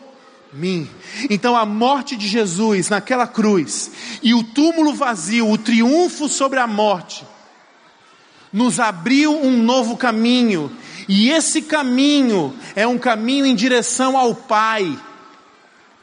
mim. 0.54 0.90
Então 1.30 1.56
a 1.56 1.66
morte 1.66 2.16
de 2.16 2.28
Jesus 2.28 2.90
naquela 2.90 3.28
cruz 3.28 3.92
e 4.22 4.34
o 4.34 4.44
túmulo 4.44 4.94
vazio, 4.94 5.50
o 5.50 5.58
triunfo 5.58 6.28
sobre 6.28 6.60
a 6.60 6.68
morte, 6.68 7.26
nos 8.52 8.80
abriu 8.80 9.38
um 9.38 9.62
novo 9.62 9.98
caminho, 9.98 10.72
e 11.08 11.30
esse 11.30 11.62
caminho 11.62 12.54
é 12.76 12.88
um 12.88 12.98
caminho 12.98 13.46
em 13.46 13.56
direção 13.56 14.18
ao 14.18 14.34
Pai. 14.34 14.98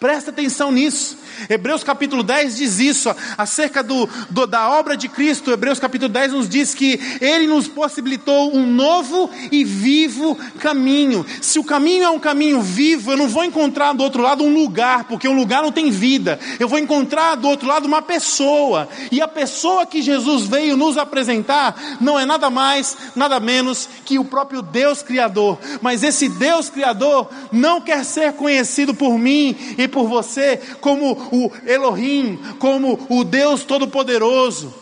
Presta 0.01 0.30
atenção 0.30 0.72
nisso. 0.72 1.16
Hebreus 1.49 1.82
capítulo 1.82 2.22
10 2.22 2.57
diz 2.57 2.78
isso, 2.78 3.14
acerca 3.38 3.82
do, 3.82 4.09
do, 4.28 4.47
da 4.47 4.68
obra 4.70 4.97
de 4.97 5.09
Cristo. 5.09 5.51
Hebreus 5.51 5.78
capítulo 5.78 6.12
10 6.12 6.32
nos 6.32 6.49
diz 6.49 6.74
que 6.74 7.01
Ele 7.20 7.47
nos 7.47 7.68
possibilitou 7.68 8.55
um 8.55 8.66
novo 8.66 9.30
e 9.51 9.64
vivo 9.64 10.36
caminho. 10.59 11.24
Se 11.40 11.59
o 11.59 11.64
caminho 11.64 12.05
é 12.05 12.11
um 12.11 12.18
caminho 12.18 12.61
vivo, 12.61 13.12
eu 13.12 13.16
não 13.16 13.28
vou 13.28 13.45
encontrar 13.45 13.92
do 13.92 14.03
outro 14.03 14.20
lado 14.20 14.45
um 14.45 14.53
lugar, 14.53 15.05
porque 15.05 15.28
um 15.28 15.36
lugar 15.36 15.62
não 15.62 15.72
tem 15.72 15.90
vida. 15.90 16.38
Eu 16.59 16.68
vou 16.68 16.78
encontrar 16.78 17.36
do 17.36 17.49
outro 17.49 17.66
lado 17.66 17.86
uma 17.86 18.03
pessoa. 18.03 18.88
E 19.11 19.22
a 19.22 19.28
pessoa 19.28 19.86
que 19.86 20.03
Jesus 20.03 20.47
veio 20.47 20.76
nos 20.76 20.99
apresentar 20.99 21.97
não 22.01 22.18
é 22.18 22.26
nada 22.26 22.51
mais, 22.51 22.97
nada 23.16 23.40
menos 23.40 23.88
que 24.05 24.18
o 24.18 24.24
próprio 24.24 24.61
Deus 24.61 25.03
Criador. 25.03 25.59
Mas 25.80 26.03
esse 26.03 26.28
Deus 26.28 26.68
Criador 26.68 27.28
não 27.51 27.80
quer 27.80 28.05
ser 28.05 28.32
conhecido 28.34 28.92
por 28.95 29.18
mim 29.18 29.57
e 29.85 29.89
por 29.89 30.09
você 30.09 30.61
como 30.80 31.12
o 31.32 31.53
Elohim, 31.66 32.39
como 32.59 33.07
o 33.09 33.24
Deus 33.24 33.64
Todo-Poderoso. 33.64 34.74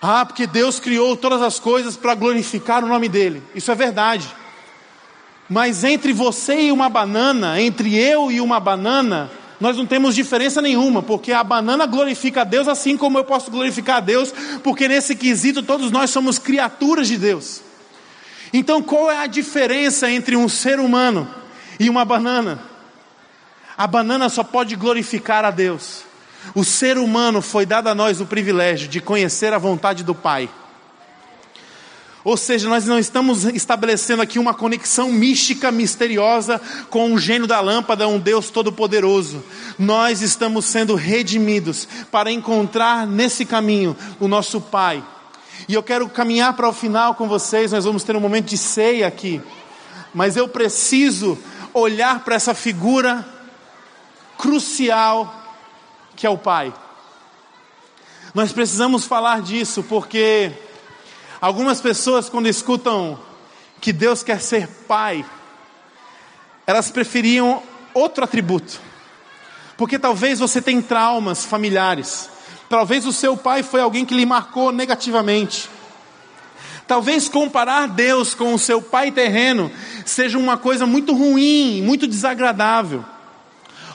Ah, 0.00 0.24
porque 0.24 0.46
Deus 0.46 0.78
criou 0.78 1.16
todas 1.16 1.42
as 1.42 1.58
coisas 1.58 1.96
para 1.96 2.14
glorificar 2.14 2.84
o 2.84 2.88
nome 2.88 3.08
dele. 3.08 3.42
Isso 3.54 3.70
é 3.70 3.74
verdade. 3.74 4.28
Mas 5.48 5.84
entre 5.84 6.12
você 6.12 6.62
e 6.62 6.72
uma 6.72 6.88
banana, 6.88 7.60
entre 7.60 7.96
eu 7.96 8.30
e 8.30 8.40
uma 8.40 8.58
banana, 8.58 9.30
nós 9.60 9.76
não 9.76 9.86
temos 9.86 10.14
diferença 10.14 10.60
nenhuma, 10.60 11.02
porque 11.02 11.32
a 11.32 11.42
banana 11.42 11.86
glorifica 11.86 12.42
a 12.42 12.44
Deus 12.44 12.68
assim 12.68 12.96
como 12.96 13.18
eu 13.18 13.24
posso 13.24 13.50
glorificar 13.50 13.96
a 13.96 14.00
Deus, 14.00 14.32
porque 14.62 14.88
nesse 14.88 15.14
quesito 15.14 15.62
todos 15.62 15.90
nós 15.90 16.10
somos 16.10 16.38
criaturas 16.38 17.08
de 17.08 17.16
Deus. 17.16 17.62
Então 18.52 18.82
qual 18.82 19.10
é 19.10 19.18
a 19.18 19.26
diferença 19.26 20.10
entre 20.10 20.36
um 20.36 20.48
ser 20.48 20.78
humano 20.78 21.28
e 21.78 21.88
uma 21.88 22.04
banana? 22.04 22.75
A 23.76 23.86
banana 23.86 24.28
só 24.28 24.42
pode 24.42 24.74
glorificar 24.74 25.44
a 25.44 25.50
Deus. 25.50 26.04
O 26.54 26.64
ser 26.64 26.96
humano 26.96 27.42
foi 27.42 27.66
dado 27.66 27.88
a 27.88 27.94
nós 27.94 28.20
o 28.20 28.26
privilégio 28.26 28.88
de 28.88 29.00
conhecer 29.00 29.52
a 29.52 29.58
vontade 29.58 30.02
do 30.02 30.14
Pai. 30.14 30.48
Ou 32.24 32.36
seja, 32.36 32.68
nós 32.68 32.86
não 32.86 32.98
estamos 32.98 33.44
estabelecendo 33.44 34.20
aqui 34.20 34.38
uma 34.38 34.52
conexão 34.52 35.12
mística, 35.12 35.70
misteriosa 35.70 36.60
com 36.90 37.12
um 37.12 37.18
gênio 37.18 37.46
da 37.46 37.60
lâmpada, 37.60 38.08
um 38.08 38.18
Deus 38.18 38.50
todo-poderoso. 38.50 39.44
Nós 39.78 40.22
estamos 40.22 40.64
sendo 40.64 40.96
redimidos 40.96 41.86
para 42.10 42.32
encontrar 42.32 43.06
nesse 43.06 43.44
caminho 43.44 43.96
o 44.18 44.26
nosso 44.26 44.60
Pai. 44.60 45.04
E 45.68 45.74
eu 45.74 45.82
quero 45.82 46.08
caminhar 46.08 46.54
para 46.54 46.68
o 46.68 46.72
final 46.72 47.14
com 47.14 47.28
vocês, 47.28 47.70
nós 47.70 47.84
vamos 47.84 48.02
ter 48.02 48.16
um 48.16 48.20
momento 48.20 48.46
de 48.46 48.58
ceia 48.58 49.06
aqui. 49.06 49.40
Mas 50.12 50.36
eu 50.36 50.48
preciso 50.48 51.38
olhar 51.72 52.24
para 52.24 52.34
essa 52.34 52.54
figura 52.54 53.35
crucial 54.38 55.34
que 56.14 56.26
é 56.26 56.30
o 56.30 56.38
Pai. 56.38 56.72
Nós 58.34 58.52
precisamos 58.52 59.04
falar 59.04 59.42
disso 59.42 59.82
porque 59.82 60.52
Algumas 61.40 61.80
pessoas, 61.80 62.28
quando 62.28 62.48
escutam 62.48 63.18
que 63.80 63.92
Deus 63.92 64.22
quer 64.22 64.40
ser 64.40 64.66
pai, 64.88 65.24
elas 66.66 66.90
preferiam 66.90 67.62
outro 67.92 68.24
atributo. 68.24 68.80
Porque 69.76 69.98
talvez 69.98 70.38
você 70.38 70.62
tenha 70.62 70.82
traumas 70.82 71.44
familiares. 71.44 72.30
Talvez 72.70 73.06
o 73.06 73.12
seu 73.12 73.36
pai 73.36 73.62
foi 73.62 73.80
alguém 73.80 74.06
que 74.06 74.14
lhe 74.14 74.24
marcou 74.24 74.72
negativamente. 74.72 75.68
Talvez 76.86 77.28
comparar 77.28 77.86
Deus 77.86 78.34
com 78.34 78.54
o 78.54 78.58
seu 78.58 78.80
pai 78.80 79.12
terreno 79.12 79.70
seja 80.06 80.38
uma 80.38 80.56
coisa 80.56 80.86
muito 80.86 81.14
ruim, 81.14 81.82
muito 81.82 82.06
desagradável. 82.06 83.04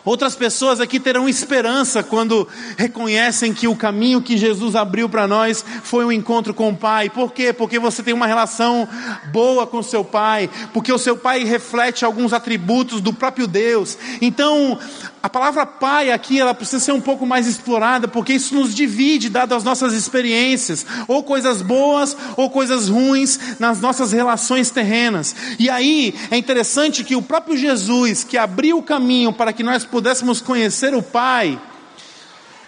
Outras 0.03 0.35
pessoas 0.35 0.79
aqui 0.79 0.99
terão 0.99 1.29
esperança 1.29 2.01
quando 2.01 2.47
reconhecem 2.75 3.53
que 3.53 3.67
o 3.67 3.75
caminho 3.75 4.21
que 4.21 4.35
Jesus 4.35 4.75
abriu 4.75 5.07
para 5.07 5.27
nós 5.27 5.63
foi 5.83 6.03
um 6.03 6.11
encontro 6.11 6.53
com 6.53 6.69
o 6.69 6.75
Pai. 6.75 7.09
Por 7.09 7.31
quê? 7.31 7.53
Porque 7.53 7.77
você 7.77 8.01
tem 8.01 8.13
uma 8.13 8.25
relação 8.25 8.87
boa 9.31 9.67
com 9.67 9.83
seu 9.83 10.03
Pai, 10.03 10.49
porque 10.73 10.91
o 10.91 10.97
seu 10.97 11.15
Pai 11.15 11.43
reflete 11.43 12.03
alguns 12.03 12.33
atributos 12.33 12.99
do 12.99 13.13
próprio 13.13 13.45
Deus. 13.45 13.97
Então, 14.19 14.79
a 15.23 15.29
palavra 15.29 15.67
pai 15.67 16.11
aqui, 16.11 16.39
ela 16.39 16.53
precisa 16.53 16.79
ser 16.79 16.93
um 16.93 17.01
pouco 17.01 17.27
mais 17.27 17.45
explorada, 17.45 18.07
porque 18.07 18.33
isso 18.33 18.55
nos 18.55 18.73
divide, 18.73 19.29
dado 19.29 19.53
as 19.53 19.63
nossas 19.63 19.93
experiências, 19.93 20.83
ou 21.07 21.23
coisas 21.23 21.61
boas, 21.61 22.17
ou 22.35 22.49
coisas 22.49 22.89
ruins 22.89 23.59
nas 23.59 23.79
nossas 23.79 24.11
relações 24.11 24.71
terrenas. 24.71 25.35
E 25.59 25.69
aí, 25.69 26.15
é 26.31 26.37
interessante 26.37 27.03
que 27.03 27.15
o 27.15 27.21
próprio 27.21 27.55
Jesus, 27.55 28.23
que 28.23 28.35
abriu 28.35 28.79
o 28.79 28.83
caminho 28.83 29.31
para 29.31 29.53
que 29.53 29.61
nós 29.61 29.85
pudéssemos 29.85 30.41
conhecer 30.41 30.95
o 30.95 31.03
Pai, 31.03 31.61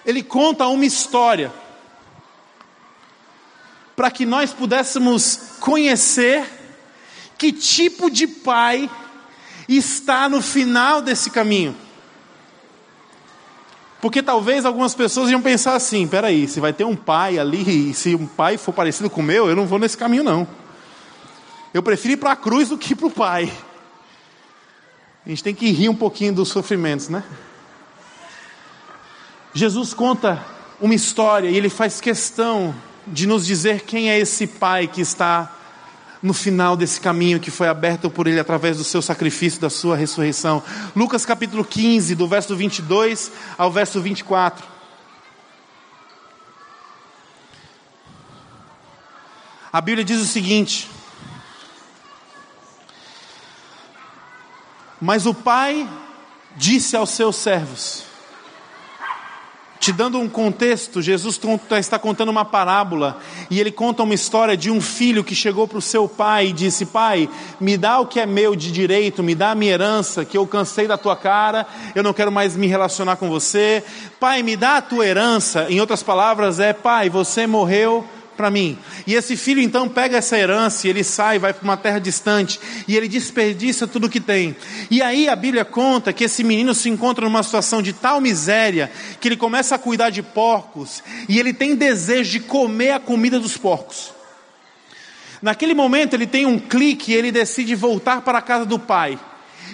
ele 0.05 0.21
conta 0.21 0.67
uma 0.67 0.85
história, 0.85 1.51
para 3.95 4.11
que 4.11 4.27
nós 4.27 4.53
pudéssemos 4.53 5.39
conhecer 5.59 6.45
que 7.35 7.51
tipo 7.51 8.11
de 8.11 8.27
Pai 8.27 8.87
está 9.67 10.29
no 10.29 10.39
final 10.39 11.01
desse 11.01 11.31
caminho. 11.31 11.82
Porque 14.03 14.21
talvez 14.21 14.65
algumas 14.65 14.93
pessoas 14.93 15.29
iam 15.29 15.41
pensar 15.41 15.75
assim: 15.75 16.05
peraí, 16.05 16.45
se 16.45 16.59
vai 16.59 16.73
ter 16.73 16.83
um 16.83 16.93
pai 16.93 17.39
ali, 17.39 17.91
e 17.91 17.93
se 17.93 18.13
um 18.13 18.27
pai 18.27 18.57
for 18.57 18.73
parecido 18.73 19.09
com 19.09 19.21
o 19.21 19.23
meu, 19.23 19.47
eu 19.47 19.55
não 19.55 19.65
vou 19.65 19.79
nesse 19.79 19.97
caminho, 19.97 20.25
não. 20.25 20.45
Eu 21.73 21.81
prefiro 21.81 22.15
ir 22.15 22.17
para 22.17 22.33
a 22.33 22.35
cruz 22.35 22.67
do 22.67 22.77
que 22.77 22.93
para 22.93 23.07
o 23.07 23.09
pai. 23.09 23.49
A 25.25 25.29
gente 25.29 25.41
tem 25.41 25.55
que 25.55 25.71
rir 25.71 25.87
um 25.87 25.95
pouquinho 25.95 26.33
dos 26.33 26.49
sofrimentos, 26.49 27.07
né? 27.07 27.23
Jesus 29.53 29.93
conta 29.93 30.45
uma 30.81 30.93
história 30.93 31.47
e 31.47 31.55
ele 31.55 31.69
faz 31.69 32.01
questão 32.01 32.75
de 33.07 33.25
nos 33.25 33.45
dizer 33.45 33.83
quem 33.83 34.11
é 34.11 34.19
esse 34.19 34.47
pai 34.47 34.85
que 34.85 34.99
está 34.99 35.49
no 36.23 36.33
final 36.33 36.77
desse 36.77 37.01
caminho 37.01 37.37
que 37.37 37.51
foi 37.51 37.67
aberto 37.67 38.09
por 38.09 38.27
ele 38.27 38.39
através 38.39 38.77
do 38.77 38.83
seu 38.85 39.01
sacrifício, 39.01 39.59
da 39.59 39.69
sua 39.69 39.97
ressurreição. 39.97 40.63
Lucas 40.95 41.25
capítulo 41.25 41.65
15, 41.65 42.15
do 42.15 42.25
verso 42.25 42.55
22 42.55 43.29
ao 43.57 43.69
verso 43.69 44.01
24. 44.01 44.65
A 49.71 49.81
Bíblia 49.81 50.05
diz 50.05 50.21
o 50.21 50.25
seguinte: 50.25 50.89
Mas 55.01 55.25
o 55.25 55.33
pai 55.33 55.89
disse 56.55 56.95
aos 56.95 57.09
seus 57.09 57.35
servos, 57.35 58.05
te 59.83 59.91
dando 59.91 60.17
um 60.17 60.29
contexto, 60.29 61.01
Jesus 61.01 61.37
está 61.77 61.99
contando 61.99 62.29
uma 62.29 62.45
parábola 62.45 63.19
e 63.51 63.59
ele 63.59 63.69
conta 63.69 64.03
uma 64.03 64.13
história 64.13 64.55
de 64.55 64.71
um 64.71 64.79
filho 64.79 65.25
que 65.25 65.35
chegou 65.35 65.67
para 65.67 65.77
o 65.77 65.81
seu 65.81 66.07
pai 66.07 66.47
e 66.47 66.53
disse: 66.53 66.85
Pai, 66.85 67.29
me 67.59 67.75
dá 67.75 67.99
o 67.99 68.07
que 68.07 68.17
é 68.17 68.25
meu 68.25 68.55
de 68.55 68.71
direito, 68.71 69.21
me 69.21 69.35
dá 69.35 69.51
a 69.51 69.55
minha 69.55 69.73
herança, 69.73 70.23
que 70.23 70.37
eu 70.37 70.47
cansei 70.47 70.87
da 70.87 70.97
tua 70.97 71.17
cara, 71.17 71.67
eu 71.93 72.01
não 72.01 72.13
quero 72.13 72.31
mais 72.31 72.55
me 72.55 72.65
relacionar 72.65 73.17
com 73.17 73.27
você. 73.27 73.83
Pai, 74.21 74.41
me 74.41 74.55
dá 74.55 74.77
a 74.77 74.81
tua 74.81 75.05
herança. 75.05 75.67
Em 75.69 75.81
outras 75.81 76.01
palavras, 76.01 76.61
é: 76.61 76.71
Pai, 76.71 77.09
você 77.09 77.45
morreu 77.45 78.05
para 78.35 78.49
mim. 78.49 78.77
E 79.05 79.13
esse 79.13 79.35
filho 79.35 79.61
então 79.61 79.87
pega 79.87 80.17
essa 80.17 80.37
herança 80.37 80.85
e 80.85 80.89
ele 80.89 81.03
sai, 81.03 81.39
vai 81.39 81.53
para 81.53 81.63
uma 81.63 81.77
terra 81.77 81.99
distante 81.99 82.59
e 82.87 82.95
ele 82.95 83.07
desperdiça 83.07 83.87
tudo 83.87 84.09
que 84.09 84.19
tem. 84.19 84.55
E 84.89 85.01
aí 85.01 85.27
a 85.29 85.35
Bíblia 85.35 85.65
conta 85.65 86.13
que 86.13 86.23
esse 86.23 86.43
menino 86.43 86.73
se 86.73 86.89
encontra 86.89 87.25
numa 87.25 87.43
situação 87.43 87.81
de 87.81 87.93
tal 87.93 88.19
miséria 88.19 88.91
que 89.19 89.27
ele 89.27 89.37
começa 89.37 89.75
a 89.75 89.79
cuidar 89.79 90.09
de 90.09 90.21
porcos 90.21 91.03
e 91.27 91.39
ele 91.39 91.53
tem 91.53 91.75
desejo 91.75 92.31
de 92.31 92.39
comer 92.39 92.91
a 92.91 92.99
comida 92.99 93.39
dos 93.39 93.57
porcos. 93.57 94.11
Naquele 95.41 95.73
momento 95.73 96.13
ele 96.13 96.25
tem 96.25 96.45
um 96.45 96.57
clique 96.57 97.11
e 97.11 97.15
ele 97.15 97.31
decide 97.31 97.75
voltar 97.75 98.21
para 98.21 98.37
a 98.37 98.41
casa 98.41 98.65
do 98.65 98.79
pai. 98.79 99.19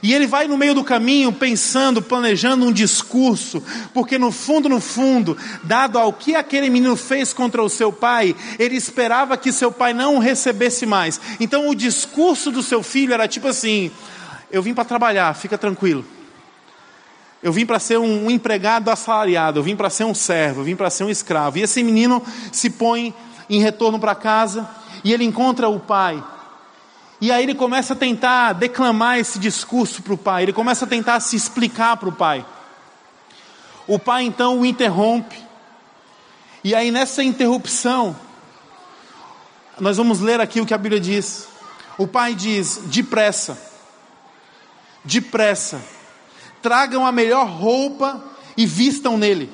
E 0.02 0.14
ele 0.14 0.26
vai 0.26 0.48
no 0.48 0.58
meio 0.58 0.74
do 0.74 0.84
caminho 0.84 1.32
pensando, 1.32 2.02
planejando 2.02 2.66
um 2.66 2.72
discurso, 2.72 3.62
porque 3.94 4.18
no 4.18 4.32
fundo, 4.32 4.70
no 4.70 4.80
fundo, 4.80 5.38
dado 5.64 6.00
ao 6.00 6.14
que 6.14 6.36
aquele 6.36 6.70
menino 6.70 6.96
fez 6.96 7.34
contra 7.34 7.62
o 7.62 7.70
seu 7.70 7.92
pai, 7.92 8.36
ele 8.58 8.76
esperava 8.76 9.38
que 9.38 9.52
seu 9.52 9.72
pai 9.72 9.94
não 9.94 10.16
o 10.16 10.20
recebesse 10.20 10.86
mais. 10.86 11.20
Então 11.40 11.70
o 11.70 11.76
discurso 11.76 12.52
do 12.52 12.64
seu 12.64 12.82
filho 12.82 13.14
era 13.14 13.28
tipo 13.28 13.48
assim: 13.48 13.92
Eu 14.50 14.64
vim 14.64 14.74
para 14.74 14.86
trabalhar, 14.86 15.34
fica 15.34 15.58
tranquilo. 15.58 16.06
Eu 17.42 17.54
vim 17.54 17.66
para 17.66 17.80
ser 17.80 17.98
um, 17.98 18.30
empregado 18.30 18.90
assalariado, 18.90 19.60
eu 19.60 19.64
vim 19.64 19.76
para 19.76 19.90
ser 19.90 20.04
um 20.04 20.14
servo, 20.14 20.62
eu 20.62 20.66
vim 20.66 20.76
para 20.76 20.90
ser 20.90 21.06
um 21.06 21.10
escravo. 21.10 21.58
E 21.58 21.62
esse 21.62 21.82
menino 21.84 22.22
se 22.52 22.70
põe 22.70 23.14
em 23.50 23.62
retorno 23.62 23.98
para 23.98 24.14
casa 24.14 24.70
e 25.04 25.14
ele 25.14 25.24
encontra 25.24 25.70
o 25.70 25.80
pai. 25.80 26.22
E 27.22 27.32
aí 27.32 27.44
ele 27.44 27.56
começa 27.56 27.94
a 27.94 27.96
tentar 27.96 28.54
declamar 28.54 29.20
esse 29.20 29.38
discurso 29.38 30.02
para 30.02 30.14
o 30.14 30.18
pai, 30.18 30.44
ele 30.44 30.54
começa 30.54 30.86
a 30.86 30.88
tentar 30.88 31.20
se 31.20 31.36
explicar 31.36 31.98
para 31.98 32.08
o 32.08 32.14
pai. 32.14 32.46
O 33.86 34.00
pai 34.00 34.24
então 34.24 34.60
o 34.60 34.66
interrompe. 34.66 35.38
E 36.64 36.74
aí 36.74 36.92
nessa 36.92 37.24
interrupção, 37.24 38.16
nós 39.80 39.98
vamos 39.98 40.20
ler 40.22 40.40
aqui 40.40 40.62
o 40.62 40.66
que 40.66 40.74
a 40.74 40.78
Bíblia 40.78 41.02
diz. 41.02 41.48
O 41.98 42.08
pai 42.08 42.36
diz: 42.36 42.82
depressa, 42.86 43.62
depressa, 45.04 45.82
tragam 46.62 47.06
a 47.06 47.12
melhor 47.12 47.48
roupa 47.48 48.24
e 48.56 48.66
vistam 48.66 49.18
nele, 49.18 49.52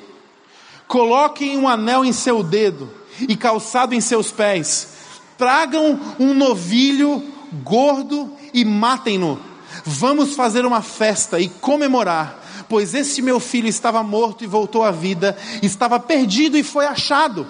coloquem 0.86 1.58
um 1.58 1.68
anel 1.68 2.04
em 2.04 2.12
seu 2.12 2.44
dedo 2.44 2.92
e 3.20 3.36
calçado 3.36 3.94
em 3.94 4.00
seus 4.00 4.30
pés, 4.30 4.88
tragam 5.36 5.98
um 6.20 6.32
novilho 6.32 7.35
gordo 7.62 8.32
e 8.52 8.64
matem-no. 8.64 9.40
Vamos 9.84 10.34
fazer 10.34 10.64
uma 10.64 10.82
festa 10.82 11.38
e 11.38 11.48
comemorar, 11.48 12.42
pois 12.68 12.94
este 12.94 13.20
meu 13.20 13.38
filho 13.38 13.68
estava 13.68 14.02
morto 14.02 14.44
e 14.44 14.46
voltou 14.46 14.82
à 14.82 14.90
vida, 14.90 15.36
estava 15.62 15.98
perdido 16.00 16.56
e 16.56 16.62
foi 16.62 16.86
achado. 16.86 17.46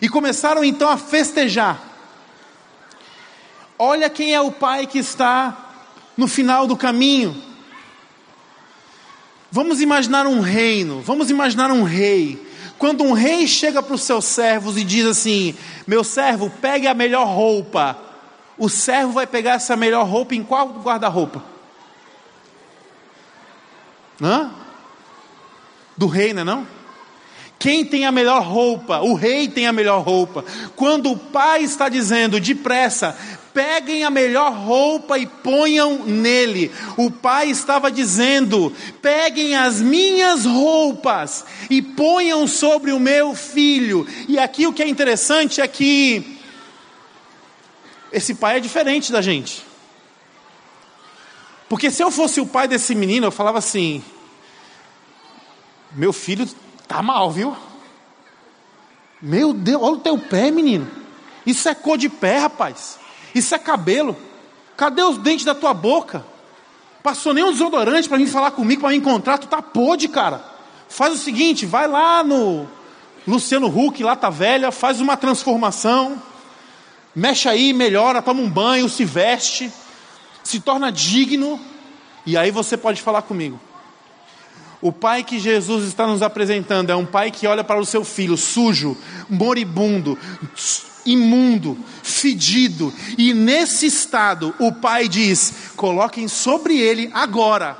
E 0.00 0.08
começaram 0.08 0.62
então 0.64 0.88
a 0.88 0.96
festejar. 0.96 1.80
Olha 3.78 4.08
quem 4.08 4.34
é 4.34 4.40
o 4.40 4.52
pai 4.52 4.86
que 4.86 4.98
está 4.98 5.56
no 6.16 6.26
final 6.26 6.66
do 6.66 6.76
caminho. 6.76 7.42
Vamos 9.50 9.80
imaginar 9.80 10.26
um 10.26 10.40
reino, 10.40 11.00
vamos 11.00 11.30
imaginar 11.30 11.70
um 11.70 11.82
rei. 11.82 12.44
Quando 12.78 13.04
um 13.04 13.12
rei 13.12 13.46
chega 13.46 13.82
para 13.82 13.94
os 13.94 14.02
seus 14.02 14.24
servos 14.24 14.76
e 14.76 14.84
diz 14.84 15.06
assim: 15.06 15.54
Meu 15.86 16.04
servo, 16.04 16.50
pegue 16.60 16.86
a 16.86 16.94
melhor 16.94 17.26
roupa, 17.26 17.98
o 18.58 18.68
servo 18.68 19.12
vai 19.12 19.26
pegar 19.26 19.54
essa 19.54 19.76
melhor 19.76 20.06
roupa 20.06 20.34
em 20.34 20.42
qual 20.42 20.68
guarda-roupa? 20.68 21.42
Hã? 24.20 24.50
Do 25.96 26.06
rei, 26.06 26.32
não 26.32 26.42
é 26.42 26.44
não? 26.44 26.66
Quem 27.58 27.84
tem 27.84 28.06
a 28.06 28.12
melhor 28.12 28.42
roupa? 28.42 29.00
O 29.00 29.14
rei 29.14 29.48
tem 29.48 29.66
a 29.66 29.72
melhor 29.72 30.02
roupa. 30.02 30.44
Quando 30.74 31.10
o 31.10 31.16
pai 31.16 31.62
está 31.62 31.88
dizendo 31.88 32.38
depressa, 32.38 33.16
peguem 33.52 34.04
a 34.04 34.10
melhor 34.10 34.52
roupa 34.52 35.18
e 35.18 35.26
ponham 35.26 36.04
nele. 36.04 36.70
O 36.98 37.10
pai 37.10 37.48
estava 37.48 37.90
dizendo: 37.90 38.70
peguem 39.00 39.56
as 39.56 39.80
minhas 39.80 40.44
roupas 40.44 41.44
e 41.70 41.80
ponham 41.80 42.46
sobre 42.46 42.92
o 42.92 43.00
meu 43.00 43.34
filho. 43.34 44.06
E 44.28 44.38
aqui 44.38 44.66
o 44.66 44.72
que 44.72 44.82
é 44.82 44.88
interessante 44.88 45.62
é 45.62 45.66
que 45.66 46.35
esse 48.16 48.34
pai 48.34 48.56
é 48.56 48.60
diferente 48.60 49.12
da 49.12 49.22
gente. 49.22 49.64
Porque 51.68 51.90
se 51.90 52.02
eu 52.02 52.10
fosse 52.10 52.40
o 52.40 52.46
pai 52.46 52.66
desse 52.66 52.94
menino, 52.94 53.26
eu 53.26 53.32
falava 53.32 53.58
assim: 53.58 54.02
meu 55.92 56.12
filho 56.12 56.48
Tá 56.86 57.02
mal, 57.02 57.30
viu? 57.30 57.56
Meu 59.20 59.52
Deus, 59.52 59.82
olha 59.82 59.94
o 59.94 60.00
teu 60.00 60.18
pé, 60.18 60.50
menino. 60.50 60.88
Isso 61.44 61.68
é 61.68 61.74
cor 61.74 61.98
de 61.98 62.08
pé, 62.08 62.38
rapaz. 62.38 62.98
Isso 63.34 63.54
é 63.54 63.58
cabelo. 63.58 64.16
Cadê 64.76 65.02
os 65.02 65.18
dentes 65.18 65.44
da 65.44 65.54
tua 65.54 65.74
boca? 65.74 66.24
Passou 67.02 67.32
nem 67.32 67.44
um 67.44 67.52
desodorante 67.52 68.08
para 68.08 68.18
vir 68.18 68.26
falar 68.26 68.50
comigo, 68.52 68.82
para 68.82 68.90
me 68.90 68.96
encontrar. 68.96 69.38
Tu 69.38 69.46
tá 69.46 69.60
podre, 69.62 70.08
cara. 70.08 70.44
Faz 70.88 71.12
o 71.14 71.16
seguinte, 71.16 71.66
vai 71.66 71.88
lá 71.88 72.22
no 72.22 72.68
Luciano 73.26 73.66
Huck, 73.66 74.02
lá 74.02 74.14
tá 74.14 74.30
velha, 74.30 74.70
faz 74.70 75.00
uma 75.00 75.16
transformação. 75.16 76.20
Mexe 77.16 77.48
aí, 77.48 77.72
melhora, 77.72 78.20
toma 78.20 78.42
um 78.42 78.50
banho, 78.50 78.90
se 78.90 79.02
veste, 79.02 79.72
se 80.44 80.60
torna 80.60 80.92
digno. 80.92 81.58
E 82.26 82.36
aí 82.36 82.50
você 82.50 82.76
pode 82.76 83.00
falar 83.00 83.22
comigo. 83.22 83.58
O 84.82 84.92
pai 84.92 85.24
que 85.24 85.38
Jesus 85.38 85.86
está 85.86 86.06
nos 86.06 86.20
apresentando 86.20 86.90
é 86.90 86.94
um 86.94 87.06
pai 87.06 87.30
que 87.30 87.46
olha 87.46 87.64
para 87.64 87.80
o 87.80 87.86
seu 87.86 88.04
filho 88.04 88.36
sujo, 88.36 88.94
moribundo, 89.30 90.18
imundo, 91.06 91.78
fedido, 92.02 92.92
e 93.16 93.32
nesse 93.32 93.86
estado 93.86 94.54
o 94.58 94.70
pai 94.70 95.08
diz: 95.08 95.72
coloquem 95.74 96.28
sobre 96.28 96.78
ele 96.78 97.10
agora 97.14 97.78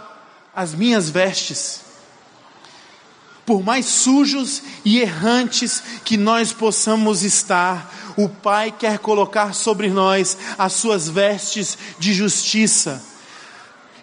as 0.54 0.74
minhas 0.74 1.10
vestes. 1.10 1.85
Por 3.46 3.62
mais 3.62 3.86
sujos 3.86 4.62
e 4.84 4.98
errantes 4.98 5.82
que 6.04 6.16
nós 6.16 6.52
possamos 6.52 7.22
estar, 7.22 8.14
o 8.16 8.28
Pai 8.28 8.74
quer 8.76 8.98
colocar 8.98 9.54
sobre 9.54 9.88
nós 9.88 10.36
as 10.58 10.72
suas 10.74 11.08
vestes 11.08 11.78
de 11.98 12.12
justiça 12.12 13.16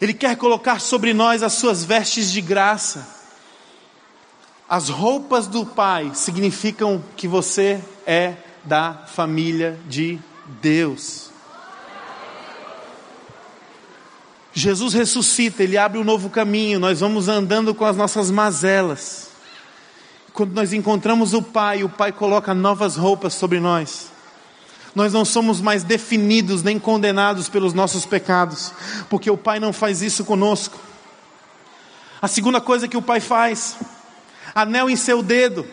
ele 0.03 0.13
quer 0.13 0.35
colocar 0.35 0.81
sobre 0.81 1.13
nós 1.13 1.41
as 1.41 1.53
suas 1.53 1.85
vestes 1.85 2.29
de 2.29 2.41
graça. 2.41 3.07
As 4.67 4.89
roupas 4.89 5.47
do 5.47 5.65
Pai 5.65 6.11
significam 6.13 7.01
que 7.15 7.25
você 7.25 7.81
é 8.05 8.35
da 8.65 9.05
família 9.07 9.79
de 9.87 10.19
Deus. 10.61 11.31
Jesus 14.53 14.93
ressuscita, 14.93 15.63
ele 15.63 15.77
abre 15.77 15.97
um 15.97 16.03
novo 16.03 16.29
caminho, 16.29 16.81
nós 16.81 16.99
vamos 16.99 17.29
andando 17.29 17.73
com 17.73 17.85
as 17.85 17.95
nossas 17.95 18.29
mazelas. 18.29 19.29
Quando 20.33 20.53
nós 20.53 20.73
encontramos 20.73 21.33
o 21.33 21.41
Pai, 21.41 21.83
o 21.83 21.89
Pai 21.89 22.11
coloca 22.11 22.53
novas 22.53 22.95
roupas 22.95 23.33
sobre 23.33 23.59
nós 23.59 24.13
nós 24.95 25.11
não 25.11 25.25
somos 25.25 25.59
mais 25.59 25.83
definidos 25.83 26.61
nem 26.61 26.77
condenados 26.77 27.49
pelos 27.49 27.73
nossos 27.73 28.05
pecados, 28.05 28.71
porque 29.09 29.29
o 29.29 29.37
Pai 29.37 29.59
não 29.59 29.73
faz 29.73 30.01
isso 30.01 30.23
conosco. 30.23 30.79
A 32.21 32.27
segunda 32.27 32.61
coisa 32.61 32.87
que 32.87 32.95
o 32.95 33.01
Pai 33.01 33.19
faz, 33.19 33.75
anel 34.53 34.89
em 34.89 34.95
seu 34.95 35.23
dedo. 35.23 35.65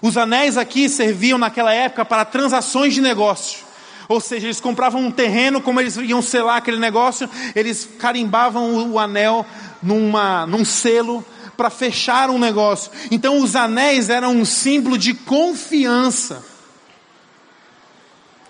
Os 0.00 0.16
anéis 0.16 0.56
aqui 0.56 0.88
serviam 0.88 1.38
naquela 1.38 1.74
época 1.74 2.04
para 2.04 2.24
transações 2.24 2.94
de 2.94 3.00
negócio. 3.00 3.64
Ou 4.08 4.20
seja, 4.20 4.46
eles 4.46 4.60
compravam 4.60 5.00
um 5.00 5.10
terreno, 5.10 5.60
como 5.60 5.80
eles 5.80 5.96
iam 5.96 6.22
selar 6.22 6.58
aquele 6.58 6.78
negócio, 6.78 7.28
eles 7.56 7.88
carimbavam 7.98 8.92
o 8.92 8.98
anel 8.98 9.44
numa, 9.82 10.46
num 10.46 10.64
selo 10.64 11.24
para 11.56 11.70
fechar 11.70 12.30
um 12.30 12.38
negócio. 12.38 12.90
Então, 13.10 13.38
os 13.38 13.56
anéis 13.56 14.08
eram 14.08 14.36
um 14.36 14.44
símbolo 14.44 14.98
de 14.98 15.14
confiança. 15.14 16.44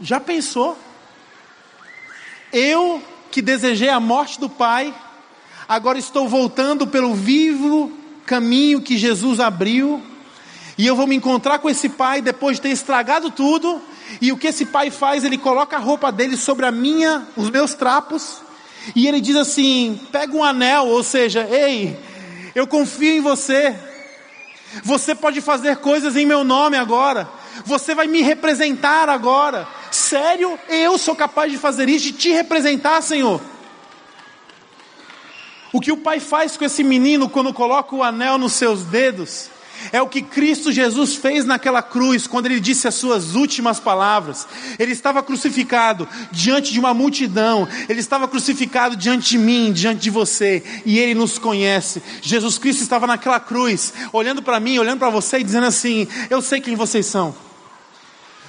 Já 0.01 0.19
pensou? 0.21 0.77
Eu 2.53 3.03
que 3.31 3.43
desejei 3.43 3.89
a 3.89 3.99
morte 3.99 4.39
do 4.39 4.49
Pai, 4.49 4.95
agora 5.69 5.99
estou 5.99 6.29
voltando 6.29 6.87
pelo 6.87 7.15
vivo 7.15 7.93
caminho 8.25 8.81
que 8.81 8.97
Jesus 8.97 9.41
abriu, 9.41 10.03
e 10.79 10.87
eu 10.87 10.97
vou 10.97 11.07
me 11.07 11.15
encontrar 11.15 11.59
com 11.59 11.69
esse 11.69 11.89
pai 11.89 12.21
depois 12.21 12.57
de 12.57 12.63
ter 12.63 12.71
estragado 12.71 13.31
tudo, 13.31 13.81
e 14.21 14.33
o 14.33 14.37
que 14.37 14.49
esse 14.49 14.67
pai 14.67 14.91
faz? 14.91 15.25
Ele 15.25 15.39
coloca 15.39 15.77
a 15.77 15.81
roupa 15.81 16.11
dele 16.11 16.37
sobre 16.37 16.67
a 16.67 16.71
minha, 16.71 17.27
os 17.37 17.51
meus 17.51 17.75
trapos, 17.75 18.39
e 18.95 19.07
ele 19.07 19.21
diz 19.21 19.37
assim: 19.37 20.01
pega 20.11 20.37
um 20.37 20.45
anel, 20.45 20.87
ou 20.87 21.03
seja, 21.03 21.47
ei, 21.51 21.99
eu 22.55 22.67
confio 22.67 23.15
em 23.15 23.21
você, 23.21 23.75
você 24.83 25.15
pode 25.15 25.41
fazer 25.41 25.77
coisas 25.77 26.17
em 26.17 26.27
meu 26.27 26.45
nome 26.45 26.77
agora, 26.77 27.29
você 27.65 27.95
vai 27.95 28.07
me 28.07 28.23
representar 28.23 29.09
agora. 29.09 29.67
Sério, 29.91 30.59
eu 30.69 30.99
sou 30.99 31.15
capaz 31.15 31.53
de 31.53 31.59
fazer 31.59 31.89
isso, 31.89 32.07
de 32.07 32.13
te 32.13 32.33
representar, 32.33 33.01
Senhor. 33.03 33.41
O 35.73 35.81
que 35.81 35.93
o 35.93 35.97
pai 35.97 36.21
faz 36.21 36.57
com 36.57 36.65
esse 36.65 36.85
menino 36.85 37.29
quando 37.29 37.53
coloca 37.53 37.95
o 37.95 38.03
anel 38.03 38.39
nos 38.39 38.53
seus 38.53 38.85
dedos, 38.85 39.51
é 39.93 40.01
o 40.01 40.09
que 40.09 40.23
Cristo 40.23 40.73
Jesus 40.73 41.17
fez 41.17 41.45
naquela 41.45 41.83
cruz, 41.83 42.27
quando 42.27 42.47
ele 42.47 42.61
disse 42.61 42.89
as 42.89 42.95
suas 42.95 43.35
últimas 43.35 43.79
palavras. 43.81 44.47
Ele 44.79 44.93
estava 44.93 45.23
crucificado 45.23 46.09
diante 46.31 46.73
de 46.73 46.81
uma 46.81 46.95
multidão, 46.95 47.69
ele 47.89 48.01
estava 48.01 48.29
crucificado 48.29 48.97
diante 48.97 49.31
de 49.31 49.39
mim, 49.39 49.73
diante 49.73 50.03
de 50.03 50.11
você, 50.11 50.63
e 50.85 50.99
ele 50.99 51.15
nos 51.15 51.39
conhece. 51.39 52.03
Jesus 52.23 52.59
Cristo 52.59 52.83
estava 52.83 53.07
naquela 53.07 53.41
cruz, 53.41 53.93
olhando 54.13 54.43
para 54.43 54.61
mim, 54.61 54.79
olhando 54.79 54.99
para 54.99 55.11
você 55.11 55.39
e 55.39 55.45
dizendo 55.45 55.67
assim: 55.67 56.07
Eu 56.31 56.41
sei 56.43 56.61
quem 56.61 56.75
vocês 56.75 57.07
são. 57.07 57.35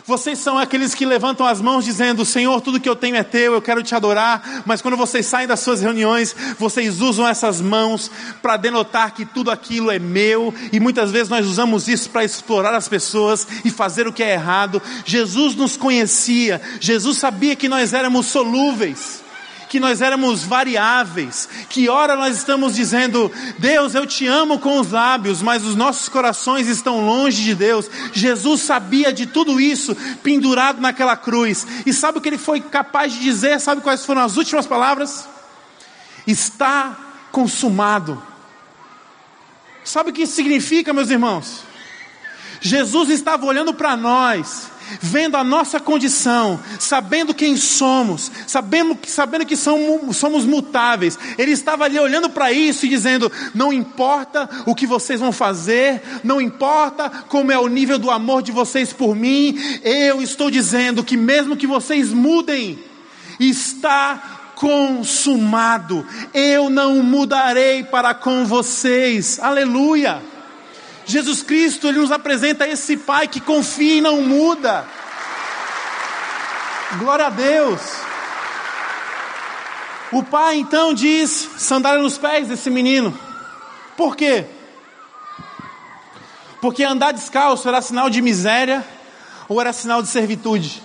Vocês 0.07 0.37
são 0.37 0.55
aqueles 0.55 0.93
que 0.93 1.03
levantam 1.03 1.47
as 1.47 1.59
mãos 1.59 1.83
dizendo: 1.83 2.23
Senhor, 2.23 2.61
tudo 2.61 2.79
que 2.79 2.87
eu 2.87 2.95
tenho 2.95 3.15
é 3.15 3.23
teu, 3.23 3.53
eu 3.53 3.61
quero 3.61 3.81
te 3.81 3.95
adorar. 3.95 4.63
Mas 4.63 4.79
quando 4.79 4.95
vocês 4.95 5.25
saem 5.25 5.47
das 5.47 5.61
suas 5.61 5.81
reuniões, 5.81 6.35
vocês 6.59 7.01
usam 7.01 7.27
essas 7.27 7.59
mãos 7.59 8.11
para 8.39 8.55
denotar 8.55 9.15
que 9.15 9.25
tudo 9.25 9.49
aquilo 9.49 9.89
é 9.89 9.97
meu. 9.97 10.53
E 10.71 10.79
muitas 10.79 11.09
vezes 11.11 11.29
nós 11.29 11.47
usamos 11.47 11.87
isso 11.87 12.11
para 12.11 12.23
explorar 12.23 12.75
as 12.75 12.87
pessoas 12.87 13.47
e 13.65 13.71
fazer 13.71 14.07
o 14.07 14.13
que 14.13 14.21
é 14.21 14.33
errado. 14.33 14.79
Jesus 15.05 15.55
nos 15.55 15.75
conhecia, 15.75 16.61
Jesus 16.79 17.17
sabia 17.17 17.55
que 17.55 17.67
nós 17.67 17.91
éramos 17.91 18.27
solúveis 18.27 19.24
que 19.75 19.79
nós 19.81 20.01
éramos 20.01 20.45
variáveis, 20.45 21.49
que 21.67 21.89
ora 21.89 22.15
nós 22.15 22.37
estamos 22.37 22.75
dizendo, 22.75 23.29
Deus, 23.59 23.93
eu 23.93 24.07
te 24.07 24.25
amo 24.25 24.57
com 24.57 24.79
os 24.79 24.91
lábios, 24.91 25.41
mas 25.41 25.65
os 25.65 25.75
nossos 25.75 26.07
corações 26.07 26.69
estão 26.69 27.05
longe 27.05 27.43
de 27.43 27.53
Deus. 27.53 27.91
Jesus 28.13 28.61
sabia 28.61 29.11
de 29.11 29.25
tudo 29.25 29.59
isso, 29.59 29.93
pendurado 30.23 30.79
naquela 30.79 31.17
cruz. 31.17 31.67
E 31.85 31.91
sabe 31.91 32.19
o 32.19 32.21
que 32.21 32.29
ele 32.29 32.37
foi 32.37 32.61
capaz 32.61 33.11
de 33.11 33.19
dizer? 33.19 33.59
Sabe 33.59 33.81
quais 33.81 34.05
foram 34.05 34.21
as 34.21 34.37
últimas 34.37 34.65
palavras? 34.65 35.27
Está 36.25 36.97
consumado. 37.33 38.23
Sabe 39.83 40.11
o 40.11 40.13
que 40.13 40.21
isso 40.21 40.35
significa, 40.35 40.93
meus 40.93 41.09
irmãos? 41.09 41.65
Jesus 42.61 43.09
estava 43.09 43.45
olhando 43.45 43.73
para 43.73 43.97
nós 43.97 44.69
vendo 45.01 45.35
a 45.35 45.43
nossa 45.43 45.79
condição, 45.79 46.59
sabendo 46.79 47.33
quem 47.33 47.57
somos, 47.57 48.31
sabendo, 48.47 48.97
sabendo 49.07 49.45
que 49.45 49.55
somos, 49.55 50.17
somos 50.17 50.45
mutáveis. 50.45 51.17
Ele 51.37 51.51
estava 51.51 51.85
ali 51.85 51.99
olhando 51.99 52.29
para 52.29 52.51
isso 52.51 52.85
e 52.85 52.89
dizendo: 52.89 53.31
Não 53.53 53.71
importa 53.71 54.49
o 54.65 54.75
que 54.75 54.87
vocês 54.87 55.19
vão 55.19 55.31
fazer, 55.31 56.01
não 56.23 56.41
importa 56.41 57.09
como 57.27 57.51
é 57.51 57.57
o 57.57 57.67
nível 57.67 57.99
do 57.99 58.11
amor 58.11 58.41
de 58.41 58.51
vocês 58.51 58.93
por 58.93 59.15
mim, 59.15 59.57
eu 59.83 60.21
estou 60.21 60.49
dizendo 60.49 61.03
que 61.03 61.17
mesmo 61.17 61.57
que 61.57 61.67
vocês 61.67 62.11
mudem, 62.11 62.79
está 63.39 64.51
consumado, 64.55 66.05
eu 66.33 66.69
não 66.69 67.03
mudarei 67.03 67.83
para 67.83 68.13
com 68.13 68.45
vocês, 68.45 69.39
aleluia. 69.39 70.34
Jesus 71.05 71.43
Cristo, 71.43 71.87
Ele 71.87 71.99
nos 71.99 72.11
apresenta 72.11 72.67
esse 72.67 72.97
Pai 72.97 73.27
que 73.27 73.39
confia 73.39 73.95
e 73.95 74.01
não 74.01 74.21
muda. 74.21 74.85
Glória 76.97 77.27
a 77.27 77.29
Deus. 77.29 77.81
O 80.11 80.23
pai 80.23 80.55
então 80.57 80.93
diz: 80.93 81.49
sandália 81.57 82.01
nos 82.01 82.17
pés 82.17 82.47
desse 82.47 82.69
menino. 82.69 83.17
Por 83.97 84.15
quê? 84.15 84.45
Porque 86.61 86.83
andar 86.83 87.11
descalço 87.11 87.67
era 87.67 87.81
sinal 87.81 88.09
de 88.09 88.21
miséria 88.21 88.83
ou 89.47 89.59
era 89.59 89.73
sinal 89.73 90.01
de 90.01 90.07
servitude? 90.07 90.81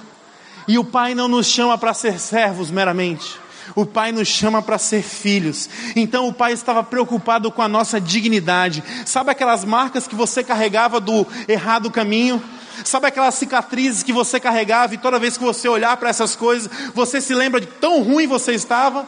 E 0.69 0.79
o 0.79 0.85
Pai 0.85 1.15
não 1.15 1.27
nos 1.27 1.47
chama 1.47 1.79
para 1.79 1.95
ser 1.95 2.21
servos 2.21 2.71
meramente. 2.71 3.40
O 3.75 3.87
Pai 3.87 4.13
nos 4.13 4.29
chama 4.29 4.63
para 4.63 4.79
ser 4.79 5.03
filhos. 5.03 5.69
Então 5.95 6.29
o 6.29 6.33
Pai 6.33 6.53
estava 6.53 6.83
preocupado 6.83 7.51
com 7.51 7.63
a 7.63 7.69
nossa 7.69 8.01
dignidade. 8.01 8.83
Sabe 9.07 9.31
aquelas 9.31 9.65
marcas 9.65 10.07
que 10.07 10.15
você 10.15 10.43
carregava 10.43 11.01
do 11.01 11.27
errado 11.49 11.91
caminho? 11.91 12.43
Sabe 12.85 13.07
aquelas 13.07 13.35
cicatrizes 13.35 14.03
que 14.03 14.13
você 14.13 14.41
carregava 14.41 14.95
e 14.95 14.99
toda 14.99 15.19
vez 15.19 15.37
que 15.37 15.45
você 15.45 15.69
olhar 15.69 15.97
para 15.97 16.09
essas 16.09 16.35
coisas, 16.35 16.71
você 16.95 17.21
se 17.21 17.35
lembra 17.35 17.61
de 17.61 17.67
tão 17.67 18.03
ruim 18.03 18.27
você 18.27 18.53
estava? 18.53 19.07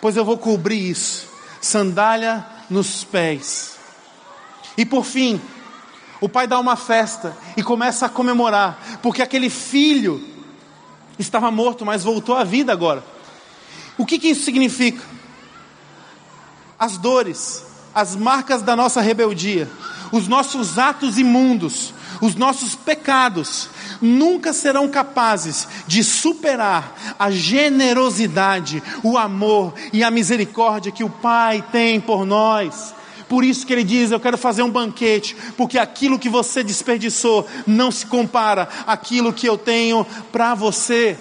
Pois 0.00 0.16
eu 0.16 0.24
vou 0.24 0.38
cobrir 0.38 0.90
isso. 0.90 1.28
Sandália 1.60 2.44
nos 2.68 3.04
pés. 3.04 3.76
E 4.76 4.84
por 4.84 5.04
fim, 5.04 5.40
o 6.20 6.28
pai 6.28 6.46
dá 6.46 6.58
uma 6.58 6.76
festa 6.76 7.36
e 7.56 7.62
começa 7.62 8.06
a 8.06 8.08
comemorar, 8.08 8.98
porque 9.02 9.22
aquele 9.22 9.50
filho 9.50 10.22
estava 11.18 11.50
morto, 11.50 11.84
mas 11.84 12.04
voltou 12.04 12.34
à 12.34 12.44
vida 12.44 12.72
agora. 12.72 13.04
O 13.96 14.06
que, 14.06 14.18
que 14.18 14.28
isso 14.28 14.44
significa? 14.44 15.04
As 16.78 16.96
dores, 16.96 17.64
as 17.94 18.16
marcas 18.16 18.62
da 18.62 18.74
nossa 18.74 19.00
rebeldia, 19.00 19.68
os 20.12 20.26
nossos 20.26 20.78
atos 20.78 21.18
imundos, 21.18 21.92
os 22.20 22.34
nossos 22.34 22.74
pecados, 22.74 23.68
nunca 24.00 24.52
serão 24.52 24.88
capazes 24.88 25.68
de 25.86 26.02
superar 26.02 27.14
a 27.18 27.30
generosidade, 27.30 28.82
o 29.02 29.16
amor 29.16 29.74
e 29.92 30.02
a 30.02 30.10
misericórdia 30.10 30.92
que 30.92 31.04
o 31.04 31.10
Pai 31.10 31.64
tem 31.70 32.00
por 32.00 32.24
nós. 32.24 32.94
Por 33.28 33.44
isso 33.44 33.64
que 33.64 33.72
ele 33.72 33.84
diz: 33.84 34.10
Eu 34.10 34.18
quero 34.18 34.36
fazer 34.36 34.62
um 34.62 34.70
banquete, 34.70 35.36
porque 35.56 35.78
aquilo 35.78 36.18
que 36.18 36.28
você 36.28 36.64
desperdiçou 36.64 37.46
não 37.66 37.90
se 37.90 38.04
compara 38.04 38.68
àquilo 38.86 39.32
que 39.32 39.48
eu 39.48 39.56
tenho 39.56 40.04
para 40.32 40.54
você. 40.54 41.16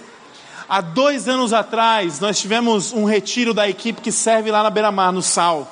Há 0.70 0.82
dois 0.82 1.28
anos 1.28 1.52
atrás, 1.52 2.20
nós 2.20 2.40
tivemos 2.40 2.94
um 2.94 3.04
retiro 3.04 3.56
da 3.56 3.68
equipe 3.68 4.02
que 4.02 4.12
serve 4.12 4.52
lá 4.52 4.62
na 4.62 4.70
Beira-Mar, 4.70 5.12
no 5.12 5.20
Sal. 5.20 5.68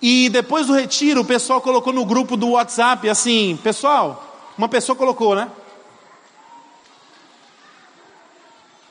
E 0.00 0.30
depois 0.30 0.68
do 0.68 0.72
retiro, 0.72 1.20
o 1.20 1.24
pessoal 1.24 1.60
colocou 1.60 1.92
no 1.92 2.06
grupo 2.06 2.34
do 2.34 2.52
WhatsApp 2.52 3.06
assim: 3.10 3.58
Pessoal, 3.62 4.54
uma 4.56 4.70
pessoa 4.70 4.96
colocou, 4.96 5.34
né? 5.34 5.50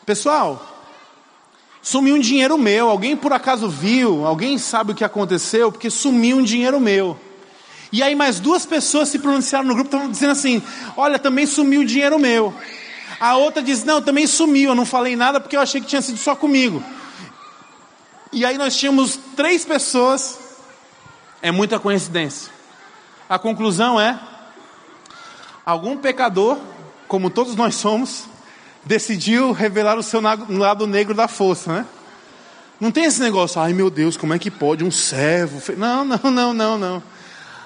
Pessoal, 0.05 0.63
sumiu 1.81 2.13
um 2.13 2.19
dinheiro 2.19 2.55
meu. 2.55 2.87
Alguém 2.87 3.17
por 3.17 3.33
acaso 3.33 3.67
viu? 3.67 4.27
Alguém 4.27 4.59
sabe 4.59 4.91
o 4.91 4.95
que 4.95 5.03
aconteceu? 5.03 5.71
Porque 5.71 5.89
sumiu 5.89 6.37
um 6.37 6.43
dinheiro 6.43 6.79
meu. 6.79 7.19
E 7.91 8.03
aí 8.03 8.13
mais 8.13 8.39
duas 8.39 8.63
pessoas 8.63 9.09
se 9.09 9.17
pronunciaram 9.17 9.65
no 9.65 9.73
grupo, 9.73 9.87
estavam 9.87 10.11
dizendo 10.11 10.33
assim: 10.33 10.61
Olha, 10.95 11.17
também 11.17 11.47
sumiu 11.47 11.81
o 11.81 11.85
dinheiro 11.85 12.19
meu. 12.19 12.53
A 13.19 13.35
outra 13.35 13.61
diz: 13.61 13.83
Não, 13.83 14.01
também 14.01 14.27
sumiu. 14.27 14.71
Eu 14.71 14.75
não 14.75 14.85
falei 14.85 15.15
nada 15.15 15.39
porque 15.39 15.55
eu 15.55 15.61
achei 15.61 15.81
que 15.81 15.87
tinha 15.87 16.01
sido 16.01 16.17
só 16.17 16.35
comigo. 16.35 16.83
E 18.31 18.45
aí 18.45 18.57
nós 18.57 18.75
tínhamos 18.75 19.19
três 19.35 19.65
pessoas. 19.65 20.39
É 21.41 21.51
muita 21.51 21.79
coincidência. 21.79 22.51
A 23.29 23.37
conclusão 23.39 23.99
é: 23.99 24.19
algum 25.65 25.97
pecador, 25.97 26.57
como 27.07 27.29
todos 27.29 27.55
nós 27.55 27.75
somos, 27.75 28.25
decidiu 28.85 29.51
revelar 29.51 29.97
o 29.97 30.03
seu 30.03 30.21
lado 30.21 30.87
negro 30.87 31.13
da 31.13 31.27
força, 31.27 31.73
né? 31.73 31.85
Não 32.79 32.91
tem 32.91 33.05
esse 33.05 33.21
negócio, 33.21 33.61
ai 33.61 33.73
meu 33.73 33.91
Deus, 33.91 34.17
como 34.17 34.33
é 34.33 34.39
que 34.39 34.49
pode 34.49 34.83
um 34.83 34.89
servo? 34.89 35.61
Não, 35.77 36.03
não, 36.03 36.31
não, 36.31 36.53
não, 36.53 36.77
não 36.77 37.03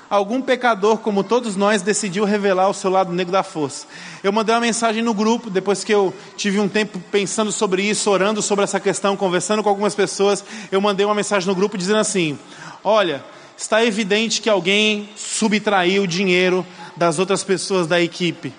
algum 0.10 0.42
pecador, 0.42 0.98
como 0.98 1.24
todos 1.24 1.56
nós, 1.56 1.82
decidiu 1.82 2.26
revelar 2.26 2.70
o 2.70 2.74
seu 2.74 2.90
lado 2.90 3.12
negro 3.12 3.32
da 3.32 3.44
força. 3.44 3.88
Eu 4.24 4.32
mandei 4.32 4.54
uma 4.54 4.62
mensagem 4.62 5.02
no 5.02 5.14
grupo, 5.14 5.50
depois 5.50 5.84
que 5.84 5.94
eu 5.94 6.14
tive 6.38 6.60
um 6.60 6.68
tempo 6.68 7.00
pensando 7.12 7.52
sobre 7.52 7.84
isso, 7.84 8.10
orando 8.10 8.42
sobre 8.42 8.64
essa 8.64 8.80
questão, 8.80 9.16
conversando 9.18 9.64
com 9.64 9.70
algumas 9.70 9.96
pessoas, 9.96 10.44
eu 10.72 10.80
mandei 10.80 11.06
uma 11.06 11.16
mensagem 11.16 11.48
no 11.48 11.56
grupo 11.56 11.78
dizendo 11.78 12.00
assim: 12.00 12.38
Olha, 12.84 13.24
está 13.58 13.84
evidente 13.84 14.42
que 14.42 14.50
alguém 14.50 15.10
subtraiu 15.16 16.06
dinheiro 16.06 16.66
das 16.96 17.20
outras 17.20 17.44
pessoas 17.44 17.88
da 17.88 18.00
equipe. 18.02 18.54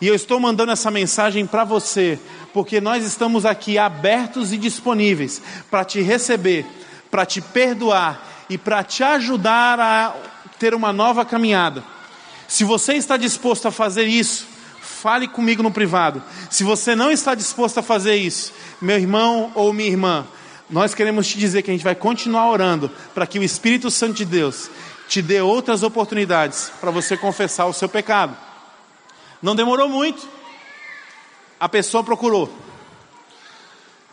E 0.00 0.06
eu 0.06 0.14
estou 0.14 0.38
mandando 0.38 0.70
essa 0.70 0.90
mensagem 0.90 1.44
para 1.44 1.64
você, 1.64 2.18
porque 2.52 2.80
nós 2.80 3.04
estamos 3.04 3.44
aqui 3.44 3.78
abertos 3.78 4.52
e 4.52 4.56
disponíveis 4.56 5.42
para 5.70 5.84
te 5.84 6.00
receber, 6.00 6.64
para 7.10 7.26
te 7.26 7.40
perdoar 7.40 8.46
e 8.48 8.56
para 8.56 8.84
te 8.84 9.02
ajudar 9.02 9.80
a 9.80 10.14
ter 10.58 10.74
uma 10.74 10.92
nova 10.92 11.24
caminhada. 11.24 11.84
Se 12.46 12.64
você 12.64 12.94
está 12.94 13.16
disposto 13.16 13.66
a 13.66 13.70
fazer 13.70 14.04
isso, 14.04 14.46
fale 14.80 15.28
comigo 15.28 15.62
no 15.62 15.70
privado. 15.70 16.22
Se 16.50 16.64
você 16.64 16.96
não 16.96 17.10
está 17.10 17.34
disposto 17.34 17.78
a 17.78 17.82
fazer 17.82 18.16
isso, 18.16 18.52
meu 18.80 18.96
irmão 18.96 19.52
ou 19.54 19.72
minha 19.72 19.88
irmã, 19.88 20.26
nós 20.68 20.94
queremos 20.94 21.26
te 21.28 21.38
dizer 21.38 21.62
que 21.62 21.70
a 21.70 21.74
gente 21.74 21.84
vai 21.84 21.94
continuar 21.94 22.50
orando 22.50 22.90
para 23.14 23.26
que 23.26 23.38
o 23.38 23.42
Espírito 23.42 23.90
Santo 23.90 24.14
de 24.14 24.24
Deus 24.24 24.70
te 25.08 25.22
dê 25.22 25.40
outras 25.40 25.82
oportunidades 25.82 26.70
para 26.80 26.90
você 26.90 27.16
confessar 27.16 27.66
o 27.66 27.72
seu 27.72 27.88
pecado. 27.88 28.36
Não 29.40 29.56
demorou 29.56 29.88
muito, 29.88 30.28
a 31.58 31.68
pessoa 31.68 32.04
procurou. 32.04 32.52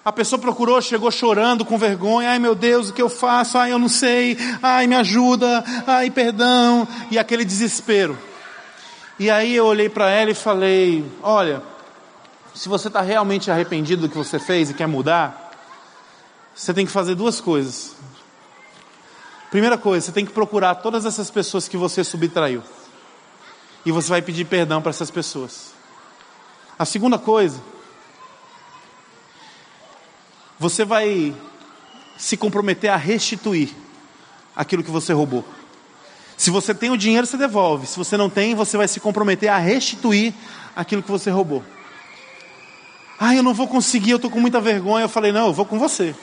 A 0.05 0.11
pessoa 0.11 0.39
procurou, 0.39 0.79
chegou 0.83 1.09
chorando, 1.09 1.65
com 1.65 1.79
vergonha. 1.79 2.29
Ai 2.29 2.37
meu 2.37 2.53
Deus, 2.53 2.89
o 2.89 2.93
que 2.93 3.01
eu 3.01 3.09
faço? 3.09 3.57
Ai 3.57 3.71
eu 3.71 3.79
não 3.79 3.89
sei. 3.89 4.37
Ai 4.61 4.85
me 4.85 4.95
ajuda. 4.95 5.63
Ai 5.87 6.11
perdão. 6.11 6.87
E 7.09 7.17
aquele 7.17 7.43
desespero. 7.43 8.15
E 9.17 9.31
aí 9.31 9.55
eu 9.55 9.65
olhei 9.65 9.89
para 9.89 10.11
ela 10.11 10.29
e 10.29 10.35
falei: 10.35 11.03
Olha, 11.23 11.63
se 12.53 12.69
você 12.69 12.87
está 12.87 13.01
realmente 13.01 13.49
arrependido 13.49 14.03
do 14.03 14.09
que 14.09 14.15
você 14.15 14.37
fez 14.37 14.69
e 14.69 14.75
quer 14.75 14.87
mudar, 14.87 15.51
você 16.53 16.71
tem 16.71 16.85
que 16.85 16.91
fazer 16.91 17.15
duas 17.15 17.41
coisas. 17.41 17.95
Primeira 19.49 19.77
coisa, 19.77 20.05
você 20.05 20.11
tem 20.11 20.25
que 20.25 20.33
procurar 20.33 20.75
todas 20.75 21.07
essas 21.07 21.31
pessoas 21.31 21.67
que 21.67 21.77
você 21.77 22.03
subtraiu. 22.03 22.61
E 23.83 23.91
você 23.91 24.09
vai 24.09 24.21
pedir 24.21 24.45
perdão 24.45 24.83
para 24.83 24.91
essas 24.91 25.09
pessoas. 25.09 25.73
A 26.77 26.85
segunda 26.85 27.17
coisa, 27.17 27.59
você 30.59 30.85
vai 30.85 31.35
se 32.17 32.37
comprometer 32.37 32.89
a 32.89 32.95
restituir 32.95 33.69
aquilo 34.55 34.83
que 34.83 34.91
você 34.91 35.13
roubou. 35.13 35.45
Se 36.37 36.49
você 36.49 36.73
tem 36.73 36.89
o 36.89 36.97
dinheiro, 36.97 37.25
você 37.25 37.37
devolve. 37.37 37.87
Se 37.87 37.97
você 37.97 38.17
não 38.17 38.29
tem, 38.29 38.55
você 38.55 38.77
vai 38.77 38.87
se 38.87 38.99
comprometer 38.99 39.49
a 39.49 39.57
restituir 39.57 40.33
aquilo 40.75 41.01
que 41.01 41.11
você 41.11 41.29
roubou. 41.29 41.63
Ah, 43.19 43.33
eu 43.33 43.41
não 43.41 43.53
vou 43.53 43.67
conseguir, 43.67 44.11
eu 44.11 44.17
estou 44.17 44.29
com 44.29 44.39
muita 44.39 44.59
vergonha. 44.59 45.05
Eu 45.05 45.09
falei, 45.09 45.31
não, 45.31 45.47
eu 45.47 45.53
vou 45.53 45.65
com 45.65 45.79
você. 45.79 46.13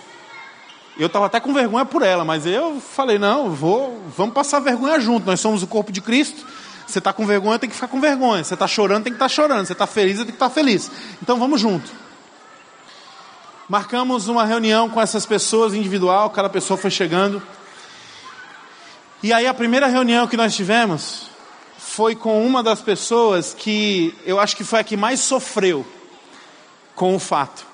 Eu 0.98 1.06
estava 1.06 1.26
até 1.26 1.40
com 1.40 1.54
vergonha 1.54 1.86
por 1.86 2.02
ela, 2.02 2.24
mas 2.24 2.44
eu 2.44 2.78
falei, 2.80 3.18
não, 3.18 3.50
vou, 3.50 4.02
vamos 4.14 4.34
passar 4.34 4.60
vergonha 4.60 5.00
junto. 5.00 5.26
Nós 5.26 5.40
somos 5.40 5.62
o 5.62 5.66
corpo 5.66 5.90
de 5.90 6.02
Cristo. 6.02 6.44
Você 6.86 6.98
está 6.98 7.12
com 7.12 7.24
vergonha, 7.24 7.58
tem 7.58 7.70
que 7.70 7.74
ficar 7.74 7.88
com 7.88 7.98
vergonha. 7.98 8.44
Você 8.44 8.52
está 8.52 8.68
chorando, 8.68 9.04
tem 9.04 9.12
que 9.12 9.16
estar 9.16 9.24
tá 9.24 9.28
chorando. 9.30 9.66
Você 9.66 9.72
está 9.72 9.86
feliz, 9.86 10.16
tem 10.16 10.26
que 10.26 10.32
estar 10.32 10.48
tá 10.48 10.54
feliz. 10.54 10.90
Então 11.22 11.38
vamos 11.38 11.58
junto. 11.58 11.90
Marcamos 13.72 14.28
uma 14.28 14.44
reunião 14.44 14.90
com 14.90 15.00
essas 15.00 15.24
pessoas 15.24 15.72
individual, 15.72 16.28
cada 16.28 16.50
pessoa 16.50 16.76
foi 16.76 16.90
chegando. 16.90 17.42
E 19.22 19.32
aí 19.32 19.46
a 19.46 19.54
primeira 19.54 19.86
reunião 19.86 20.28
que 20.28 20.36
nós 20.36 20.54
tivemos 20.54 21.28
foi 21.78 22.14
com 22.14 22.46
uma 22.46 22.62
das 22.62 22.82
pessoas 22.82 23.54
que 23.54 24.14
eu 24.26 24.38
acho 24.38 24.54
que 24.58 24.62
foi 24.62 24.80
a 24.80 24.84
que 24.84 24.94
mais 24.94 25.20
sofreu 25.20 25.86
com 26.94 27.16
o 27.16 27.18
fato, 27.18 27.64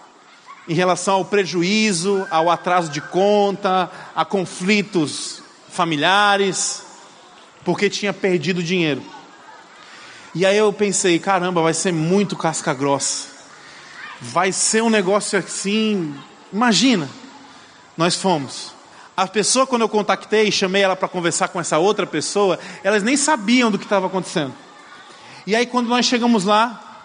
em 0.69 0.73
relação 0.73 1.15
ao 1.15 1.25
prejuízo, 1.25 2.25
ao 2.31 2.49
atraso 2.49 2.93
de 2.93 3.01
conta, 3.01 3.91
a 4.15 4.25
conflitos 4.25 5.43
familiares, 5.69 6.85
porque 7.65 7.91
tinha 7.91 8.13
perdido 8.13 8.63
dinheiro. 8.63 9.03
E 10.33 10.47
aí 10.47 10.57
eu 10.57 10.73
pensei, 10.73 11.19
caramba, 11.19 11.61
vai 11.61 11.75
ser 11.75 11.93
muito 11.93 12.37
casca 12.37 12.73
grossa 12.73 13.28
vai 14.21 14.53
ser 14.53 14.83
um 14.83 14.91
negócio 14.91 15.39
assim. 15.39 16.15
Imagina, 16.53 17.09
nós 17.97 18.15
fomos. 18.15 18.73
A 19.17 19.27
pessoa, 19.27 19.67
quando 19.67 19.83
eu 19.83 19.89
contactei, 19.89 20.51
chamei 20.53 20.83
ela 20.83 20.95
para 20.95 21.09
conversar 21.09 21.49
com 21.49 21.61
essa 21.61 21.79
outra 21.79 22.07
pessoa, 22.07 22.59
elas 22.85 23.03
nem 23.03 23.17
sabiam 23.17 23.71
do 23.71 23.79
que 23.79 23.85
estava 23.85 24.07
acontecendo. 24.07 24.55
E 25.47 25.57
aí, 25.57 25.67
quando 25.67 25.89
nós 25.89 26.07
chegamos 26.07 26.45
lá, 26.45 27.05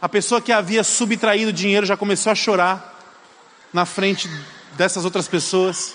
a 0.00 0.08
pessoa 0.08 0.40
que 0.40 0.50
havia 0.50 0.82
subtraído 0.82 1.52
dinheiro 1.52 1.84
já 1.84 1.96
começou 1.96 2.32
a 2.32 2.34
chorar 2.34 2.98
na 3.72 3.84
frente 3.84 4.30
dessas 4.76 5.04
outras 5.04 5.28
pessoas. 5.28 5.94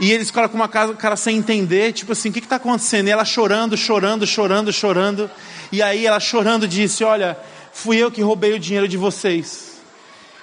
E 0.00 0.10
eles 0.10 0.28
ficaram 0.28 0.48
com 0.48 0.56
uma 0.56 0.68
cara, 0.68 0.94
cara 0.94 1.16
sem 1.16 1.36
entender, 1.36 1.92
tipo 1.92 2.10
assim, 2.10 2.30
o 2.30 2.32
que 2.32 2.40
está 2.40 2.56
acontecendo? 2.56 3.06
E 3.06 3.10
ela 3.10 3.24
chorando, 3.24 3.76
chorando, 3.76 4.26
chorando, 4.26 4.72
chorando. 4.72 5.30
E 5.70 5.80
aí 5.80 6.06
ela 6.06 6.18
chorando 6.18 6.66
disse: 6.66 7.04
Olha, 7.04 7.38
fui 7.72 7.96
eu 7.96 8.10
que 8.10 8.22
roubei 8.22 8.52
o 8.52 8.58
dinheiro 8.58 8.86
de 8.86 8.96
vocês. 8.96 9.80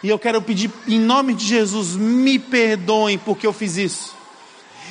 E 0.01 0.09
eu 0.09 0.17
quero 0.17 0.41
pedir, 0.41 0.71
em 0.87 0.99
nome 0.99 1.33
de 1.33 1.45
Jesus, 1.45 1.95
me 1.95 2.39
perdoem 2.39 3.17
porque 3.17 3.45
eu 3.45 3.53
fiz 3.53 3.77
isso. 3.77 4.15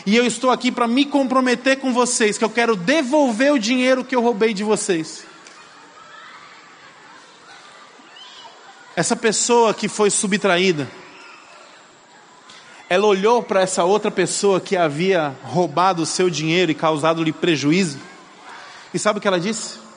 E 0.07 0.17
eu 0.17 0.27
estou 0.27 0.51
aqui 0.51 0.71
para 0.71 0.87
me 0.87 1.05
comprometer 1.05 1.79
com 1.81 1.93
vocês, 1.93 2.39
que 2.39 2.45
eu 2.45 2.51
quero 2.51 2.77
devolver 2.77 3.53
o 3.53 3.59
dinheiro 3.59 4.05
que 4.05 4.15
eu 4.15 4.23
roubei 4.23 4.55
de 4.55 4.63
vocês. 4.63 5.27
Essa 8.95 9.15
pessoa 9.15 9.73
que 9.73 9.89
foi 9.89 10.11
subtraída, 10.11 10.89
ela 12.89 13.07
olhou 13.07 13.43
para 13.43 13.61
essa 13.61 13.85
outra 13.85 14.11
pessoa 14.11 14.61
que 14.61 14.77
havia 14.77 15.37
roubado 15.43 16.03
o 16.03 16.07
seu 16.07 16.31
dinheiro 16.31 16.73
e 16.73 16.75
causado-lhe 16.75 17.33
prejuízo, 17.33 17.99
e 18.93 18.99
sabe 18.99 19.19
o 19.19 19.23
que 19.23 19.29
ela 19.29 19.39
disse? 19.39 19.88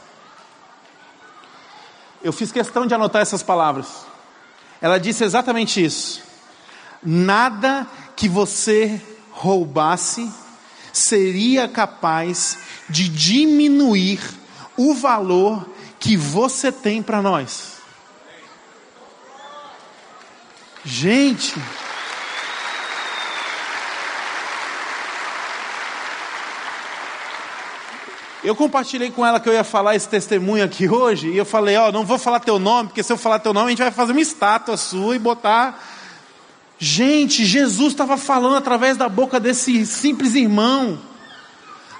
Eu 2.23 2.31
fiz 2.31 2.51
questão 2.51 2.85
de 2.85 2.93
anotar 2.93 3.21
essas 3.21 3.41
palavras. 3.41 3.87
Ela 4.81 4.99
disse 4.99 5.23
exatamente 5.23 5.83
isso. 5.83 6.21
Nada 7.03 7.87
que 8.15 8.29
você 8.29 9.01
roubasse 9.31 10.31
seria 10.93 11.67
capaz 11.67 12.59
de 12.89 13.07
diminuir 13.07 14.19
o 14.77 14.93
valor 14.93 15.67
que 15.99 16.17
você 16.17 16.71
tem 16.71 17.01
para 17.01 17.21
nós. 17.21 17.77
Gente, 20.83 21.53
Eu 28.43 28.55
compartilhei 28.55 29.11
com 29.11 29.23
ela 29.23 29.39
que 29.39 29.47
eu 29.47 29.53
ia 29.53 29.63
falar 29.63 29.95
esse 29.95 30.09
testemunho 30.09 30.63
aqui 30.65 30.89
hoje, 30.89 31.29
e 31.29 31.37
eu 31.37 31.45
falei, 31.45 31.77
ó, 31.77 31.89
oh, 31.89 31.91
não 31.91 32.03
vou 32.03 32.17
falar 32.17 32.39
teu 32.39 32.57
nome, 32.57 32.89
porque 32.89 33.03
se 33.03 33.13
eu 33.13 33.17
falar 33.17 33.37
teu 33.37 33.53
nome, 33.53 33.67
a 33.67 33.69
gente 33.69 33.83
vai 33.83 33.91
fazer 33.91 34.13
uma 34.13 34.21
estátua 34.21 34.75
sua 34.77 35.15
e 35.15 35.19
botar. 35.19 35.79
Gente, 36.79 37.45
Jesus 37.45 37.93
estava 37.93 38.17
falando 38.17 38.55
através 38.55 38.97
da 38.97 39.07
boca 39.07 39.39
desse 39.39 39.85
simples 39.85 40.33
irmão. 40.33 40.99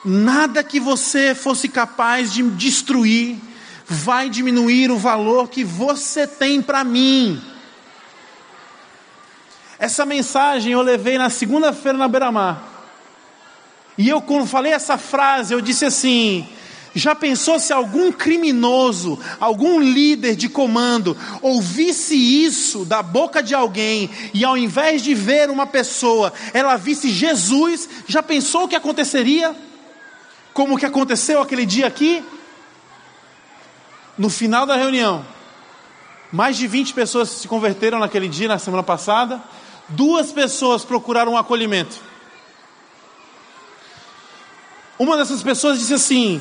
Nada 0.04 0.64
que 0.64 0.80
você 0.80 1.36
fosse 1.36 1.70
capaz 1.70 2.34
de 2.34 2.42
destruir 2.42 3.38
vai 3.86 4.28
diminuir 4.28 4.90
o 4.90 4.98
valor 4.98 5.48
que 5.48 5.64
você 5.64 6.26
tem 6.26 6.60
para 6.60 6.84
mim. 6.84 7.40
Essa 9.78 10.08
mensagem 10.08 10.72
eu 10.72 10.82
levei 10.82 11.20
na 11.20 11.30
segunda-feira 11.30 12.00
na 12.00 12.08
Beira-Mar. 12.08 12.71
E 13.98 14.08
eu, 14.10 14.22
quando 14.22 14.46
falei 14.46 14.72
essa 14.72 14.98
frase, 14.98 15.54
eu 15.54 15.62
disse 15.62 15.86
assim: 15.86 16.48
já 16.94 17.16
pensou 17.16 17.58
se 17.58 17.72
algum 17.72 18.12
criminoso, 18.12 19.18
algum 19.40 19.80
líder 19.80 20.36
de 20.36 20.50
comando, 20.50 21.16
ouvisse 21.42 22.16
isso 22.16 22.84
da 22.84 23.02
boca 23.02 23.42
de 23.42 23.56
alguém 23.56 24.10
e 24.34 24.44
ao 24.44 24.58
invés 24.58 25.02
de 25.02 25.14
ver 25.14 25.50
uma 25.50 25.66
pessoa, 25.66 26.34
ela 26.54 26.76
visse 26.76 27.10
Jesus, 27.10 27.88
já 28.08 28.22
pensou 28.22 28.64
o 28.64 28.68
que 28.68 28.76
aconteceria? 28.76 29.56
Como 30.54 30.78
que 30.78 30.86
aconteceu 30.86 31.42
aquele 31.42 31.66
dia 31.66 31.88
aqui? 31.88 32.24
No 34.18 34.30
final 34.30 34.66
da 34.66 34.76
reunião, 34.76 35.26
mais 36.32 36.58
de 36.58 36.68
20 36.68 36.94
pessoas 36.94 37.30
se 37.30 37.48
converteram 37.48 38.00
naquele 38.00 38.28
dia, 38.28 38.50
na 38.50 38.60
semana 38.60 38.84
passada, 38.84 39.42
duas 39.88 40.32
pessoas 40.32 40.84
procuraram 40.84 41.34
um 41.34 41.38
acolhimento. 41.38 42.11
Uma 45.02 45.18
dessas 45.18 45.42
pessoas 45.42 45.80
disse 45.80 45.96
assim: 45.96 46.40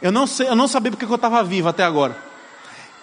Eu 0.00 0.10
não, 0.10 0.26
sei, 0.26 0.48
eu 0.48 0.56
não 0.56 0.66
sabia 0.66 0.90
porque 0.90 1.04
eu 1.04 1.14
estava 1.14 1.44
vivo 1.44 1.68
até 1.68 1.84
agora. 1.84 2.16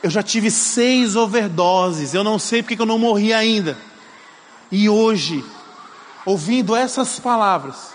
Eu 0.01 0.09
já 0.09 0.23
tive 0.23 0.49
seis 0.49 1.15
overdoses, 1.15 2.15
eu 2.15 2.23
não 2.23 2.39
sei 2.39 2.63
porque 2.63 2.81
eu 2.81 2.85
não 2.87 2.97
morri 2.97 3.31
ainda. 3.31 3.77
E 4.71 4.89
hoje, 4.89 5.45
ouvindo 6.25 6.75
essas 6.75 7.19
palavras, 7.19 7.93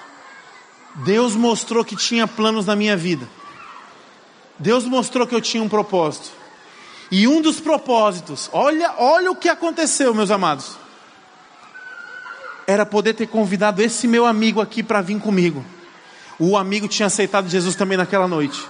Deus 0.94 1.34
mostrou 1.34 1.84
que 1.84 1.96
tinha 1.96 2.28
planos 2.28 2.64
na 2.64 2.76
minha 2.76 2.96
vida. 2.96 3.28
Deus 4.61 4.84
mostrou 4.84 5.26
que 5.26 5.34
eu 5.34 5.40
tinha 5.40 5.61
um 5.61 5.68
propósito. 5.68 6.30
E 7.11 7.26
um 7.26 7.42
dos 7.42 7.59
propósitos, 7.59 8.48
olha, 8.52 8.94
olha 8.96 9.32
o 9.32 9.36
que 9.36 9.48
aconteceu, 9.48 10.14
meus 10.14 10.30
amados 10.30 10.76
era 12.69 12.85
poder 12.85 13.14
ter 13.14 13.27
convidado 13.27 13.81
esse 13.81 14.07
meu 14.07 14.27
amigo 14.27 14.61
aqui 14.61 14.83
para 14.83 15.01
vir 15.01 15.19
comigo. 15.19 15.64
O 16.39 16.55
amigo 16.55 16.87
tinha 16.87 17.07
aceitado 17.07 17.49
Jesus 17.49 17.75
também 17.75 17.97
naquela 17.97 18.29
noite. 18.29 18.62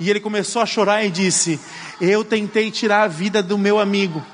E 0.00 0.08
ele 0.08 0.20
começou 0.20 0.62
a 0.62 0.66
chorar 0.66 1.04
e 1.04 1.10
disse: 1.10 1.60
Eu 2.00 2.24
tentei 2.24 2.70
tirar 2.70 3.02
a 3.02 3.08
vida 3.08 3.42
do 3.42 3.58
meu 3.58 3.78
amigo. 3.78 4.24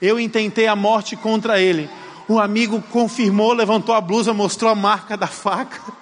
Eu 0.00 0.18
intentei 0.18 0.66
a 0.66 0.74
morte 0.74 1.14
contra 1.14 1.60
ele. 1.60 1.90
O 2.26 2.40
amigo 2.40 2.82
confirmou, 2.90 3.52
levantou 3.52 3.94
a 3.94 4.00
blusa, 4.00 4.32
mostrou 4.32 4.70
a 4.70 4.74
marca 4.74 5.14
da 5.14 5.26
faca. 5.26 5.92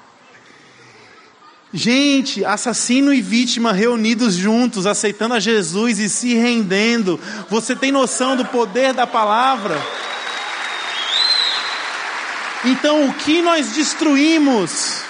Gente, 1.73 2.45
assassino 2.45 3.13
e 3.13 3.21
vítima 3.21 3.73
reunidos 3.73 4.35
juntos, 4.35 4.87
aceitando 4.87 5.35
a 5.35 5.41
Jesus 5.41 5.99
e 5.99 6.09
se 6.09 6.35
rendendo. 6.35 7.19
Você 7.51 7.75
tem 7.75 7.91
noção 7.91 8.37
do 8.37 8.45
poder 8.45 8.95
da 8.95 9.05
palavra? 9.05 9.77
Então, 12.69 13.09
o 13.09 13.14
que 13.14 13.41
nós 13.41 13.69
destruímos, 13.75 15.01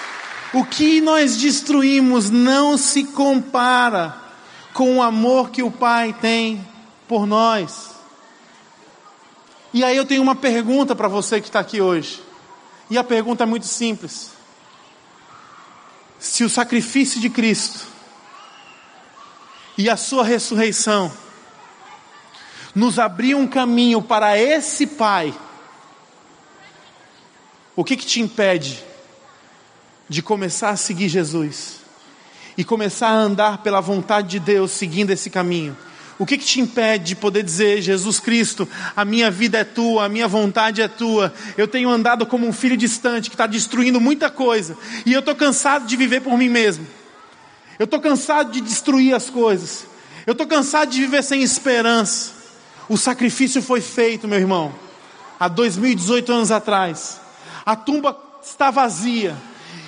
o 0.53 0.63
que 0.63 1.01
nós 1.01 1.37
destruímos 1.37 2.29
não 2.29 2.77
se 2.77 3.03
compara 3.03 4.15
com 4.75 4.97
o 4.97 5.01
amor 5.01 5.49
que 5.49 5.63
o 5.63 5.71
Pai 5.71 6.15
tem 6.21 6.63
por 7.07 7.25
nós. 7.25 7.95
E 9.73 9.83
aí 9.83 9.97
eu 9.97 10.05
tenho 10.05 10.21
uma 10.21 10.35
pergunta 10.35 10.95
para 10.95 11.07
você 11.07 11.41
que 11.41 11.47
está 11.47 11.59
aqui 11.59 11.81
hoje. 11.81 12.21
E 12.91 12.97
a 12.97 13.03
pergunta 13.03 13.41
é 13.41 13.47
muito 13.47 13.65
simples. 13.65 14.29
Se 16.19 16.43
o 16.43 16.49
sacrifício 16.49 17.19
de 17.19 17.27
Cristo 17.27 17.87
e 19.75 19.89
a 19.89 19.97
sua 19.97 20.23
ressurreição 20.23 21.11
nos 22.75 22.99
abriu 22.99 23.39
um 23.39 23.47
caminho 23.47 23.99
para 23.99 24.37
esse 24.37 24.85
Pai, 24.85 25.33
o 27.77 27.83
que, 27.83 27.95
que 27.95 28.07
te 28.07 28.19
impede 28.19 28.83
de 30.09 30.23
começar 30.23 30.71
a 30.71 30.75
seguir 30.75 31.07
Jesus 31.07 31.75
e 32.57 32.63
começar 32.63 33.09
a 33.09 33.19
andar 33.19 33.59
pela 33.59 33.79
vontade 33.79 34.29
de 34.29 34.39
Deus 34.39 34.71
seguindo 34.71 35.11
esse 35.11 35.29
caminho? 35.29 35.77
O 36.17 36.25
que, 36.25 36.39
que 36.39 36.45
te 36.45 36.59
impede 36.59 37.05
de 37.05 37.15
poder 37.15 37.43
dizer, 37.43 37.79
Jesus 37.79 38.19
Cristo, 38.19 38.67
a 38.95 39.05
minha 39.05 39.29
vida 39.29 39.59
é 39.59 39.63
tua, 39.63 40.05
a 40.05 40.09
minha 40.09 40.27
vontade 40.27 40.81
é 40.81 40.87
tua, 40.87 41.31
eu 41.55 41.67
tenho 41.67 41.87
andado 41.87 42.25
como 42.25 42.47
um 42.47 42.51
filho 42.51 42.75
distante 42.75 43.29
que 43.29 43.35
está 43.35 43.45
destruindo 43.45 44.01
muita 44.01 44.27
coisa, 44.31 44.75
e 45.05 45.13
eu 45.13 45.19
estou 45.19 45.35
cansado 45.35 45.85
de 45.85 45.95
viver 45.95 46.21
por 46.21 46.35
mim 46.35 46.49
mesmo, 46.49 46.87
eu 47.77 47.83
estou 47.85 48.01
cansado 48.01 48.51
de 48.51 48.59
destruir 48.59 49.13
as 49.13 49.29
coisas, 49.29 49.85
eu 50.25 50.31
estou 50.31 50.47
cansado 50.47 50.89
de 50.89 50.99
viver 50.99 51.23
sem 51.23 51.43
esperança. 51.43 52.31
O 52.89 52.97
sacrifício 52.97 53.61
foi 53.61 53.81
feito, 53.81 54.27
meu 54.27 54.39
irmão, 54.39 54.73
há 55.39 55.47
2018 55.47 56.33
anos 56.33 56.51
atrás 56.51 57.26
a 57.67 57.75
tumba 57.75 58.17
está 58.41 58.71
vazia, 58.71 59.35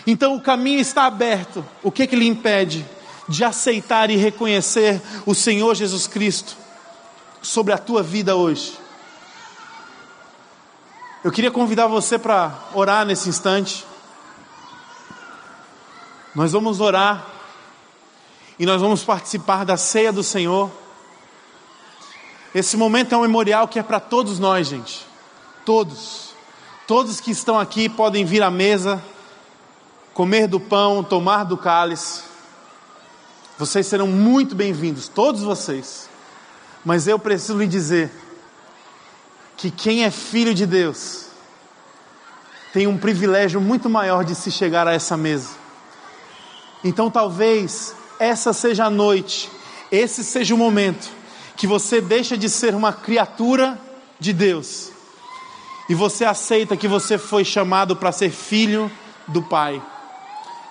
então 0.06 0.36
o 0.36 0.42
caminho 0.42 0.82
está 0.82 1.06
aberto. 1.06 1.66
O 1.82 1.90
que, 1.90 2.06
que 2.06 2.16
lhe 2.18 2.28
impede 2.28 2.86
de 3.26 3.46
aceitar 3.46 4.10
e 4.10 4.18
reconhecer 4.18 5.02
o 5.26 5.34
Senhor 5.34 5.74
Jesus 5.76 6.06
Cristo 6.06 6.58
sobre 7.42 7.72
a 7.72 7.78
tua 7.78 8.04
vida 8.04 8.36
hoje? 8.36 8.78
Eu 11.24 11.32
queria 11.32 11.50
convidar 11.50 11.88
você 11.88 12.20
para 12.20 12.54
orar 12.74 13.06
nesse 13.06 13.30
instante. 13.30 13.86
Nós 16.36 16.52
vamos 16.52 16.82
orar 16.82 17.26
e 18.60 18.66
nós 18.66 18.82
vamos 18.82 19.06
participar 19.06 19.64
da 19.64 19.78
ceia 19.78 20.12
do 20.12 20.22
Senhor. 20.22 20.70
Esse 22.54 22.76
momento 22.76 23.16
é 23.16 23.18
um 23.18 23.22
memorial 23.22 23.70
que 23.70 23.80
é 23.80 23.84
para 23.84 24.02
todos 24.02 24.38
nós, 24.38 24.68
gente. 24.68 25.08
Todos. 25.64 26.29
Todos 26.90 27.22
que 27.22 27.30
estão 27.30 27.60
aqui 27.60 27.88
podem 27.88 28.26
vir 28.26 28.42
à 28.42 28.50
mesa, 28.50 29.00
comer 30.12 30.48
do 30.48 30.60
pão, 30.60 31.04
tomar 31.04 31.44
do 31.44 31.56
cálice. 31.56 32.24
Vocês 33.60 33.86
serão 33.86 34.08
muito 34.08 34.56
bem-vindos, 34.56 35.08
todos 35.08 35.44
vocês. 35.44 36.10
Mas 36.84 37.08
eu 37.08 37.20
preciso 37.20 37.60
lhe 37.60 37.68
dizer 37.68 38.10
que 39.56 39.70
quem 39.70 40.04
é 40.04 40.10
filho 40.10 40.52
de 40.52 40.66
Deus 40.66 41.28
tem 42.74 42.88
um 42.88 42.98
privilégio 42.98 43.62
muito 43.62 43.88
maior 43.88 44.26
de 44.26 44.34
se 44.34 44.50
chegar 44.50 44.88
a 44.88 44.94
essa 44.94 45.16
mesa. 45.16 45.52
Então 46.84 47.12
talvez 47.12 47.94
essa 48.18 48.52
seja 48.52 48.86
a 48.86 48.90
noite, 48.90 49.48
esse 49.92 50.24
seja 50.24 50.56
o 50.56 50.58
momento 50.58 51.08
que 51.56 51.68
você 51.68 52.02
deixa 52.02 52.36
de 52.36 52.50
ser 52.50 52.74
uma 52.74 52.92
criatura 52.92 53.80
de 54.20 54.34
Deus 54.34 54.89
e 55.90 55.96
você 55.96 56.24
aceita 56.24 56.78
que 56.78 56.88
você 56.88 57.18
foi 57.18 57.44
chamado 57.44 57.96
para 57.96 58.12
ser 58.12 58.30
filho 58.30 58.92
do 59.28 59.42
Pai. 59.42 59.82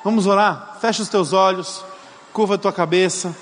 Vamos 0.04 0.26
orar? 0.26 0.78
Fecha 0.80 1.02
os 1.02 1.08
teus 1.08 1.32
olhos, 1.32 1.84
curva 2.32 2.54
a 2.54 2.58
tua 2.58 2.72
cabeça. 2.72 3.34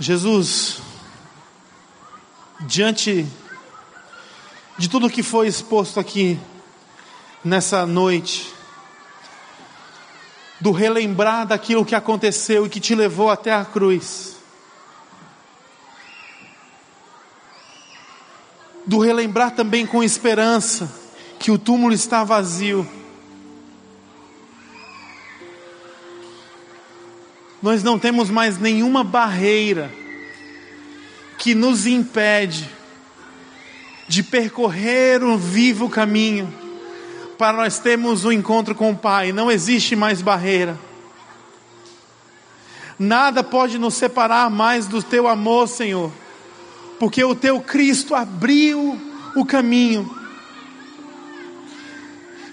Jesus, 0.00 0.82
diante 2.60 3.26
de 4.76 4.88
tudo 4.90 5.08
que 5.08 5.22
foi 5.22 5.46
exposto 5.46 5.98
aqui 5.98 6.38
nessa 7.44 7.86
noite, 7.86 8.52
do 10.60 10.70
relembrar 10.70 11.46
daquilo 11.46 11.84
que 11.84 11.94
aconteceu 11.94 12.66
e 12.66 12.68
que 12.68 12.80
te 12.80 12.94
levou 12.94 13.30
até 13.30 13.52
a 13.52 13.64
cruz, 13.64 14.36
do 18.86 18.98
relembrar 18.98 19.50
também 19.50 19.86
com 19.86 20.02
esperança 20.02 20.90
que 21.38 21.50
o 21.50 21.58
túmulo 21.58 21.92
está 21.92 22.24
vazio. 22.24 22.88
Nós 27.60 27.82
não 27.82 27.98
temos 27.98 28.30
mais 28.30 28.58
nenhuma 28.58 29.02
barreira 29.02 29.92
que 31.38 31.54
nos 31.54 31.86
impede 31.86 32.70
de 34.08 34.22
percorrer 34.22 35.22
um 35.24 35.36
vivo 35.36 35.90
caminho 35.90 36.65
para 37.36 37.56
nós 37.56 37.78
termos 37.78 38.24
um 38.24 38.32
encontro 38.32 38.74
com 38.74 38.90
o 38.90 38.96
Pai. 38.96 39.32
Não 39.32 39.50
existe 39.50 39.94
mais 39.94 40.22
barreira. 40.22 40.78
Nada 42.98 43.44
pode 43.44 43.78
nos 43.78 43.94
separar 43.94 44.50
mais 44.50 44.86
do 44.86 45.02
teu 45.02 45.28
amor, 45.28 45.68
Senhor, 45.68 46.10
porque 46.98 47.22
o 47.22 47.34
teu 47.34 47.60
Cristo 47.60 48.14
abriu 48.14 48.98
o 49.34 49.44
caminho. 49.44 50.10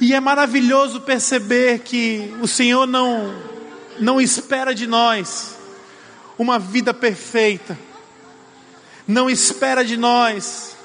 E 0.02 0.14
é 0.14 0.20
maravilhoso 0.20 1.00
perceber 1.02 1.80
que 1.80 2.36
o 2.42 2.48
Senhor 2.48 2.86
não 2.86 3.54
não 4.00 4.20
espera 4.20 4.74
de 4.74 4.88
nós 4.88 5.56
uma 6.38 6.60
vida 6.60 6.94
perfeita. 6.94 7.78
Não 9.08 9.30
espera 9.30 9.86
de 9.86 9.96
nós 9.96 10.76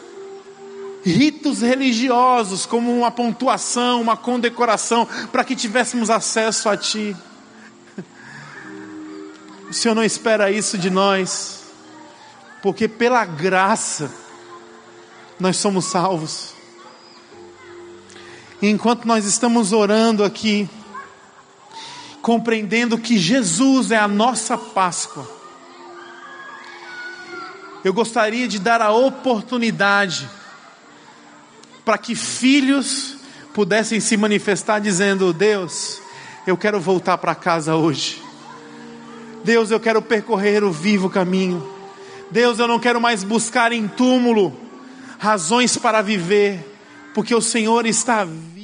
ritos 1.04 1.60
religiosos, 1.60 2.66
como 2.66 2.96
uma 2.96 3.10
pontuação, 3.10 4.00
uma 4.00 4.16
condecoração, 4.16 5.06
para 5.30 5.44
que 5.44 5.56
tivéssemos 5.56 6.10
acesso 6.10 6.68
a 6.68 6.76
Ti. 6.76 7.16
O 9.68 9.72
Senhor 9.72 9.94
não 9.94 10.04
espera 10.04 10.50
isso 10.50 10.78
de 10.78 10.90
nós, 10.90 11.64
porque 12.62 12.88
pela 12.88 13.24
graça 13.24 14.10
nós 15.38 15.56
somos 15.56 15.84
salvos. 15.84 16.54
E 18.60 18.68
enquanto 18.68 19.04
nós 19.04 19.24
estamos 19.24 19.72
orando 19.72 20.24
aqui, 20.24 20.68
compreendendo 22.20 22.98
que 22.98 23.16
Jesus 23.16 23.90
é 23.90 23.96
a 23.96 24.08
nossa 24.08 24.58
Páscoa, 24.58 25.26
eu 27.84 27.92
gostaria 27.92 28.48
de 28.48 28.58
dar 28.58 28.82
a 28.82 28.90
oportunidade 28.90 30.28
para 31.88 31.96
que 31.96 32.14
filhos 32.14 33.16
pudessem 33.54 33.98
se 33.98 34.14
manifestar 34.14 34.78
dizendo: 34.78 35.32
Deus, 35.32 36.02
eu 36.46 36.54
quero 36.54 36.78
voltar 36.78 37.16
para 37.16 37.34
casa 37.34 37.76
hoje. 37.76 38.22
Deus, 39.42 39.70
eu 39.70 39.80
quero 39.80 40.02
percorrer 40.02 40.62
o 40.62 40.70
vivo 40.70 41.08
caminho. 41.08 41.66
Deus, 42.30 42.58
eu 42.58 42.68
não 42.68 42.78
quero 42.78 43.00
mais 43.00 43.24
buscar 43.24 43.72
em 43.72 43.88
túmulo 43.88 44.54
razões 45.18 45.78
para 45.78 46.02
viver, 46.02 46.78
porque 47.14 47.34
o 47.34 47.40
Senhor 47.40 47.86
está 47.86 48.22
vivo 48.22 48.57